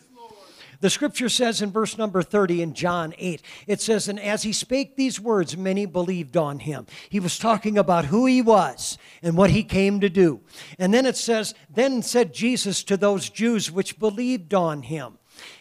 The 0.83 0.89
scripture 0.89 1.29
says 1.29 1.61
in 1.61 1.71
verse 1.71 1.97
number 1.97 2.21
30 2.21 2.61
in 2.61 2.73
John 2.73 3.13
8, 3.17 3.41
it 3.67 3.79
says, 3.79 4.09
And 4.09 4.19
as 4.19 4.43
he 4.43 4.51
spake 4.51 4.97
these 4.97 5.17
words, 5.17 5.55
many 5.55 5.85
believed 5.85 6.35
on 6.35 6.59
him. 6.59 6.87
He 7.07 7.21
was 7.21 7.39
talking 7.39 7.77
about 7.77 8.03
who 8.03 8.25
he 8.25 8.41
was 8.41 8.97
and 9.21 9.37
what 9.37 9.51
he 9.51 9.63
came 9.63 10.01
to 10.01 10.09
do. 10.09 10.41
And 10.77 10.93
then 10.93 11.05
it 11.05 11.15
says, 11.15 11.53
Then 11.73 12.01
said 12.01 12.33
Jesus 12.33 12.83
to 12.83 12.97
those 12.97 13.29
Jews 13.29 13.71
which 13.71 13.97
believed 13.97 14.53
on 14.53 14.81
him, 14.81 15.19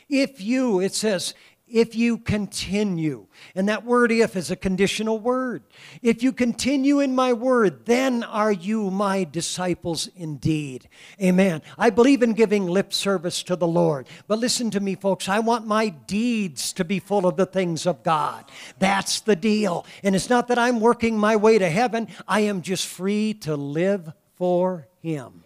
If 0.08 0.40
you, 0.40 0.80
it 0.80 0.92
says, 0.92 1.34
if 1.72 1.94
you 1.94 2.18
continue. 2.18 3.26
And 3.54 3.68
that 3.68 3.84
word 3.84 4.12
if 4.12 4.36
is 4.36 4.50
a 4.50 4.56
conditional 4.56 5.18
word. 5.18 5.64
If 6.02 6.22
you 6.22 6.32
continue 6.32 7.00
in 7.00 7.14
my 7.14 7.32
word, 7.32 7.86
then 7.86 8.22
are 8.22 8.52
you 8.52 8.90
my 8.90 9.24
disciples 9.24 10.08
indeed. 10.14 10.88
Amen. 11.20 11.62
I 11.78 11.90
believe 11.90 12.22
in 12.22 12.34
giving 12.34 12.66
lip 12.66 12.92
service 12.92 13.42
to 13.44 13.56
the 13.56 13.66
Lord. 13.66 14.06
But 14.28 14.38
listen 14.38 14.70
to 14.72 14.80
me, 14.80 14.94
folks. 14.94 15.28
I 15.28 15.38
want 15.38 15.66
my 15.66 15.88
deeds 15.88 16.72
to 16.74 16.84
be 16.84 16.98
full 16.98 17.26
of 17.26 17.36
the 17.36 17.46
things 17.46 17.86
of 17.86 18.02
God. 18.02 18.44
That's 18.78 19.20
the 19.20 19.36
deal. 19.36 19.86
And 20.02 20.14
it's 20.14 20.30
not 20.30 20.48
that 20.48 20.58
I'm 20.58 20.80
working 20.80 21.16
my 21.16 21.36
way 21.36 21.58
to 21.58 21.70
heaven, 21.70 22.08
I 22.28 22.40
am 22.40 22.62
just 22.62 22.86
free 22.86 23.34
to 23.34 23.56
live 23.56 24.12
for 24.36 24.88
Him. 25.00 25.44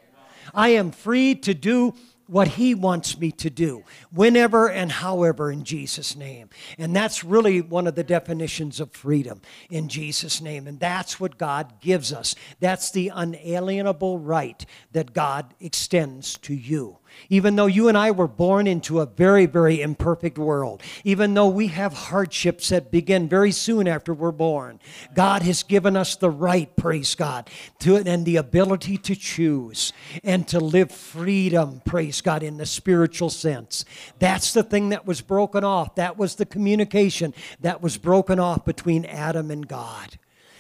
I 0.55 0.71
am 0.71 0.91
free 0.91 1.35
to 1.37 1.55
do 1.55 1.95
what 2.27 2.49
He 2.49 2.75
wants 2.75 3.19
me 3.19 3.31
to 3.33 3.51
do, 3.51 3.85
whenever 4.12 4.69
and 4.69 4.91
however, 4.91 5.51
in 5.51 5.65
Jesus' 5.65 6.17
name. 6.17 6.51
And 6.79 6.95
that's 6.95 7.25
really 7.25 7.61
one 7.61 7.87
of 7.87 7.95
the 7.95 8.05
definitions 8.05 8.81
of 8.81 8.93
freedom 8.93 9.41
in 9.71 9.89
Jesus' 9.89 10.41
name. 10.41 10.67
And 10.67 10.81
that's 10.81 11.21
what 11.21 11.39
God 11.39 11.81
gives 11.81 12.12
us. 12.12 12.35
That's 12.61 12.91
the 12.91 13.12
unalienable 13.15 14.19
right 14.19 14.65
that 14.93 15.12
God 15.12 15.55
extends 15.61 16.37
to 16.39 16.55
you. 16.55 16.99
Even 17.29 17.57
though 17.57 17.67
you 17.67 17.89
and 17.89 17.99
I 17.99 18.11
were 18.11 18.29
born 18.29 18.67
into 18.67 19.01
a 19.01 19.07
very, 19.07 19.47
very 19.47 19.83
imperfect 19.83 20.39
world, 20.39 20.83
even 21.05 21.35
though 21.35 21.49
we 21.49 21.69
have 21.69 21.93
hardships 21.93 22.69
that 22.69 22.91
begin 22.91 23.29
very 23.29 23.53
soon 23.53 23.89
after 23.89 24.15
we're 24.15 24.33
born, 24.33 24.81
God 25.15 25.43
has 25.43 25.63
given 25.63 25.97
us 25.97 26.17
the 26.17 26.31
right, 26.31 26.75
praise 26.77 27.15
God, 27.15 27.51
to 27.81 27.97
and 27.97 28.25
the 28.25 28.37
ability 28.37 28.99
to 28.99 29.17
choose 29.17 29.93
and 30.23 30.47
to 30.49 30.61
live 30.61 30.91
freedom, 30.93 31.83
praise 31.85 32.21
God, 32.21 32.43
in 32.43 32.59
the 32.59 32.67
spiritual 32.67 33.31
sense. 33.31 33.85
That's 34.19 34.53
the 34.53 34.63
thing 34.63 34.91
that 34.91 35.07
was 35.07 35.21
broken 35.21 35.65
off. 35.65 35.95
That 35.97 36.17
was 36.17 36.37
the 36.37 36.47
communication 36.47 37.35
that 37.61 37.83
was 37.83 37.97
broken 37.97 38.39
off 38.39 38.65
between 38.65 39.05
Adam 39.05 39.51
and 39.51 39.67
God, 39.67 40.19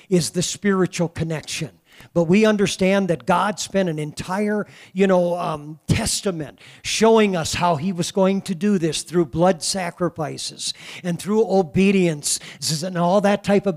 is 0.08 0.30
the 0.30 0.42
spiritual 0.42 1.08
connection. 1.08 1.78
But 2.14 2.24
we 2.24 2.44
understand 2.44 3.08
that 3.08 3.26
God 3.26 3.58
spent 3.58 3.88
an 3.88 3.98
entire, 3.98 4.66
you 4.92 5.06
know, 5.06 5.36
um, 5.36 5.78
testament 5.86 6.60
showing 6.82 7.36
us 7.36 7.54
how 7.54 7.76
He 7.76 7.92
was 7.92 8.12
going 8.12 8.42
to 8.42 8.54
do 8.54 8.78
this 8.78 9.02
through 9.02 9.26
blood 9.26 9.62
sacrifices 9.62 10.74
and 11.02 11.18
through 11.18 11.50
obedience 11.50 12.38
and 12.82 12.98
all 12.98 13.20
that 13.22 13.44
type 13.44 13.66
of 13.66 13.76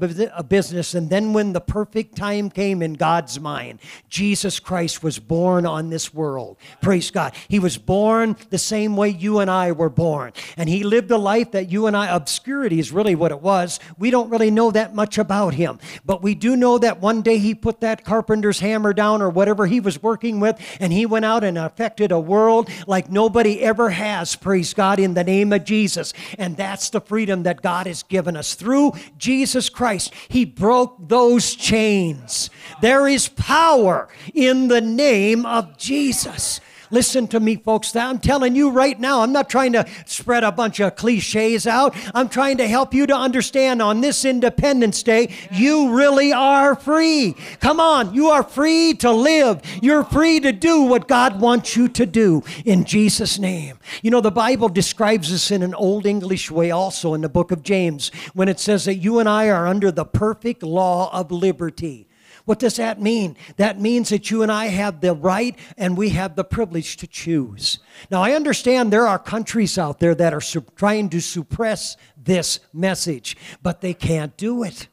business. 0.49 0.93
And 0.93 1.09
then 1.09 1.33
when 1.33 1.53
the 1.53 1.61
perfect 1.61 2.15
time 2.15 2.49
came 2.49 2.81
in 2.81 2.93
God's 2.93 3.39
mind, 3.39 3.79
Jesus 4.09 4.59
Christ 4.59 5.01
was 5.03 5.19
born 5.19 5.65
on 5.65 5.89
this 5.89 6.13
world. 6.13 6.57
Praise 6.81 7.11
God. 7.11 7.33
He 7.47 7.59
was 7.59 7.77
born 7.77 8.35
the 8.49 8.57
same 8.57 8.95
way 8.95 9.09
you 9.09 9.39
and 9.39 9.49
I 9.49 9.71
were 9.71 9.89
born. 9.89 10.33
And 10.57 10.69
He 10.69 10.83
lived 10.83 11.11
a 11.11 11.17
life 11.17 11.51
that 11.51 11.71
you 11.71 11.87
and 11.87 11.95
I, 11.95 12.07
obscurity 12.07 12.79
is 12.79 12.91
really 12.91 13.15
what 13.15 13.31
it 13.31 13.41
was. 13.41 13.79
We 13.97 14.11
don't 14.11 14.29
really 14.29 14.51
know 14.51 14.71
that 14.71 14.93
much 14.93 15.17
about 15.17 15.53
Him. 15.53 15.79
But 16.05 16.21
we 16.21 16.35
do 16.35 16.55
know 16.55 16.77
that 16.77 16.99
one 16.99 17.21
day 17.21 17.37
He 17.37 17.55
put 17.55 17.81
that 17.81 18.03
carpenter's 18.09 18.59
hammer 18.59 18.91
down 18.91 19.21
or 19.21 19.29
whatever 19.29 19.67
he 19.67 19.79
was 19.79 20.01
working 20.01 20.39
with, 20.39 20.59
and 20.79 20.91
he 20.91 21.05
went 21.05 21.25
out 21.25 21.43
and 21.43 21.59
affected 21.59 22.11
a 22.11 22.19
world 22.19 22.67
like 22.87 23.11
nobody 23.11 23.61
ever 23.61 23.91
has, 23.91 24.35
praise 24.35 24.73
God, 24.73 24.99
in 24.99 25.13
the 25.13 25.23
name 25.23 25.53
of 25.53 25.63
Jesus. 25.63 26.11
And 26.39 26.57
that's 26.57 26.89
the 26.89 27.01
freedom 27.01 27.43
that 27.43 27.61
God 27.61 27.85
has 27.85 28.01
given 28.01 28.35
us. 28.35 28.55
Through 28.55 28.93
Jesus 29.19 29.69
Christ, 29.69 30.11
he 30.27 30.43
broke 30.43 31.07
those 31.07 31.53
chains. 31.53 32.49
There 32.81 33.07
is 33.07 33.27
power 33.27 34.09
in 34.33 34.69
the 34.69 34.81
name 34.81 35.45
of 35.45 35.77
Jesus. 35.77 36.61
Listen 36.91 37.27
to 37.27 37.39
me, 37.39 37.55
folks. 37.55 37.95
I'm 37.95 38.19
telling 38.19 38.55
you 38.55 38.69
right 38.71 38.99
now, 38.99 39.21
I'm 39.21 39.31
not 39.31 39.49
trying 39.49 39.73
to 39.73 39.85
spread 40.05 40.43
a 40.43 40.51
bunch 40.51 40.79
of 40.79 40.95
cliches 40.95 41.67
out. 41.67 41.95
I'm 42.15 42.29
trying 42.29 42.57
to 42.57 42.67
help 42.67 42.93
you 42.93 43.05
to 43.07 43.15
understand 43.15 43.81
on 43.81 44.01
this 44.01 44.25
Independence 44.25 45.03
Day, 45.03 45.33
you 45.51 45.95
really 45.95 46.33
are 46.33 46.75
free. 46.75 47.35
Come 47.59 47.79
on, 47.79 48.13
you 48.13 48.29
are 48.29 48.43
free 48.43 48.93
to 48.95 49.11
live. 49.11 49.61
You're 49.81 50.03
free 50.03 50.39
to 50.39 50.51
do 50.51 50.81
what 50.81 51.07
God 51.07 51.39
wants 51.39 51.75
you 51.75 51.87
to 51.89 52.05
do 52.05 52.43
in 52.65 52.85
Jesus' 52.85 53.37
name. 53.37 53.77
You 54.01 54.11
know, 54.11 54.21
the 54.21 54.31
Bible 54.31 54.69
describes 54.69 55.31
this 55.31 55.51
in 55.51 55.61
an 55.61 55.75
old 55.75 56.05
English 56.05 56.49
way 56.49 56.71
also 56.71 57.13
in 57.13 57.21
the 57.21 57.29
book 57.29 57.51
of 57.51 57.63
James 57.63 58.09
when 58.33 58.49
it 58.49 58.59
says 58.59 58.85
that 58.85 58.95
you 58.95 59.19
and 59.19 59.29
I 59.29 59.49
are 59.49 59.67
under 59.67 59.91
the 59.91 60.05
perfect 60.05 60.63
law 60.63 61.09
of 61.13 61.31
liberty. 61.31 62.08
What 62.49 62.57
does 62.57 62.77
that 62.77 62.99
mean? 62.99 63.37
That 63.57 63.79
means 63.79 64.09
that 64.09 64.31
you 64.31 64.41
and 64.41 64.51
I 64.51 64.69
have 64.69 65.01
the 65.01 65.13
right 65.13 65.55
and 65.77 65.95
we 65.95 66.09
have 66.09 66.35
the 66.35 66.43
privilege 66.43 66.97
to 66.97 67.05
choose. 67.05 67.77
Now, 68.09 68.23
I 68.23 68.31
understand 68.31 68.91
there 68.91 69.05
are 69.05 69.19
countries 69.19 69.77
out 69.77 69.99
there 69.99 70.15
that 70.15 70.33
are 70.33 70.41
su- 70.41 70.65
trying 70.75 71.09
to 71.09 71.21
suppress 71.21 71.95
this 72.17 72.59
message, 72.73 73.37
but 73.61 73.81
they 73.81 73.93
can't 73.93 74.35
do 74.35 74.63
it. 74.63 74.87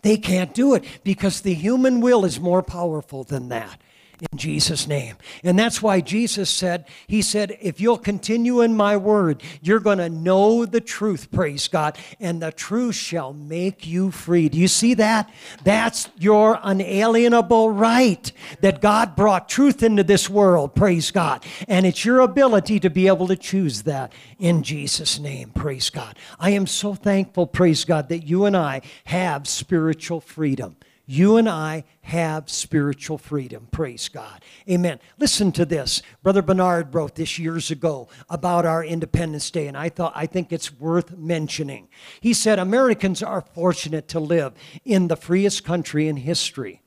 They 0.00 0.16
can't 0.16 0.54
do 0.54 0.72
it 0.72 0.84
because 1.04 1.42
the 1.42 1.52
human 1.52 2.00
will 2.00 2.24
is 2.24 2.40
more 2.40 2.62
powerful 2.62 3.24
than 3.24 3.50
that 3.50 3.78
in 4.20 4.38
Jesus' 4.38 4.86
name. 4.86 5.16
And 5.42 5.58
that's 5.58 5.82
why 5.82 6.00
Jesus 6.00 6.50
said, 6.50 6.86
He 7.06 7.22
said, 7.22 7.56
if 7.60 7.80
you'll 7.80 7.98
continue 7.98 8.60
in 8.60 8.76
my 8.76 8.96
word, 8.96 9.42
you're 9.62 9.80
going 9.80 9.98
to 9.98 10.08
know 10.08 10.66
the 10.66 10.80
truth, 10.80 11.30
praise 11.30 11.68
God, 11.68 11.98
and 12.18 12.42
the 12.42 12.52
truth 12.52 12.94
shall 12.94 13.32
make 13.32 13.86
you 13.86 14.10
free. 14.10 14.48
Do 14.48 14.58
you 14.58 14.68
see 14.68 14.94
that? 14.94 15.30
That's 15.64 16.08
your 16.18 16.58
unalienable 16.62 17.70
right 17.70 18.30
that 18.60 18.80
God 18.80 19.16
brought 19.16 19.48
truth 19.48 19.82
into 19.82 20.04
this 20.04 20.28
world, 20.28 20.74
praise 20.74 21.10
God. 21.10 21.44
And 21.68 21.86
it's 21.86 22.04
your 22.04 22.20
ability 22.20 22.80
to 22.80 22.90
be 22.90 23.06
able 23.06 23.28
to 23.28 23.36
choose 23.36 23.82
that 23.82 24.12
in 24.38 24.62
Jesus' 24.62 25.18
name, 25.18 25.50
praise 25.50 25.90
God. 25.90 26.16
I 26.38 26.50
am 26.50 26.66
so 26.66 26.94
thankful, 26.94 27.46
praise 27.46 27.84
God, 27.84 28.08
that 28.08 28.26
you 28.26 28.44
and 28.44 28.56
I 28.56 28.82
have 29.04 29.48
spiritual 29.48 30.20
freedom. 30.20 30.76
You 31.12 31.38
and 31.38 31.48
I 31.48 31.82
have 32.02 32.48
spiritual 32.48 33.18
freedom. 33.18 33.66
Praise 33.72 34.08
God. 34.08 34.44
Amen. 34.70 35.00
Listen 35.18 35.50
to 35.50 35.64
this. 35.64 36.02
Brother 36.22 36.40
Bernard 36.40 36.94
wrote 36.94 37.16
this 37.16 37.36
years 37.36 37.72
ago 37.72 38.06
about 38.28 38.64
our 38.64 38.84
Independence 38.84 39.50
Day, 39.50 39.66
and 39.66 39.76
I 39.76 39.88
thought 39.88 40.12
I 40.14 40.26
think 40.26 40.52
it's 40.52 40.72
worth 40.72 41.18
mentioning. 41.18 41.88
He 42.20 42.32
said 42.32 42.60
Americans 42.60 43.24
are 43.24 43.40
fortunate 43.40 44.06
to 44.06 44.20
live 44.20 44.52
in 44.84 45.08
the 45.08 45.16
freest 45.16 45.64
country 45.64 46.06
in 46.06 46.16
history. 46.16 46.80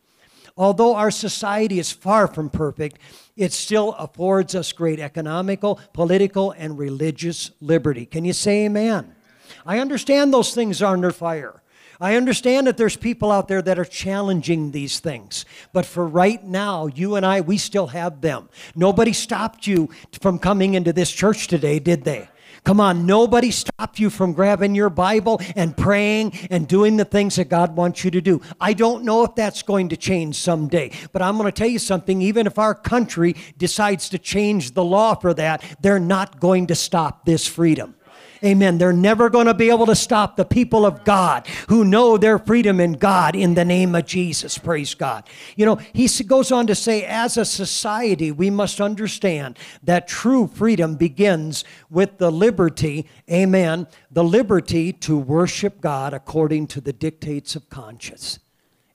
Although 0.56 0.96
our 0.96 1.12
society 1.12 1.78
is 1.78 1.92
far 1.92 2.28
from 2.28 2.50
perfect, 2.50 3.00
it 3.36 3.52
still 3.52 3.92
affords 3.96 4.56
us 4.56 4.72
great 4.72 5.02
economical, 5.02 5.82
political, 5.92 6.52
and 6.52 6.80
religious 6.80 7.52
liberty. 7.60 8.06
Can 8.06 8.24
you 8.24 8.32
say 8.32 8.68
amen? 8.68 9.18
I 9.66 9.80
understand 9.80 10.34
those 10.34 10.54
things 10.54 10.82
are 10.82 10.94
under 10.94 11.12
fire. 11.12 11.62
I 12.04 12.18
understand 12.18 12.68
that 12.68 12.76
there's 12.76 12.98
people 12.98 13.32
out 13.32 13.48
there 13.48 13.62
that 13.62 13.80
are 13.80 13.86
challenging 13.86 14.72
these 14.72 15.00
things. 15.00 15.46
But 15.72 15.86
for 15.86 16.06
right 16.06 16.44
now, 16.44 16.88
you 16.88 17.16
and 17.16 17.26
I, 17.26 17.39
we 17.39 17.58
still 17.58 17.88
have 17.88 18.20
them. 18.20 18.50
Nobody 18.76 19.13
stopped 19.13 19.68
you 19.68 19.89
from 20.20 20.38
coming 20.38 20.74
into 20.74 20.92
this 20.92 21.10
church 21.10 21.48
today, 21.48 21.80
did 21.80 22.04
they? 22.04 22.28
Come 22.66 22.82
on, 22.82 23.06
nobody 23.06 23.52
stopped 23.52 24.00
you 24.00 24.10
from 24.10 24.34
grabbing 24.34 24.76
your 24.76 24.89
Bible 24.89 25.39
and 25.56 25.78
praying 25.78 26.34
and 26.50 26.68
doing 26.68 26.98
the 26.98 27.06
things 27.06 27.38
that 27.38 27.48
God 27.48 27.74
wants 27.78 28.04
you 28.04 28.12
to 28.12 28.20
do. 28.20 28.42
I 28.60 28.74
don't 28.74 29.06
know 29.06 29.24
if 29.24 29.34
that's 29.36 29.63
going 29.63 29.88
to 29.88 29.98
change 29.98 30.36
someday, 30.36 30.92
but 31.13 31.22
I'm 31.22 31.38
going 31.38 31.50
to 31.50 31.58
tell 31.58 31.70
you 31.70 31.80
something. 31.80 32.22
Even 32.22 32.48
if 32.48 32.60
our 32.60 32.76
country 32.76 33.38
decides 33.58 34.10
to 34.10 34.20
change 34.20 34.74
the 34.74 34.84
law 34.84 35.16
for 35.16 35.34
that, 35.36 35.63
they're 35.80 36.00
not 36.00 36.42
going 36.42 36.68
to 36.68 36.76
stop 36.76 37.24
this 37.24 37.48
freedom. 37.48 37.96
Amen. 38.43 38.77
They're 38.77 38.91
never 38.91 39.29
going 39.29 39.45
to 39.45 39.53
be 39.53 39.69
able 39.69 39.86
to 39.86 39.95
stop 39.95 40.36
the 40.36 40.43
people 40.43 40.86
of 40.86 41.06
God 41.06 41.47
who 41.69 41.86
know 41.86 42.17
their 42.17 42.38
freedom 42.38 42.82
in 42.82 42.93
God 42.93 43.38
in 43.38 43.53
the 43.53 43.63
name 43.63 43.95
of 43.95 44.06
Jesus. 44.06 44.58
Praise 44.58 44.93
God. 44.95 45.23
You 45.56 45.65
know, 45.65 45.75
he 45.93 46.08
goes 46.25 46.51
on 46.51 46.67
to 46.67 46.75
say, 46.75 47.06
as 47.06 47.38
a 47.38 47.45
society, 47.45 48.32
we 48.32 48.49
must 48.49 48.82
understand 48.82 49.58
that 49.84 50.10
true 50.10 50.47
freedom 50.47 50.95
begins 50.95 51.63
with 51.89 52.17
the 52.17 52.32
liberty, 52.32 53.08
amen, 53.32 53.88
the 54.12 54.25
liberty 54.25 54.91
to 54.91 55.17
worship 55.17 55.79
God 55.79 56.13
according 56.13 56.67
to 56.67 56.82
the 56.82 56.93
dictates 56.93 57.56
of 57.56 57.69
conscience. 57.69 58.39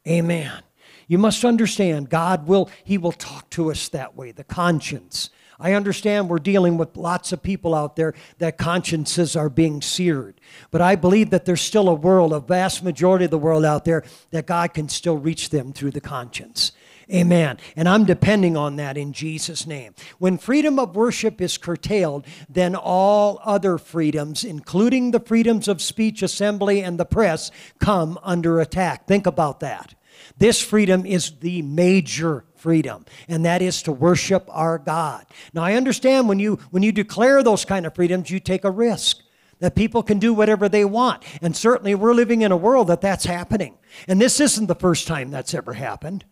Amen. 0.07 0.63
You 1.07 1.17
must 1.17 1.43
understand, 1.43 2.11
God 2.11 2.47
will, 2.47 2.69
He 2.85 2.99
will 2.99 3.13
talk 3.13 3.49
to 3.51 3.71
us 3.71 3.89
that 3.89 4.15
way, 4.15 4.31
the 4.31 4.45
conscience. 4.45 5.31
I 5.61 5.73
understand 5.73 6.29
we're 6.29 6.39
dealing 6.39 6.79
with 6.79 6.97
lots 6.97 7.33
of 7.33 7.43
people 7.43 7.75
out 7.75 7.97
there 7.97 8.15
that 8.39 8.59
consciences 8.59 9.35
are 9.35 9.51
being 9.51 9.83
seared. 9.83 10.41
But 10.71 10.81
I 10.81 10.95
believe 10.95 11.31
that 11.31 11.45
there's 11.47 11.61
still 11.61 11.89
a 11.89 11.95
world, 11.95 12.33
a 12.33 12.41
vast 12.41 12.85
majority 12.85 13.25
of 13.25 13.33
the 13.33 13.39
world 13.39 13.65
out 13.65 13.85
there, 13.85 14.05
that 14.31 14.47
God 14.47 14.73
can 14.73 14.89
still 14.89 15.19
reach 15.19 15.51
them 15.51 15.73
through 15.73 15.91
the 15.91 16.01
conscience. 16.01 16.73
Amen. 17.13 17.57
And 17.75 17.89
I'm 17.89 18.05
depending 18.05 18.57
on 18.57 18.77
that 18.77 18.99
in 18.99 19.15
Jesus' 19.15 19.67
name. 19.67 19.95
When 20.19 20.37
freedom 20.37 20.79
of 20.79 20.95
worship 20.95 21.41
is 21.41 21.57
curtailed, 21.57 22.27
then 22.51 22.77
all 22.77 23.41
other 23.45 23.79
freedoms, 23.79 24.45
including 24.45 25.11
the 25.11 25.21
freedoms 25.21 25.69
of 25.69 25.81
speech, 25.81 26.23
assembly, 26.23 26.83
and 26.83 27.01
the 27.01 27.07
press, 27.07 27.51
come 27.79 28.19
under 28.23 28.61
attack. 28.61 29.07
Think 29.07 29.27
about 29.27 29.61
that. 29.61 29.95
This 30.37 30.61
freedom 30.61 31.07
is 31.07 31.39
the 31.41 31.63
major 31.63 32.45
freedom, 32.59 33.05
and 33.29 33.45
that 33.45 33.63
is 33.63 33.83
to 33.83 33.93
worship 33.93 34.47
our 34.51 34.79
God. 34.79 35.27
Now, 35.55 35.63
I 35.65 35.75
understand 35.75 36.29
when 36.29 36.39
you, 36.39 36.57
when 36.71 36.83
you 36.83 36.93
declare 36.93 37.43
those 37.43 37.65
kind 37.65 37.87
of 37.87 37.95
freedoms, 37.95 38.31
you 38.31 38.41
take 38.41 38.65
a 38.65 38.71
risk 38.71 39.19
that 39.61 39.75
people 39.75 40.03
can 40.03 40.19
do 40.19 40.33
whatever 40.33 40.69
they 40.69 40.85
want. 40.85 41.25
And 41.43 41.57
certainly 41.57 41.95
we're 41.95 42.15
living 42.15 42.43
in 42.43 42.53
a 42.53 42.57
world 42.57 42.89
that 42.89 43.01
that's 43.01 43.25
happening. 43.25 43.77
And 44.07 44.21
this 44.21 44.41
isn't 44.41 44.67
the 44.67 44.75
first 44.75 45.07
time 45.07 45.31
that's 45.31 45.55
ever 45.55 45.73
happened. 45.75 46.25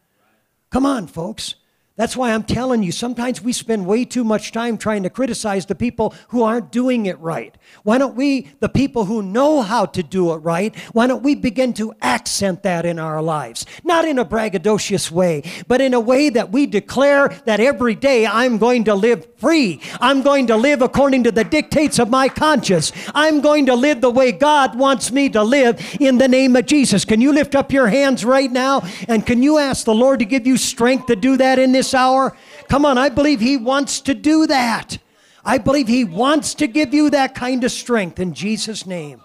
Come 0.71 0.87
on, 0.87 1.07
folks. 1.07 1.57
That's 1.97 2.15
why 2.15 2.35
I'm 2.35 2.43
telling 2.43 2.83
you, 2.83 2.93
sometimes 2.93 3.41
we 3.41 3.55
spend 3.55 3.87
way 3.87 4.05
too 4.05 4.23
much 4.23 4.53
time 4.53 4.77
trying 4.77 5.03
to 5.05 5.11
criticize 5.11 5.65
the 5.65 5.75
people 5.75 6.15
who 6.29 6.43
aren't 6.43 6.71
doing 6.71 7.07
it 7.07 7.19
right. 7.21 7.57
Why 7.85 7.97
don't 7.97 8.15
we, 8.15 8.51
the 8.61 8.69
people 8.69 9.07
who 9.07 9.23
know 9.23 9.63
how 9.63 9.87
to 9.87 10.03
do 10.03 10.35
it 10.35 10.37
right, 10.39 10.77
why 10.93 11.07
don't 11.07 11.23
we 11.23 11.35
begin 11.35 11.73
to 11.75 11.95
accent 12.03 12.63
that 12.65 12.85
in 12.85 12.99
our 12.99 13.23
lives? 13.23 13.65
Not 13.83 14.05
in 14.05 14.19
a 14.19 14.27
braggadocious 14.27 15.11
way, 15.11 15.43
but 15.69 15.81
in 15.81 15.95
a 15.95 16.01
way 16.01 16.29
that 16.29 16.53
we 16.53 16.67
declare 16.67 17.29
that 17.47 17.61
every 17.61 17.95
day 17.95 18.27
I'm 18.27 18.59
going 18.59 18.85
to 18.85 18.95
live 18.95 19.27
free. 19.39 19.81
I'm 19.99 20.21
going 20.21 20.49
to 20.49 20.57
live 20.57 20.83
according 20.83 21.25
to 21.25 21.33
the 21.33 21.45
dictates 21.45 21.99
of 21.99 22.11
my 22.11 22.29
conscience. 22.29 22.93
I'm 23.15 23.41
going 23.41 23.67
to 23.67 23.75
live 23.75 24.03
the 24.03 24.11
way 24.11 24.33
God 24.33 24.79
wants 24.79 25.11
me 25.11 25.31
to 25.31 25.43
live 25.43 25.81
in 25.99 26.19
the 26.19 26.29
name 26.29 26.57
of 26.57 26.67
Jesus. 26.67 27.07
Can 27.07 27.23
you 27.23 27.33
lift 27.33 27.55
up 27.55 27.73
your 27.73 27.87
hands 27.87 28.23
right 28.23 28.53
now? 28.53 28.83
And 29.09 29.25
can 29.25 29.43
you 29.43 29.57
ask 29.57 29.87
the 29.87 29.95
Lord 29.95 30.19
to 30.19 30.27
give 30.27 30.47
you 30.47 30.59
strength 30.59 31.07
to 31.07 31.17
do 31.17 31.39
that 31.39 31.59
in 31.59 31.73
this 31.73 31.86
this 31.87 31.95
hour? 31.95 32.37
Come 32.69 32.85
on, 32.85 32.99
I 32.99 33.09
believe 33.09 33.41
He 33.41 33.57
wants 33.57 34.01
to 34.01 34.15
do 34.15 34.47
that. 34.49 34.99
I 35.45 35.59
believe 35.59 35.87
He 35.87 36.05
wants 36.05 36.55
to 36.55 36.67
give 36.67 36.93
you 36.93 37.11
that 37.11 37.35
kind 37.35 37.63
of 37.63 37.71
strength 37.71 38.19
in 38.19 38.35
Jesus' 38.35 38.87
name. 38.87 39.21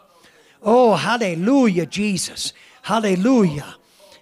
Oh, 0.61 0.93
hallelujah, 0.93 1.87
Jesus. 1.87 2.53
Hallelujah. 2.83 3.75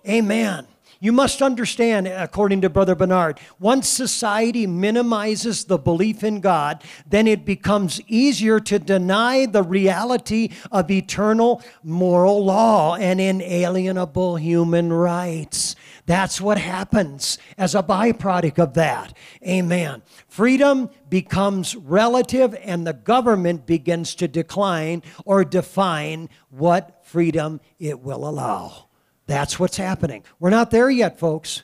Amen. 0.08 0.68
You 1.02 1.14
must 1.14 1.42
understand, 1.42 2.08
according 2.08 2.60
to 2.62 2.70
Brother 2.70 2.94
Bernard, 2.94 3.40
once 3.58 3.88
society 3.88 4.68
minimizes 4.68 5.64
the 5.64 5.78
belief 5.78 6.26
in 6.26 6.42
God, 6.42 6.84
then 7.08 7.26
it 7.26 7.46
becomes 7.46 8.02
easier 8.08 8.60
to 8.62 8.80
deny 8.80 9.46
the 9.46 9.64
reality 9.64 10.50
of 10.74 10.92
eternal 10.92 11.62
moral 11.84 12.44
law 12.44 12.96
and 12.96 13.22
inalienable 13.22 14.36
human 14.36 14.92
rights. 14.92 15.78
That's 16.10 16.42
what 16.42 16.58
happens 16.58 17.38
as 17.56 17.76
a 17.76 17.84
byproduct 17.84 18.58
of 18.58 18.74
that. 18.74 19.16
Amen. 19.48 20.02
Freedom 20.28 20.90
becomes 21.08 21.76
relative, 21.76 22.58
and 22.64 22.88
the 22.88 22.94
government 22.94 23.68
begins 23.68 24.16
to 24.16 24.28
decline 24.28 25.04
or 25.24 25.46
define 25.46 26.30
what 26.50 27.06
freedom 27.06 27.62
it 27.78 28.00
will 28.00 28.28
allow. 28.28 28.88
That's 29.28 29.60
what's 29.60 29.78
happening. 29.78 30.24
We're 30.40 30.50
not 30.50 30.72
there 30.72 30.90
yet, 30.90 31.20
folks. 31.20 31.62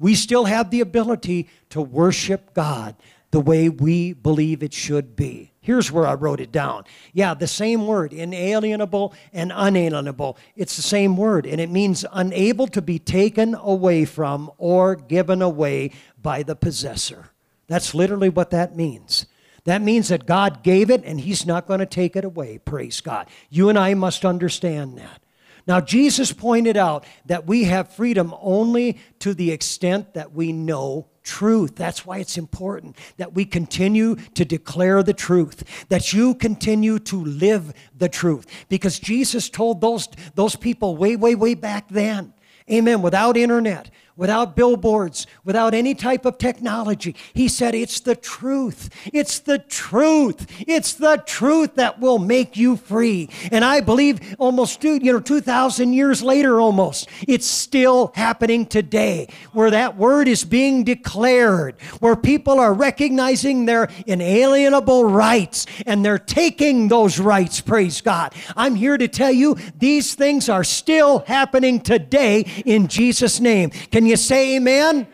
We 0.00 0.16
still 0.16 0.46
have 0.46 0.72
the 0.72 0.80
ability 0.80 1.48
to 1.68 1.80
worship 1.80 2.52
God 2.54 2.96
the 3.30 3.40
way 3.40 3.68
we 3.68 4.14
believe 4.14 4.64
it 4.64 4.74
should 4.74 5.14
be. 5.14 5.49
Here's 5.62 5.92
where 5.92 6.06
I 6.06 6.14
wrote 6.14 6.40
it 6.40 6.50
down. 6.50 6.84
Yeah, 7.12 7.34
the 7.34 7.46
same 7.46 7.86
word, 7.86 8.14
inalienable 8.14 9.12
and 9.32 9.52
unalienable. 9.54 10.38
It's 10.56 10.76
the 10.76 10.82
same 10.82 11.18
word, 11.18 11.44
and 11.44 11.60
it 11.60 11.68
means 11.68 12.04
unable 12.12 12.66
to 12.68 12.80
be 12.80 12.98
taken 12.98 13.54
away 13.54 14.06
from 14.06 14.50
or 14.56 14.96
given 14.96 15.42
away 15.42 15.92
by 16.20 16.42
the 16.42 16.56
possessor. 16.56 17.30
That's 17.66 17.94
literally 17.94 18.30
what 18.30 18.50
that 18.50 18.74
means. 18.74 19.26
That 19.64 19.82
means 19.82 20.08
that 20.08 20.24
God 20.24 20.62
gave 20.62 20.90
it 20.90 21.04
and 21.04 21.20
He's 21.20 21.44
not 21.44 21.66
going 21.66 21.80
to 21.80 21.86
take 21.86 22.16
it 22.16 22.24
away. 22.24 22.58
Praise 22.58 23.02
God. 23.02 23.28
You 23.50 23.68
and 23.68 23.78
I 23.78 23.92
must 23.92 24.24
understand 24.24 24.96
that. 24.96 25.20
Now, 25.66 25.80
Jesus 25.80 26.32
pointed 26.32 26.78
out 26.78 27.04
that 27.26 27.46
we 27.46 27.64
have 27.64 27.92
freedom 27.92 28.34
only 28.40 28.98
to 29.18 29.34
the 29.34 29.52
extent 29.52 30.14
that 30.14 30.32
we 30.32 30.52
know 30.52 31.09
truth. 31.22 31.76
That's 31.76 32.06
why 32.06 32.18
it's 32.18 32.38
important 32.38 32.96
that 33.16 33.34
we 33.34 33.44
continue 33.44 34.16
to 34.34 34.44
declare 34.44 35.02
the 35.02 35.12
truth, 35.12 35.86
that 35.88 36.12
you 36.12 36.34
continue 36.34 36.98
to 37.00 37.24
live 37.24 37.72
the 37.96 38.08
truth. 38.08 38.46
Because 38.68 38.98
Jesus 38.98 39.48
told 39.48 39.80
those, 39.80 40.08
those 40.34 40.56
people 40.56 40.96
way, 40.96 41.16
way, 41.16 41.34
way 41.34 41.54
back 41.54 41.88
then, 41.88 42.32
amen, 42.70 43.02
without 43.02 43.36
internet, 43.36 43.90
without 44.20 44.54
billboards, 44.54 45.26
without 45.44 45.72
any 45.72 45.94
type 45.94 46.26
of 46.26 46.36
technology. 46.36 47.16
He 47.32 47.48
said, 47.48 47.74
It's 47.74 48.00
the 48.00 48.14
truth. 48.14 48.90
It's 49.14 49.38
the 49.38 49.58
truth. 49.58 50.46
It's 50.68 50.92
the 50.92 51.22
truth 51.24 51.76
that 51.76 52.00
will 52.00 52.18
make 52.18 52.54
you 52.54 52.76
free. 52.76 53.30
And 53.50 53.64
I 53.64 53.80
believe 53.80 54.36
almost, 54.38 54.84
you 54.84 55.00
know, 55.00 55.20
2,000 55.20 55.94
years 55.94 56.22
later 56.22 56.60
almost, 56.60 57.08
it's 57.26 57.46
still 57.46 58.12
happening 58.14 58.66
today 58.66 59.28
where 59.52 59.70
that 59.70 59.96
word 59.96 60.28
is 60.28 60.44
being 60.44 60.84
declared, 60.84 61.80
where 62.00 62.14
people 62.14 62.60
are 62.60 62.74
recognizing 62.74 63.64
their 63.64 63.88
inalienable 64.06 65.06
rights 65.06 65.64
and 65.86 66.04
they're 66.04 66.18
taking 66.18 66.88
those 66.88 67.18
rights, 67.18 67.62
praise 67.62 68.02
God. 68.02 68.34
I'm 68.54 68.74
here 68.74 68.98
to 68.98 69.08
tell 69.08 69.32
you 69.32 69.56
these 69.78 70.14
things 70.14 70.50
are 70.50 70.64
still 70.64 71.20
happening 71.20 71.80
today 71.80 72.40
in 72.66 72.86
Jesus' 72.86 73.40
name. 73.40 73.70
Can 73.70 74.04
you 74.04 74.09
you 74.10 74.16
say 74.16 74.56
amen? 74.56 75.06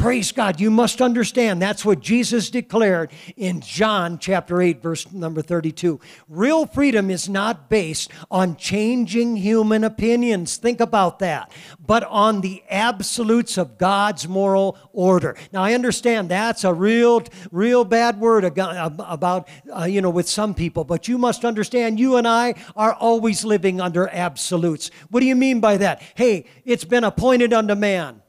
Praise 0.00 0.32
God. 0.32 0.58
You 0.58 0.70
must 0.70 1.02
understand 1.02 1.60
that's 1.60 1.84
what 1.84 2.00
Jesus 2.00 2.48
declared 2.48 3.12
in 3.36 3.60
John 3.60 4.18
chapter 4.18 4.62
8, 4.62 4.82
verse 4.82 5.12
number 5.12 5.42
32. 5.42 6.00
Real 6.26 6.64
freedom 6.64 7.10
is 7.10 7.28
not 7.28 7.68
based 7.68 8.10
on 8.30 8.56
changing 8.56 9.36
human 9.36 9.84
opinions. 9.84 10.56
Think 10.56 10.80
about 10.80 11.18
that. 11.18 11.52
But 11.86 12.02
on 12.04 12.40
the 12.40 12.62
absolutes 12.70 13.58
of 13.58 13.76
God's 13.76 14.26
moral 14.26 14.78
order. 14.94 15.36
Now, 15.52 15.64
I 15.64 15.74
understand 15.74 16.30
that's 16.30 16.64
a 16.64 16.72
real, 16.72 17.22
real 17.52 17.84
bad 17.84 18.18
word 18.18 18.44
about, 18.44 19.48
uh, 19.70 19.84
you 19.84 20.00
know, 20.00 20.08
with 20.08 20.30
some 20.30 20.54
people, 20.54 20.84
but 20.84 21.08
you 21.08 21.18
must 21.18 21.44
understand 21.44 22.00
you 22.00 22.16
and 22.16 22.26
I 22.26 22.54
are 22.74 22.94
always 22.94 23.44
living 23.44 23.82
under 23.82 24.08
absolutes. 24.08 24.90
What 25.10 25.20
do 25.20 25.26
you 25.26 25.36
mean 25.36 25.60
by 25.60 25.76
that? 25.76 26.00
Hey, 26.14 26.46
it's 26.64 26.86
been 26.86 27.04
appointed 27.04 27.52
unto 27.52 27.74
man 27.74 28.19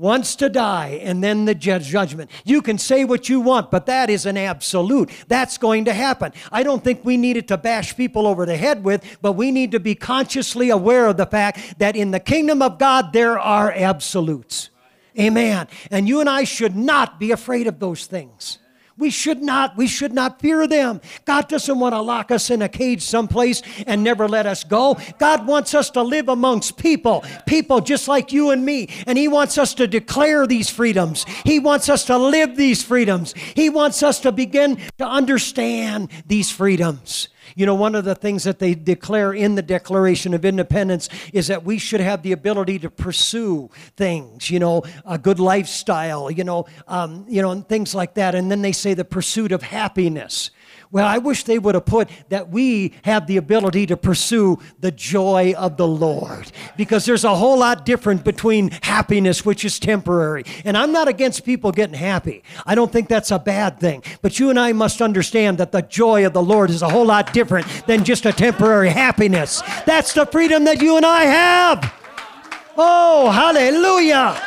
once 0.00 0.34
to 0.36 0.48
die 0.48 0.98
and 1.02 1.22
then 1.22 1.44
the 1.44 1.54
judgment. 1.54 2.30
You 2.46 2.62
can 2.62 2.78
say 2.78 3.04
what 3.04 3.28
you 3.28 3.38
want, 3.38 3.70
but 3.70 3.84
that 3.84 4.08
is 4.08 4.24
an 4.24 4.38
absolute. 4.38 5.10
That's 5.28 5.58
going 5.58 5.84
to 5.84 5.92
happen. 5.92 6.32
I 6.50 6.62
don't 6.62 6.82
think 6.82 7.04
we 7.04 7.18
need 7.18 7.36
it 7.36 7.48
to 7.48 7.58
bash 7.58 7.94
people 7.94 8.26
over 8.26 8.46
the 8.46 8.56
head 8.56 8.82
with, 8.82 9.04
but 9.20 9.32
we 9.32 9.50
need 9.50 9.72
to 9.72 9.80
be 9.80 9.94
consciously 9.94 10.70
aware 10.70 11.06
of 11.06 11.18
the 11.18 11.26
fact 11.26 11.78
that 11.78 11.96
in 11.96 12.12
the 12.12 12.18
kingdom 12.18 12.62
of 12.62 12.78
God 12.78 13.12
there 13.12 13.38
are 13.38 13.70
absolutes. 13.70 14.70
Amen. 15.18 15.68
And 15.90 16.08
you 16.08 16.20
and 16.20 16.30
I 16.30 16.44
should 16.44 16.76
not 16.76 17.20
be 17.20 17.30
afraid 17.30 17.66
of 17.66 17.78
those 17.78 18.06
things. 18.06 18.58
We 19.00 19.10
should 19.10 19.42
not. 19.42 19.76
We 19.76 19.86
should 19.86 20.12
not 20.12 20.40
fear 20.40 20.66
them. 20.66 21.00
God 21.24 21.48
doesn't 21.48 21.78
want 21.78 21.94
to 21.94 22.00
lock 22.00 22.30
us 22.30 22.50
in 22.50 22.60
a 22.60 22.68
cage 22.68 23.02
someplace 23.02 23.62
and 23.86 24.04
never 24.04 24.28
let 24.28 24.46
us 24.46 24.62
go. 24.62 24.98
God 25.18 25.46
wants 25.46 25.74
us 25.74 25.90
to 25.90 26.02
live 26.02 26.28
amongst 26.28 26.76
people, 26.76 27.24
people 27.46 27.80
just 27.80 28.06
like 28.06 28.32
you 28.32 28.50
and 28.50 28.64
me. 28.64 28.88
And 29.06 29.16
He 29.16 29.26
wants 29.26 29.56
us 29.56 29.72
to 29.74 29.88
declare 29.88 30.46
these 30.46 30.68
freedoms. 30.68 31.24
He 31.44 31.58
wants 31.58 31.88
us 31.88 32.04
to 32.04 32.18
live 32.18 32.56
these 32.56 32.82
freedoms. 32.82 33.32
He 33.32 33.70
wants 33.70 34.02
us 34.02 34.20
to 34.20 34.32
begin 34.32 34.76
to 34.98 35.06
understand 35.06 36.10
these 36.26 36.50
freedoms. 36.50 37.28
You 37.56 37.66
know, 37.66 37.74
one 37.74 37.94
of 37.94 38.04
the 38.04 38.14
things 38.14 38.44
that 38.44 38.58
they 38.58 38.74
declare 38.74 39.32
in 39.32 39.54
the 39.54 39.62
Declaration 39.62 40.34
of 40.34 40.44
Independence 40.44 41.08
is 41.32 41.48
that 41.48 41.64
we 41.64 41.78
should 41.78 42.00
have 42.00 42.22
the 42.22 42.32
ability 42.32 42.78
to 42.80 42.90
pursue 42.90 43.70
things, 43.96 44.50
you 44.50 44.58
know, 44.58 44.82
a 45.04 45.18
good 45.18 45.40
lifestyle, 45.40 46.30
you 46.30 46.44
know, 46.44 46.66
um, 46.88 47.24
you 47.28 47.42
know, 47.42 47.50
and 47.50 47.68
things 47.68 47.94
like 47.94 48.14
that. 48.14 48.34
And 48.34 48.50
then 48.50 48.62
they 48.62 48.72
say 48.72 48.94
the 48.94 49.04
pursuit 49.04 49.52
of 49.52 49.62
happiness. 49.62 50.50
Well, 50.92 51.06
I 51.06 51.18
wish 51.18 51.44
they 51.44 51.58
would 51.60 51.76
have 51.76 51.86
put 51.86 52.08
that 52.30 52.48
we 52.48 52.94
have 53.02 53.28
the 53.28 53.36
ability 53.36 53.86
to 53.86 53.96
pursue 53.96 54.58
the 54.80 54.90
joy 54.90 55.54
of 55.56 55.76
the 55.76 55.86
Lord 55.86 56.50
because 56.76 57.04
there's 57.04 57.22
a 57.22 57.36
whole 57.36 57.58
lot 57.60 57.86
different 57.86 58.24
between 58.24 58.72
happiness, 58.82 59.44
which 59.44 59.64
is 59.64 59.78
temporary. 59.78 60.44
And 60.64 60.76
I'm 60.76 60.90
not 60.90 61.06
against 61.06 61.44
people 61.44 61.70
getting 61.70 61.94
happy. 61.94 62.42
I 62.66 62.74
don't 62.74 62.90
think 62.90 63.08
that's 63.08 63.30
a 63.30 63.38
bad 63.38 63.78
thing. 63.78 64.02
But 64.20 64.40
you 64.40 64.50
and 64.50 64.58
I 64.58 64.72
must 64.72 65.00
understand 65.00 65.58
that 65.58 65.70
the 65.70 65.82
joy 65.82 66.26
of 66.26 66.32
the 66.32 66.42
Lord 66.42 66.70
is 66.70 66.82
a 66.82 66.88
whole 66.88 67.06
lot 67.06 67.32
different 67.32 67.68
than 67.86 68.02
just 68.02 68.26
a 68.26 68.32
temporary 68.32 68.88
happiness. 68.88 69.62
That's 69.86 70.12
the 70.12 70.26
freedom 70.26 70.64
that 70.64 70.82
you 70.82 70.96
and 70.96 71.06
I 71.06 71.22
have. 71.22 71.94
Oh, 72.76 73.30
hallelujah. 73.30 74.42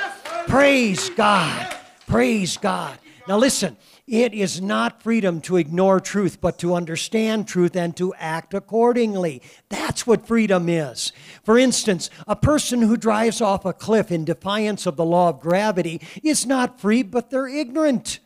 Praise 0.47 1.09
God. 1.11 1.77
Praise 2.05 2.57
God. 2.57 2.99
Now 3.29 3.37
listen, 3.37 3.77
it 4.07 4.33
is 4.33 4.61
not 4.61 5.01
freedom 5.01 5.39
to 5.41 5.55
ignore 5.55 5.99
truth, 5.99 6.41
but 6.41 6.57
to 6.59 6.75
understand 6.75 7.47
truth 7.47 7.75
and 7.75 7.95
to 7.95 8.13
act 8.15 8.53
accordingly. 8.53 9.41
That's 9.69 10.05
what 10.05 10.27
freedom 10.27 10.67
is. 10.67 11.13
For 11.43 11.57
instance, 11.57 12.09
a 12.27 12.35
person 12.35 12.81
who 12.81 12.97
drives 12.97 13.39
off 13.39 13.63
a 13.63 13.71
cliff 13.71 14.11
in 14.11 14.25
defiance 14.25 14.85
of 14.85 14.97
the 14.97 15.05
law 15.05 15.29
of 15.29 15.39
gravity 15.39 16.01
is 16.21 16.45
not 16.45 16.81
free, 16.81 17.01
but 17.01 17.29
they're 17.29 17.47
ignorant. 17.47 18.19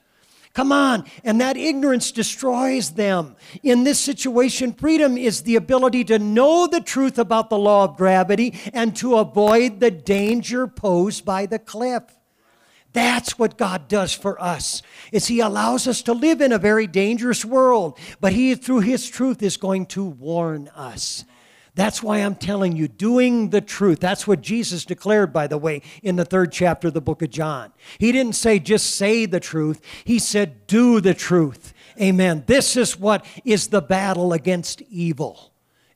Come 0.57 0.71
on. 0.71 1.05
And 1.23 1.39
that 1.39 1.55
ignorance 1.55 2.11
destroys 2.11 2.89
them. 2.91 3.35
In 3.61 3.83
this 3.83 3.99
situation, 3.99 4.73
freedom 4.73 5.15
is 5.15 5.43
the 5.43 5.55
ability 5.55 6.05
to 6.05 6.17
know 6.17 6.65
the 6.65 6.81
truth 6.81 7.19
about 7.19 7.51
the 7.51 7.59
law 7.59 7.83
of 7.83 7.95
gravity 7.95 8.59
and 8.73 8.95
to 8.95 9.17
avoid 9.17 9.79
the 9.79 9.91
danger 9.91 10.65
posed 10.65 11.23
by 11.23 11.45
the 11.45 11.59
cliff. 11.59 12.01
That's 12.97 13.38
what 13.38 13.60
God 13.60 13.88
does 13.88 14.12
for 14.12 14.41
us. 14.41 14.81
Is 15.12 15.27
he 15.27 15.39
allows 15.39 15.86
us 15.86 16.01
to 16.01 16.13
live 16.13 16.41
in 16.41 16.51
a 16.51 16.57
very 16.57 16.88
dangerous 16.88 17.45
world, 17.45 17.95
but 18.19 18.33
he 18.33 18.55
through 18.55 18.79
his 18.79 19.07
truth 19.07 19.43
is 19.43 19.55
going 19.55 19.86
to 19.88 20.03
warn 20.03 20.67
us. 20.69 21.23
That's 21.75 22.01
why 22.01 22.17
I'm 22.17 22.33
telling 22.33 22.75
you, 22.75 22.88
doing 22.88 23.51
the 23.51 23.62
truth. 23.62 23.99
That's 23.99 24.25
what 24.25 24.41
Jesus 24.41 24.83
declared, 24.83 25.31
by 25.31 25.45
the 25.45 25.60
way, 25.60 25.83
in 26.01 26.15
the 26.15 26.25
third 26.25 26.51
chapter 26.51 26.88
of 26.88 26.95
the 26.95 27.01
book 27.01 27.21
of 27.21 27.29
John. 27.29 27.71
He 27.99 28.12
didn't 28.12 28.33
say 28.33 28.57
just 28.57 28.95
say 28.95 29.27
the 29.27 29.39
truth, 29.39 29.79
he 30.03 30.17
said 30.17 30.65
do 30.65 30.99
the 30.99 31.13
truth. 31.13 31.75
Amen. 32.01 32.45
This 32.47 32.75
is 32.75 32.99
what 32.99 33.23
is 33.45 33.67
the 33.67 33.83
battle 33.83 34.33
against 34.33 34.81
evil. 34.89 35.46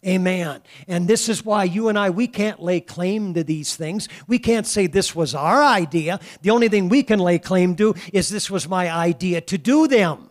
Amen. 0.05 0.61
And 0.87 1.07
this 1.07 1.29
is 1.29 1.45
why 1.45 1.63
you 1.63 1.87
and 1.87 1.97
I, 1.97 2.09
we 2.09 2.27
can't 2.27 2.61
lay 2.61 2.81
claim 2.81 3.35
to 3.35 3.43
these 3.43 3.75
things. 3.75 4.09
We 4.27 4.39
can't 4.39 4.65
say 4.65 4.87
this 4.87 5.15
was 5.15 5.35
our 5.35 5.63
idea. 5.63 6.19
The 6.41 6.49
only 6.49 6.69
thing 6.69 6.89
we 6.89 7.03
can 7.03 7.19
lay 7.19 7.37
claim 7.37 7.75
to 7.75 7.93
is 8.11 8.29
this 8.29 8.49
was 8.49 8.67
my 8.67 8.91
idea 8.91 9.41
to 9.41 9.57
do 9.59 9.87
them. 9.87 10.29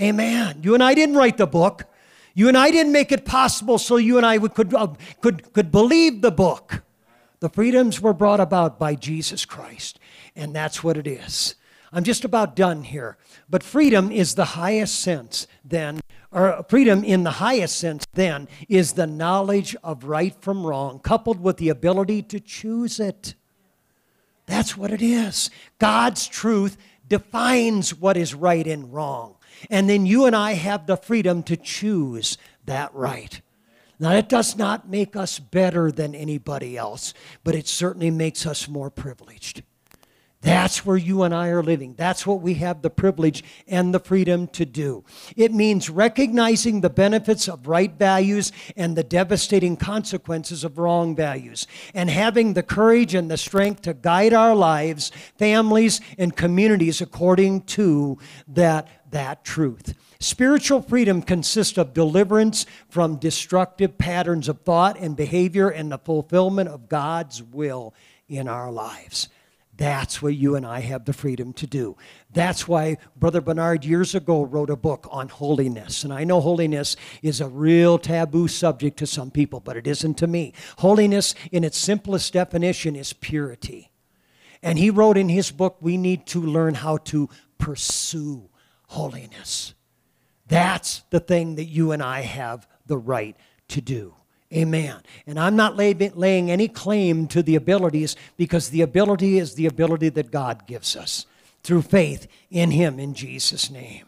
Amen. 0.00 0.60
You 0.62 0.74
and 0.74 0.84
I 0.84 0.94
didn't 0.94 1.16
write 1.16 1.36
the 1.36 1.46
book. 1.46 1.84
You 2.34 2.48
and 2.48 2.56
I 2.56 2.70
didn't 2.70 2.92
make 2.92 3.10
it 3.10 3.24
possible 3.24 3.78
so 3.78 3.96
you 3.96 4.18
and 4.18 4.26
I 4.26 4.38
could, 4.38 4.72
uh, 4.72 4.88
could, 5.20 5.52
could 5.52 5.72
believe 5.72 6.20
the 6.20 6.30
book. 6.30 6.82
The 7.40 7.48
freedoms 7.48 8.00
were 8.00 8.12
brought 8.12 8.40
about 8.40 8.78
by 8.78 8.94
Jesus 8.94 9.44
Christ, 9.44 9.98
and 10.36 10.54
that's 10.54 10.84
what 10.84 10.96
it 10.96 11.06
is. 11.06 11.54
I'm 11.92 12.04
just 12.04 12.24
about 12.24 12.54
done 12.54 12.82
here. 12.82 13.16
But 13.48 13.62
freedom 13.62 14.12
is 14.12 14.34
the 14.34 14.44
highest 14.44 15.00
sense, 15.00 15.46
then, 15.64 16.00
or 16.36 16.62
freedom 16.68 17.02
in 17.02 17.24
the 17.24 17.30
highest 17.30 17.78
sense, 17.78 18.04
then, 18.12 18.46
is 18.68 18.92
the 18.92 19.06
knowledge 19.06 19.74
of 19.82 20.04
right 20.04 20.34
from 20.42 20.66
wrong, 20.66 20.98
coupled 20.98 21.40
with 21.40 21.56
the 21.56 21.70
ability 21.70 22.20
to 22.20 22.38
choose 22.38 23.00
it. 23.00 23.34
That's 24.44 24.76
what 24.76 24.90
it 24.90 25.00
is. 25.00 25.48
God's 25.78 26.28
truth 26.28 26.76
defines 27.08 27.94
what 27.94 28.18
is 28.18 28.34
right 28.34 28.66
and 28.66 28.92
wrong. 28.92 29.36
And 29.70 29.88
then 29.88 30.04
you 30.04 30.26
and 30.26 30.36
I 30.36 30.52
have 30.52 30.86
the 30.86 30.98
freedom 30.98 31.42
to 31.44 31.56
choose 31.56 32.36
that 32.66 32.94
right. 32.94 33.40
Now, 33.98 34.12
it 34.12 34.28
does 34.28 34.58
not 34.58 34.90
make 34.90 35.16
us 35.16 35.38
better 35.38 35.90
than 35.90 36.14
anybody 36.14 36.76
else, 36.76 37.14
but 37.44 37.54
it 37.54 37.66
certainly 37.66 38.10
makes 38.10 38.44
us 38.44 38.68
more 38.68 38.90
privileged. 38.90 39.62
That's 40.46 40.86
where 40.86 40.96
you 40.96 41.24
and 41.24 41.34
I 41.34 41.48
are 41.48 41.62
living. 41.62 41.94
That's 41.98 42.24
what 42.24 42.40
we 42.40 42.54
have 42.54 42.80
the 42.80 42.88
privilege 42.88 43.42
and 43.66 43.92
the 43.92 43.98
freedom 43.98 44.46
to 44.48 44.64
do. 44.64 45.04
It 45.34 45.52
means 45.52 45.90
recognizing 45.90 46.82
the 46.82 46.88
benefits 46.88 47.48
of 47.48 47.66
right 47.66 47.92
values 47.92 48.52
and 48.76 48.94
the 48.94 49.02
devastating 49.02 49.76
consequences 49.76 50.62
of 50.62 50.78
wrong 50.78 51.16
values, 51.16 51.66
and 51.94 52.08
having 52.08 52.52
the 52.52 52.62
courage 52.62 53.12
and 53.12 53.28
the 53.28 53.36
strength 53.36 53.82
to 53.82 53.94
guide 53.94 54.32
our 54.32 54.54
lives, 54.54 55.10
families, 55.36 56.00
and 56.16 56.36
communities 56.36 57.00
according 57.00 57.62
to 57.62 58.16
that, 58.46 58.86
that 59.10 59.44
truth. 59.44 59.94
Spiritual 60.20 60.80
freedom 60.80 61.22
consists 61.22 61.76
of 61.76 61.92
deliverance 61.92 62.66
from 62.88 63.16
destructive 63.16 63.98
patterns 63.98 64.48
of 64.48 64.60
thought 64.60 64.96
and 64.96 65.16
behavior 65.16 65.70
and 65.70 65.90
the 65.90 65.98
fulfillment 65.98 66.68
of 66.68 66.88
God's 66.88 67.42
will 67.42 67.94
in 68.28 68.46
our 68.46 68.70
lives. 68.70 69.28
That's 69.76 70.22
what 70.22 70.34
you 70.34 70.56
and 70.56 70.64
I 70.64 70.80
have 70.80 71.04
the 71.04 71.12
freedom 71.12 71.52
to 71.54 71.66
do. 71.66 71.96
That's 72.32 72.66
why 72.66 72.96
Brother 73.14 73.40
Bernard 73.42 73.84
years 73.84 74.14
ago 74.14 74.42
wrote 74.42 74.70
a 74.70 74.76
book 74.76 75.06
on 75.10 75.28
holiness. 75.28 76.02
And 76.02 76.12
I 76.12 76.24
know 76.24 76.40
holiness 76.40 76.96
is 77.22 77.40
a 77.40 77.48
real 77.48 77.98
taboo 77.98 78.48
subject 78.48 78.98
to 78.98 79.06
some 79.06 79.30
people, 79.30 79.60
but 79.60 79.76
it 79.76 79.86
isn't 79.86 80.16
to 80.18 80.26
me. 80.26 80.54
Holiness, 80.78 81.34
in 81.52 81.62
its 81.62 81.76
simplest 81.76 82.32
definition, 82.32 82.96
is 82.96 83.12
purity. 83.12 83.92
And 84.62 84.78
he 84.78 84.88
wrote 84.88 85.18
in 85.18 85.28
his 85.28 85.50
book, 85.50 85.76
we 85.80 85.98
need 85.98 86.26
to 86.28 86.40
learn 86.40 86.74
how 86.74 86.96
to 86.98 87.28
pursue 87.58 88.48
holiness. 88.88 89.74
That's 90.48 91.02
the 91.10 91.20
thing 91.20 91.56
that 91.56 91.64
you 91.64 91.92
and 91.92 92.02
I 92.02 92.20
have 92.22 92.66
the 92.86 92.96
right 92.98 93.36
to 93.68 93.80
do. 93.80 94.14
Amen. 94.52 94.96
And 95.26 95.40
I'm 95.40 95.56
not 95.56 95.76
lay, 95.76 95.92
laying 95.92 96.50
any 96.50 96.68
claim 96.68 97.26
to 97.28 97.42
the 97.42 97.56
abilities 97.56 98.14
because 98.36 98.70
the 98.70 98.82
ability 98.82 99.38
is 99.38 99.54
the 99.54 99.66
ability 99.66 100.10
that 100.10 100.30
God 100.30 100.66
gives 100.66 100.94
us 100.96 101.26
through 101.62 101.82
faith 101.82 102.28
in 102.50 102.70
Him 102.70 103.00
in 103.00 103.14
Jesus' 103.14 103.70
name. 103.70 104.06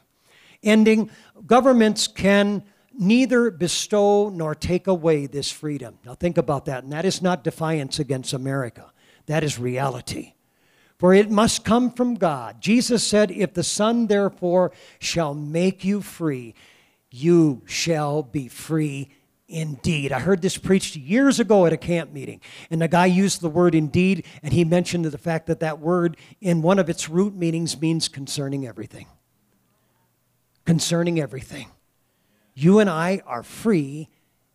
Ending, 0.62 1.10
governments 1.46 2.06
can 2.06 2.62
neither 2.96 3.50
bestow 3.50 4.28
nor 4.28 4.54
take 4.54 4.86
away 4.86 5.26
this 5.26 5.50
freedom. 5.50 5.98
Now 6.04 6.14
think 6.14 6.38
about 6.38 6.66
that. 6.66 6.84
And 6.84 6.92
that 6.92 7.04
is 7.04 7.20
not 7.20 7.44
defiance 7.44 7.98
against 7.98 8.32
America, 8.32 8.92
that 9.26 9.42
is 9.42 9.58
reality. 9.58 10.34
For 10.98 11.14
it 11.14 11.30
must 11.30 11.64
come 11.64 11.92
from 11.92 12.16
God. 12.16 12.60
Jesus 12.60 13.06
said, 13.06 13.30
If 13.30 13.54
the 13.54 13.62
Son 13.62 14.08
therefore 14.08 14.72
shall 14.98 15.32
make 15.32 15.84
you 15.84 16.00
free, 16.00 16.54
you 17.08 17.62
shall 17.66 18.24
be 18.24 18.48
free 18.48 19.10
indeed. 19.48 20.12
I 20.12 20.20
heard 20.20 20.42
this 20.42 20.58
preached 20.58 20.94
years 20.94 21.40
ago 21.40 21.66
at 21.66 21.72
a 21.72 21.76
camp 21.76 22.12
meeting, 22.12 22.40
and 22.70 22.80
the 22.80 22.88
guy 22.88 23.06
used 23.06 23.40
the 23.40 23.48
word 23.48 23.74
indeed, 23.74 24.24
and 24.42 24.52
he 24.52 24.64
mentioned 24.64 25.04
the 25.06 25.18
fact 25.18 25.46
that 25.46 25.60
that 25.60 25.80
word, 25.80 26.16
in 26.40 26.62
one 26.62 26.78
of 26.78 26.90
its 26.90 27.08
root 27.08 27.34
meanings, 27.34 27.80
means 27.80 28.08
concerning 28.08 28.66
everything. 28.66 29.06
Concerning 30.64 31.18
everything. 31.18 31.68
You 32.54 32.78
and 32.78 32.90
I 32.90 33.22
are 33.26 33.42
free 33.42 34.08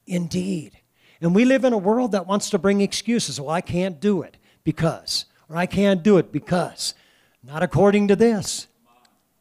indeed. 0.05 0.79
And 1.21 1.33
we 1.33 1.45
live 1.45 1.63
in 1.63 1.73
a 1.73 1.77
world 1.77 2.11
that 2.11 2.27
wants 2.27 2.49
to 2.49 2.59
bring 2.59 2.81
excuses. 2.81 3.39
Well, 3.39 3.49
I 3.49 3.61
can't 3.61 3.99
do 3.99 4.21
it 4.21 4.37
because, 4.63 5.25
or 5.49 5.55
I 5.55 5.65
can't 5.65 6.03
do 6.03 6.17
it 6.17 6.31
because. 6.31 6.93
Not 7.41 7.63
according 7.63 8.09
to 8.09 8.15
this. 8.15 8.67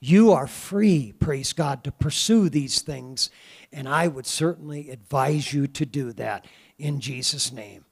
You 0.04 0.32
are 0.32 0.48
free, 0.48 1.12
praise 1.12 1.52
God, 1.52 1.84
to 1.84 1.92
pursue 1.92 2.48
these 2.48 2.82
things 2.82 3.30
and 3.72 3.88
I 3.88 4.08
would 4.08 4.26
certainly 4.26 4.90
advise 4.90 5.52
you 5.52 5.66
to 5.66 5.86
do 5.86 6.12
that 6.14 6.46
in 6.78 7.00
Jesus' 7.00 7.52
name. 7.52 7.84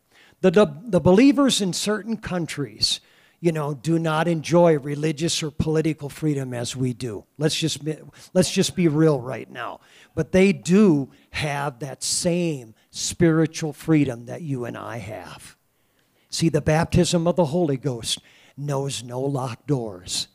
The, 0.42 0.50
the, 0.50 0.66
the, 0.84 1.00
believers 1.00 1.60
in 1.60 1.72
certain 1.72 2.16
countries, 2.16 3.00
you 3.40 3.52
know, 3.52 3.74
do 3.74 3.98
not 3.98 4.28
enjoy 4.28 4.78
religious 4.78 5.42
or 5.42 5.50
political 5.50 6.08
freedom 6.08 6.52
as 6.52 6.76
we 6.76 6.92
do. 6.92 7.24
Let's 7.38 7.54
just, 7.54 7.80
let's 8.34 8.50
just 8.50 8.74
be 8.74 8.88
real 8.88 9.20
right 9.20 9.50
now. 9.50 9.80
But 10.14 10.32
they 10.32 10.52
do 10.52 11.10
have 11.30 11.78
that 11.78 12.02
same 12.02 12.74
spiritual 12.90 13.72
freedom 13.72 14.26
that 14.26 14.42
you 14.42 14.64
and 14.64 14.76
I 14.76 14.98
have. 14.98 15.56
See, 16.30 16.48
the 16.48 16.60
baptism 16.60 17.26
of 17.26 17.36
the 17.36 17.46
Holy 17.46 17.76
Ghost 17.76 18.20
knows 18.56 19.02
no 19.02 19.20
locked 19.20 19.66
doors. 19.66 20.28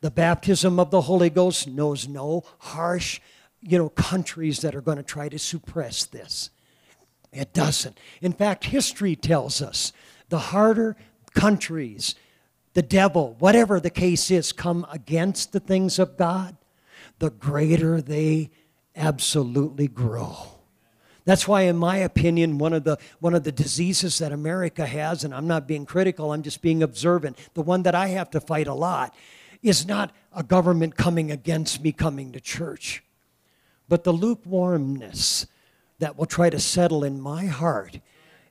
The 0.00 0.10
baptism 0.10 0.80
of 0.80 0.90
the 0.90 1.02
Holy 1.02 1.30
Ghost 1.30 1.68
knows 1.68 2.08
no 2.08 2.44
harsh, 2.58 3.20
you 3.60 3.76
know, 3.76 3.90
countries 3.90 4.60
that 4.60 4.74
are 4.74 4.80
going 4.80 4.96
to 4.96 5.02
try 5.02 5.28
to 5.28 5.38
suppress 5.38 6.04
this. 6.04 6.50
It 7.32 7.52
doesn't. 7.52 7.98
In 8.20 8.32
fact, 8.32 8.64
history 8.64 9.14
tells 9.14 9.60
us 9.60 9.92
the 10.30 10.38
harder 10.38 10.96
countries, 11.34 12.14
the 12.74 12.82
devil, 12.82 13.36
whatever 13.38 13.78
the 13.78 13.90
case 13.90 14.30
is, 14.30 14.52
come 14.52 14.86
against 14.90 15.52
the 15.52 15.60
things 15.60 15.98
of 15.98 16.16
God, 16.16 16.56
the 17.18 17.30
greater 17.30 18.00
they 18.00 18.50
absolutely 18.96 19.86
grow. 19.86 20.36
That's 21.24 21.46
why, 21.46 21.62
in 21.62 21.76
my 21.76 21.98
opinion, 21.98 22.58
one 22.58 22.72
of 22.72 22.84
the 22.84 22.98
one 23.20 23.34
of 23.34 23.44
the 23.44 23.52
diseases 23.52 24.18
that 24.18 24.32
America 24.32 24.86
has, 24.86 25.22
and 25.22 25.34
I'm 25.34 25.46
not 25.46 25.68
being 25.68 25.84
critical, 25.84 26.32
I'm 26.32 26.42
just 26.42 26.62
being 26.62 26.82
observant. 26.82 27.38
The 27.54 27.62
one 27.62 27.82
that 27.82 27.94
I 27.94 28.08
have 28.08 28.30
to 28.30 28.40
fight 28.40 28.66
a 28.66 28.74
lot 28.74 29.14
is 29.62 29.86
not 29.86 30.12
a 30.32 30.42
government 30.42 30.96
coming 30.96 31.30
against 31.30 31.82
me 31.82 31.92
coming 31.92 32.32
to 32.32 32.40
church, 32.40 33.02
but 33.88 34.04
the 34.04 34.12
lukewarmness 34.12 35.46
that 35.98 36.16
will 36.16 36.26
try 36.26 36.50
to 36.50 36.58
settle 36.58 37.04
in 37.04 37.20
my 37.20 37.46
heart 37.46 38.00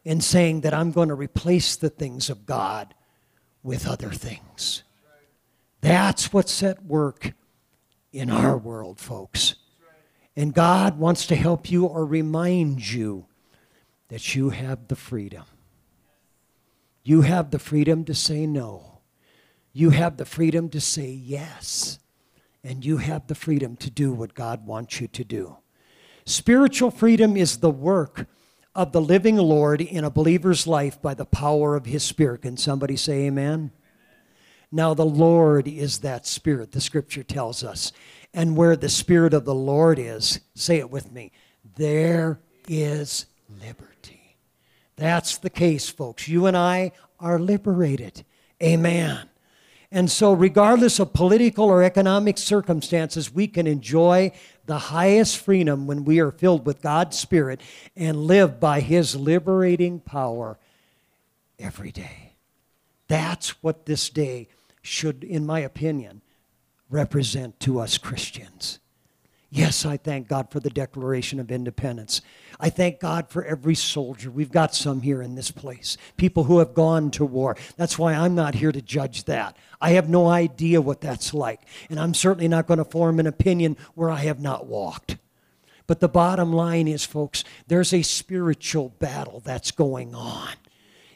in 0.03 0.22
saying 0.22 0.62
that 0.62 0.74
I'm 0.74 0.91
going 0.91 1.10
to 1.10 1.16
replace 1.16 1.76
the 1.76 1.89
things 1.89 2.30
of 2.30 2.45
God 2.45 2.93
with 3.64 3.88
other 3.88 4.12
things. 4.12 4.84
That's 5.82 6.32
what's 6.34 6.62
at 6.64 6.86
work 6.86 7.34
in 8.12 8.30
our 8.30 8.57
world, 8.57 8.99
folks. 8.99 9.55
And 10.36 10.53
God 10.53 10.99
wants 10.99 11.28
to 11.28 11.36
help 11.36 11.70
you 11.70 11.86
or 11.86 12.05
remind 12.05 12.91
you 12.91 13.26
that 14.10 14.36
you 14.36 14.49
have 14.49 14.88
the 14.88 14.95
freedom. 14.95 15.43
You 17.03 17.22
have 17.22 17.51
the 17.51 17.60
freedom 17.60 18.05
to 18.05 18.14
say 18.14 18.45
no. 18.45 18.88
You 19.74 19.91
have 19.91 20.17
the 20.17 20.26
freedom 20.26 20.70
to 20.70 20.82
say 20.82 21.09
yes. 21.09 21.99
And 22.63 22.84
you 22.84 22.97
have 22.97 23.28
the 23.28 23.36
freedom 23.36 23.76
to 23.78 23.89
do 23.89 24.11
what 24.11 24.34
God 24.34 24.65
wants 24.65 24.99
you 24.99 25.07
to 25.07 25.24
do. 25.24 25.57
Spiritual 26.26 26.91
freedom 26.91 27.38
is 27.38 27.57
the 27.57 27.70
work 27.70 28.28
of 28.76 28.91
the 28.91 29.01
living 29.01 29.38
Lord 29.38 29.82
in 29.82 30.03
a 30.03 30.11
believer's 30.11 30.67
life 30.67 31.01
by 31.01 31.13
the 31.13 31.26
power 31.26 31.76
of 31.76 31.86
his 31.86 32.03
Spirit. 32.03 32.41
Can 32.43 32.57
somebody 32.57 32.95
say 32.95 33.28
amen? 33.28 33.72
Now, 34.72 34.93
the 34.93 35.05
Lord 35.05 35.67
is 35.67 35.99
that 35.99 36.28
Spirit, 36.28 36.74
the 36.74 36.82
scripture 36.82 37.24
tells 37.24 37.63
us. 37.63 37.91
And 38.34 38.55
where 38.55 38.76
the 38.76 38.89
Spirit 38.89 39.34
of 39.34 39.45
the 39.45 39.55
Lord 39.55 39.97
is, 39.97 40.39
say 40.53 40.78
it 40.78 40.91
with 40.91 41.11
me, 41.11 41.32
there 41.76 42.39
is 42.67 43.26
liberty. 43.61 44.38
That's 44.97 45.38
the 45.38 45.49
case, 45.49 45.89
folks. 45.89 46.28
You 46.28 46.45
and 46.45 46.55
I 46.55 46.91
are 47.20 47.39
liberated. 47.39 48.24
Amen. 48.61 49.28
And 49.91 50.09
so, 50.11 50.33
regardless 50.33 50.99
of 50.99 51.13
political 51.13 51.65
or 51.65 51.81
economic 51.81 52.37
circumstances, 52.37 53.33
we 53.33 53.47
can 53.47 53.65
enjoy 53.65 54.31
the 54.67 54.77
highest 54.77 55.37
freedom 55.39 55.87
when 55.87 56.05
we 56.05 56.19
are 56.19 56.31
filled 56.31 56.65
with 56.65 56.81
God's 56.81 57.17
Spirit 57.17 57.59
and 57.95 58.25
live 58.25 58.59
by 58.59 58.81
His 58.81 59.15
liberating 59.15 59.99
power 59.99 60.59
every 61.57 61.91
day. 61.91 62.33
That's 63.07 63.63
what 63.63 63.87
this 63.87 64.09
day 64.09 64.47
should, 64.83 65.23
in 65.23 65.45
my 65.45 65.59
opinion, 65.61 66.21
represent 66.89 67.59
to 67.61 67.79
us 67.79 67.97
Christians. 67.97 68.79
Yes, 69.52 69.84
I 69.84 69.97
thank 69.97 70.28
God 70.28 70.52
for 70.52 70.60
the 70.60 70.70
Declaration 70.70 71.39
of 71.39 71.52
Independence. 71.52 72.22
I 72.60 72.70
thank 72.70 73.00
God 73.00 73.30
for 73.30 73.43
every 73.43 73.74
soldier. 73.74 74.30
We've 74.30 74.52
got 74.52 74.76
some 74.76 75.02
here 75.02 75.24
in 75.24 75.34
this 75.34 75.50
place, 75.50 75.97
people 76.18 76.43
who 76.43 76.60
have 76.60 76.76
gone 76.76 77.10
to 77.12 77.26
war. 77.26 77.58
That's 77.76 77.97
why 77.97 78.14
I'm 78.14 78.36
not 78.36 78.54
here 78.54 78.72
to 78.72 78.82
judge 78.82 79.24
that. 79.24 79.58
I 79.82 79.91
have 79.91 80.08
no 80.08 80.28
idea 80.28 80.82
what 80.82 81.02
that's 81.02 81.34
like. 81.34 81.62
And 81.89 82.00
I'm 82.00 82.14
certainly 82.14 82.47
not 82.47 82.68
going 82.68 82.78
to 82.78 82.86
form 82.86 83.20
an 83.20 83.26
opinion 83.26 83.76
where 83.95 84.12
I 84.12 84.18
have 84.18 84.39
not 84.39 84.68
walked. 84.68 85.18
But 85.88 86.00
the 86.00 86.10
bottom 86.10 86.54
line 86.54 86.88
is, 86.88 87.04
folks, 87.04 87.43
there's 87.66 87.93
a 87.93 88.04
spiritual 88.04 88.89
battle 89.00 89.41
that's 89.43 89.72
going 89.72 90.14
on. 90.14 90.50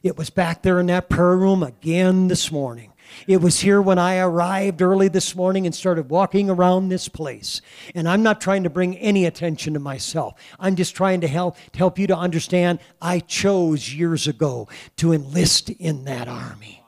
It 0.02 0.18
was 0.18 0.32
back 0.32 0.64
there 0.64 0.80
in 0.80 0.88
that 0.88 1.08
prayer 1.08 1.38
room 1.38 1.62
again 1.62 2.30
this 2.30 2.52
morning. 2.52 2.93
It 3.28 3.42
was 3.42 3.62
here 3.62 3.82
when 3.82 3.98
I 3.98 4.18
arrived 4.18 4.82
early 4.82 5.08
this 5.08 5.36
morning 5.36 5.66
and 5.66 5.74
started 5.74 6.10
walking 6.10 6.50
around 6.50 6.90
this 6.90 7.08
place. 7.08 7.62
And 7.96 8.08
I'm 8.08 8.24
not 8.24 8.42
trying 8.42 8.64
to 8.64 8.70
bring 8.70 8.98
any 8.98 9.26
attention 9.26 9.74
to 9.74 9.80
myself. 9.80 10.34
I'm 10.60 10.76
just 10.76 10.96
trying 10.96 11.22
to 11.22 11.28
help 11.28 11.58
help 11.76 11.98
you 11.98 12.08
to 12.08 12.18
understand 12.18 12.80
I 13.02 13.20
chose 13.20 13.94
years 13.94 14.28
ago 14.28 14.68
to 14.98 15.14
enlist 15.14 15.70
in 15.70 16.06
that 16.06 16.28
army. 16.28 16.83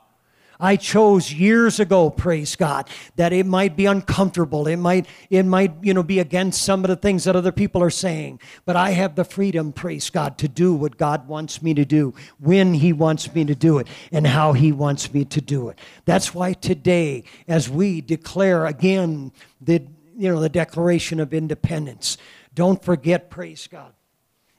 I 0.58 0.76
chose 0.76 1.32
years 1.32 1.78
ago, 1.78 2.10
praise 2.10 2.56
God, 2.56 2.88
that 3.16 3.32
it 3.32 3.46
might 3.46 3.76
be 3.76 3.86
uncomfortable. 3.86 4.66
It 4.66 4.76
might, 4.76 5.06
it 5.28 5.44
might, 5.44 5.72
you 5.82 5.92
know, 5.92 6.02
be 6.02 6.18
against 6.18 6.62
some 6.62 6.84
of 6.84 6.88
the 6.88 6.96
things 6.96 7.24
that 7.24 7.36
other 7.36 7.52
people 7.52 7.82
are 7.82 7.90
saying. 7.90 8.40
But 8.64 8.76
I 8.76 8.90
have 8.90 9.14
the 9.14 9.24
freedom, 9.24 9.72
praise 9.72 10.08
God, 10.10 10.38
to 10.38 10.48
do 10.48 10.74
what 10.74 10.96
God 10.96 11.28
wants 11.28 11.62
me 11.62 11.74
to 11.74 11.84
do, 11.84 12.14
when 12.38 12.74
He 12.74 12.92
wants 12.92 13.34
me 13.34 13.44
to 13.44 13.54
do 13.54 13.78
it, 13.78 13.86
and 14.12 14.26
how 14.26 14.52
He 14.52 14.72
wants 14.72 15.12
me 15.12 15.24
to 15.26 15.40
do 15.40 15.68
it. 15.68 15.78
That's 16.04 16.34
why 16.34 16.54
today, 16.54 17.24
as 17.46 17.68
we 17.68 18.00
declare 18.00 18.66
again 18.66 19.32
the, 19.60 19.86
you 20.16 20.32
know, 20.32 20.40
the 20.40 20.48
Declaration 20.48 21.20
of 21.20 21.34
Independence, 21.34 22.16
don't 22.54 22.82
forget, 22.82 23.28
praise 23.28 23.66
God. 23.66 23.92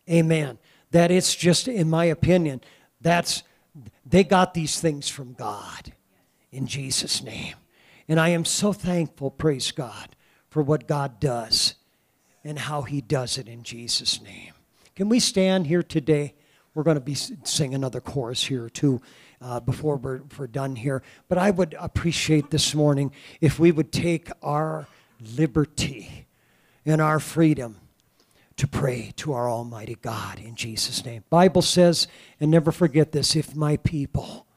Amen. 0.10 0.60
That 0.92 1.12
it's 1.12 1.36
just, 1.36 1.68
in 1.68 1.90
my 1.90 2.06
opinion, 2.06 2.62
that's 3.02 3.44
they 4.06 4.24
got 4.24 4.54
these 4.54 4.80
things 4.80 5.08
from 5.08 5.34
God 5.34 5.94
in 6.52 6.68
Jesus' 6.68 7.22
name. 7.24 7.56
And 8.08 8.20
I 8.20 8.30
am 8.30 8.46
so 8.46 8.74
thankful, 8.74 9.32
praise 9.32 9.72
God, 9.72 10.16
for 10.50 10.62
what 10.62 10.88
God 10.88 11.20
does 11.20 11.76
and 12.44 12.58
how 12.58 12.84
He 12.84 13.02
does 13.02 13.38
it 13.38 13.48
in 13.48 13.64
Jesus' 13.64 14.22
name. 14.22 14.54
Can 14.96 15.10
we 15.10 15.20
stand 15.20 15.68
here 15.68 15.84
today? 15.84 16.34
We're 16.74 16.84
going 16.84 16.96
to 16.96 17.02
be 17.02 17.16
sing 17.16 17.74
another 17.74 18.00
chorus 18.00 18.46
here 18.46 18.70
too 18.70 19.02
uh, 19.42 19.60
before 19.60 19.98
we're, 19.98 20.22
we're 20.38 20.48
done 20.48 20.76
here. 20.76 21.04
But 21.28 21.38
I 21.38 21.52
would 21.52 21.76
appreciate 21.80 22.50
this 22.50 22.74
morning 22.74 23.12
if 23.42 23.60
we 23.60 23.72
would 23.72 23.92
take 23.92 24.30
our 24.42 24.88
liberty 25.36 26.28
and 26.86 27.02
our 27.02 27.20
freedom 27.20 27.78
to 28.58 28.68
pray 28.68 29.14
to 29.18 29.34
our 29.34 29.50
almighty 29.50 29.98
God 30.02 30.40
in 30.40 30.56
Jesus 30.56 31.06
name. 31.06 31.24
Bible 31.30 31.62
says, 31.62 32.08
and 32.40 32.52
never 32.52 32.72
forget 32.72 33.12
this, 33.12 33.36
if 33.36 33.56
my 33.56 33.78
people 33.78 34.48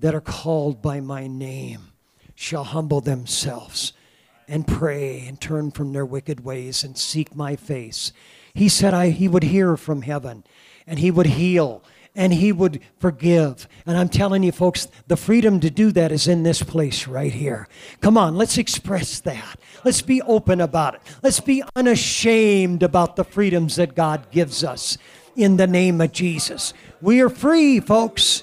that 0.00 0.14
are 0.14 0.20
called 0.20 0.82
by 0.82 1.00
my 1.00 1.26
name 1.26 1.92
shall 2.34 2.64
humble 2.64 3.00
themselves 3.00 3.92
and 4.46 4.66
pray 4.66 5.24
and 5.26 5.40
turn 5.40 5.70
from 5.70 5.92
their 5.92 6.06
wicked 6.06 6.44
ways 6.44 6.82
and 6.82 6.96
seek 6.96 7.34
my 7.34 7.54
face. 7.54 8.12
He 8.54 8.68
said 8.68 8.94
I, 8.94 9.10
he 9.10 9.28
would 9.28 9.44
hear 9.44 9.76
from 9.76 10.02
heaven 10.02 10.44
and 10.86 10.98
he 10.98 11.10
would 11.10 11.26
heal 11.26 11.82
and 12.18 12.34
he 12.34 12.50
would 12.50 12.80
forgive. 12.98 13.68
And 13.86 13.96
I'm 13.96 14.08
telling 14.08 14.42
you, 14.42 14.50
folks, 14.50 14.88
the 15.06 15.16
freedom 15.16 15.60
to 15.60 15.70
do 15.70 15.92
that 15.92 16.10
is 16.10 16.26
in 16.26 16.42
this 16.42 16.64
place 16.64 17.06
right 17.06 17.32
here. 17.32 17.68
Come 18.00 18.18
on, 18.18 18.36
let's 18.36 18.58
express 18.58 19.20
that. 19.20 19.58
Let's 19.84 20.02
be 20.02 20.20
open 20.22 20.60
about 20.60 20.96
it. 20.96 21.00
Let's 21.22 21.38
be 21.38 21.62
unashamed 21.76 22.82
about 22.82 23.14
the 23.14 23.22
freedoms 23.22 23.76
that 23.76 23.94
God 23.94 24.32
gives 24.32 24.64
us 24.64 24.98
in 25.36 25.56
the 25.56 25.68
name 25.68 26.00
of 26.00 26.10
Jesus. 26.10 26.74
We 27.00 27.20
are 27.20 27.30
free, 27.30 27.78
folks. 27.78 28.42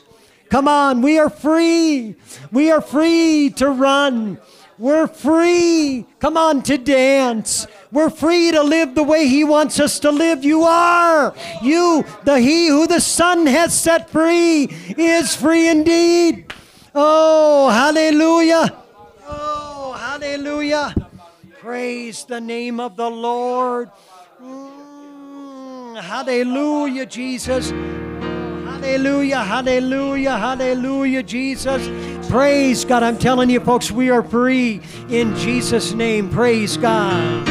Come 0.50 0.70
on, 0.70 1.02
we 1.02 1.20
are 1.20 1.30
free. 1.30 2.16
We 2.54 2.72
are 2.72 2.82
free 2.82 3.50
to 3.58 3.70
run. 3.70 4.40
We're 4.78 5.08
free. 5.08 6.06
Come 6.20 6.36
on 6.36 6.62
to 6.64 6.78
dance. 6.78 7.66
We're 7.92 8.10
free 8.10 8.52
to 8.52 8.62
live 8.62 8.94
the 8.94 9.04
way 9.04 9.28
He 9.28 9.46
wants 9.46 9.80
us 9.80 10.00
to 10.00 10.12
live. 10.12 10.44
You 10.44 10.64
are. 10.64 11.34
You, 11.62 12.04
the 12.26 12.40
He 12.40 12.68
who 12.68 12.86
the 12.86 13.00
Son 13.00 13.48
has 13.48 13.80
set 13.80 14.10
free, 14.10 14.66
is 14.98 15.36
free 15.36 15.70
indeed. 15.70 16.54
Oh, 16.94 17.70
hallelujah. 17.70 18.76
Oh, 19.28 19.96
hallelujah. 19.98 20.94
Praise 21.60 22.26
the 22.26 22.42
name 22.42 22.80
of 22.80 22.98
the 22.98 23.10
Lord. 23.10 23.90
Mm, 24.42 26.02
hallelujah, 26.02 27.06
Jesus. 27.06 27.72
Hallelujah, 27.72 29.44
hallelujah, 29.44 30.38
hallelujah, 30.38 31.24
Jesus. 31.24 31.88
Praise 32.30 32.86
God. 32.86 33.04
I'm 33.04 33.18
telling 33.18 33.50
you, 33.50 33.60
folks, 33.60 33.92
we 33.92 34.10
are 34.10 34.24
free 34.24 34.82
in 35.10 35.36
Jesus' 35.36 35.94
name. 35.94 36.30
Praise 36.30 36.78
God. 36.78 37.48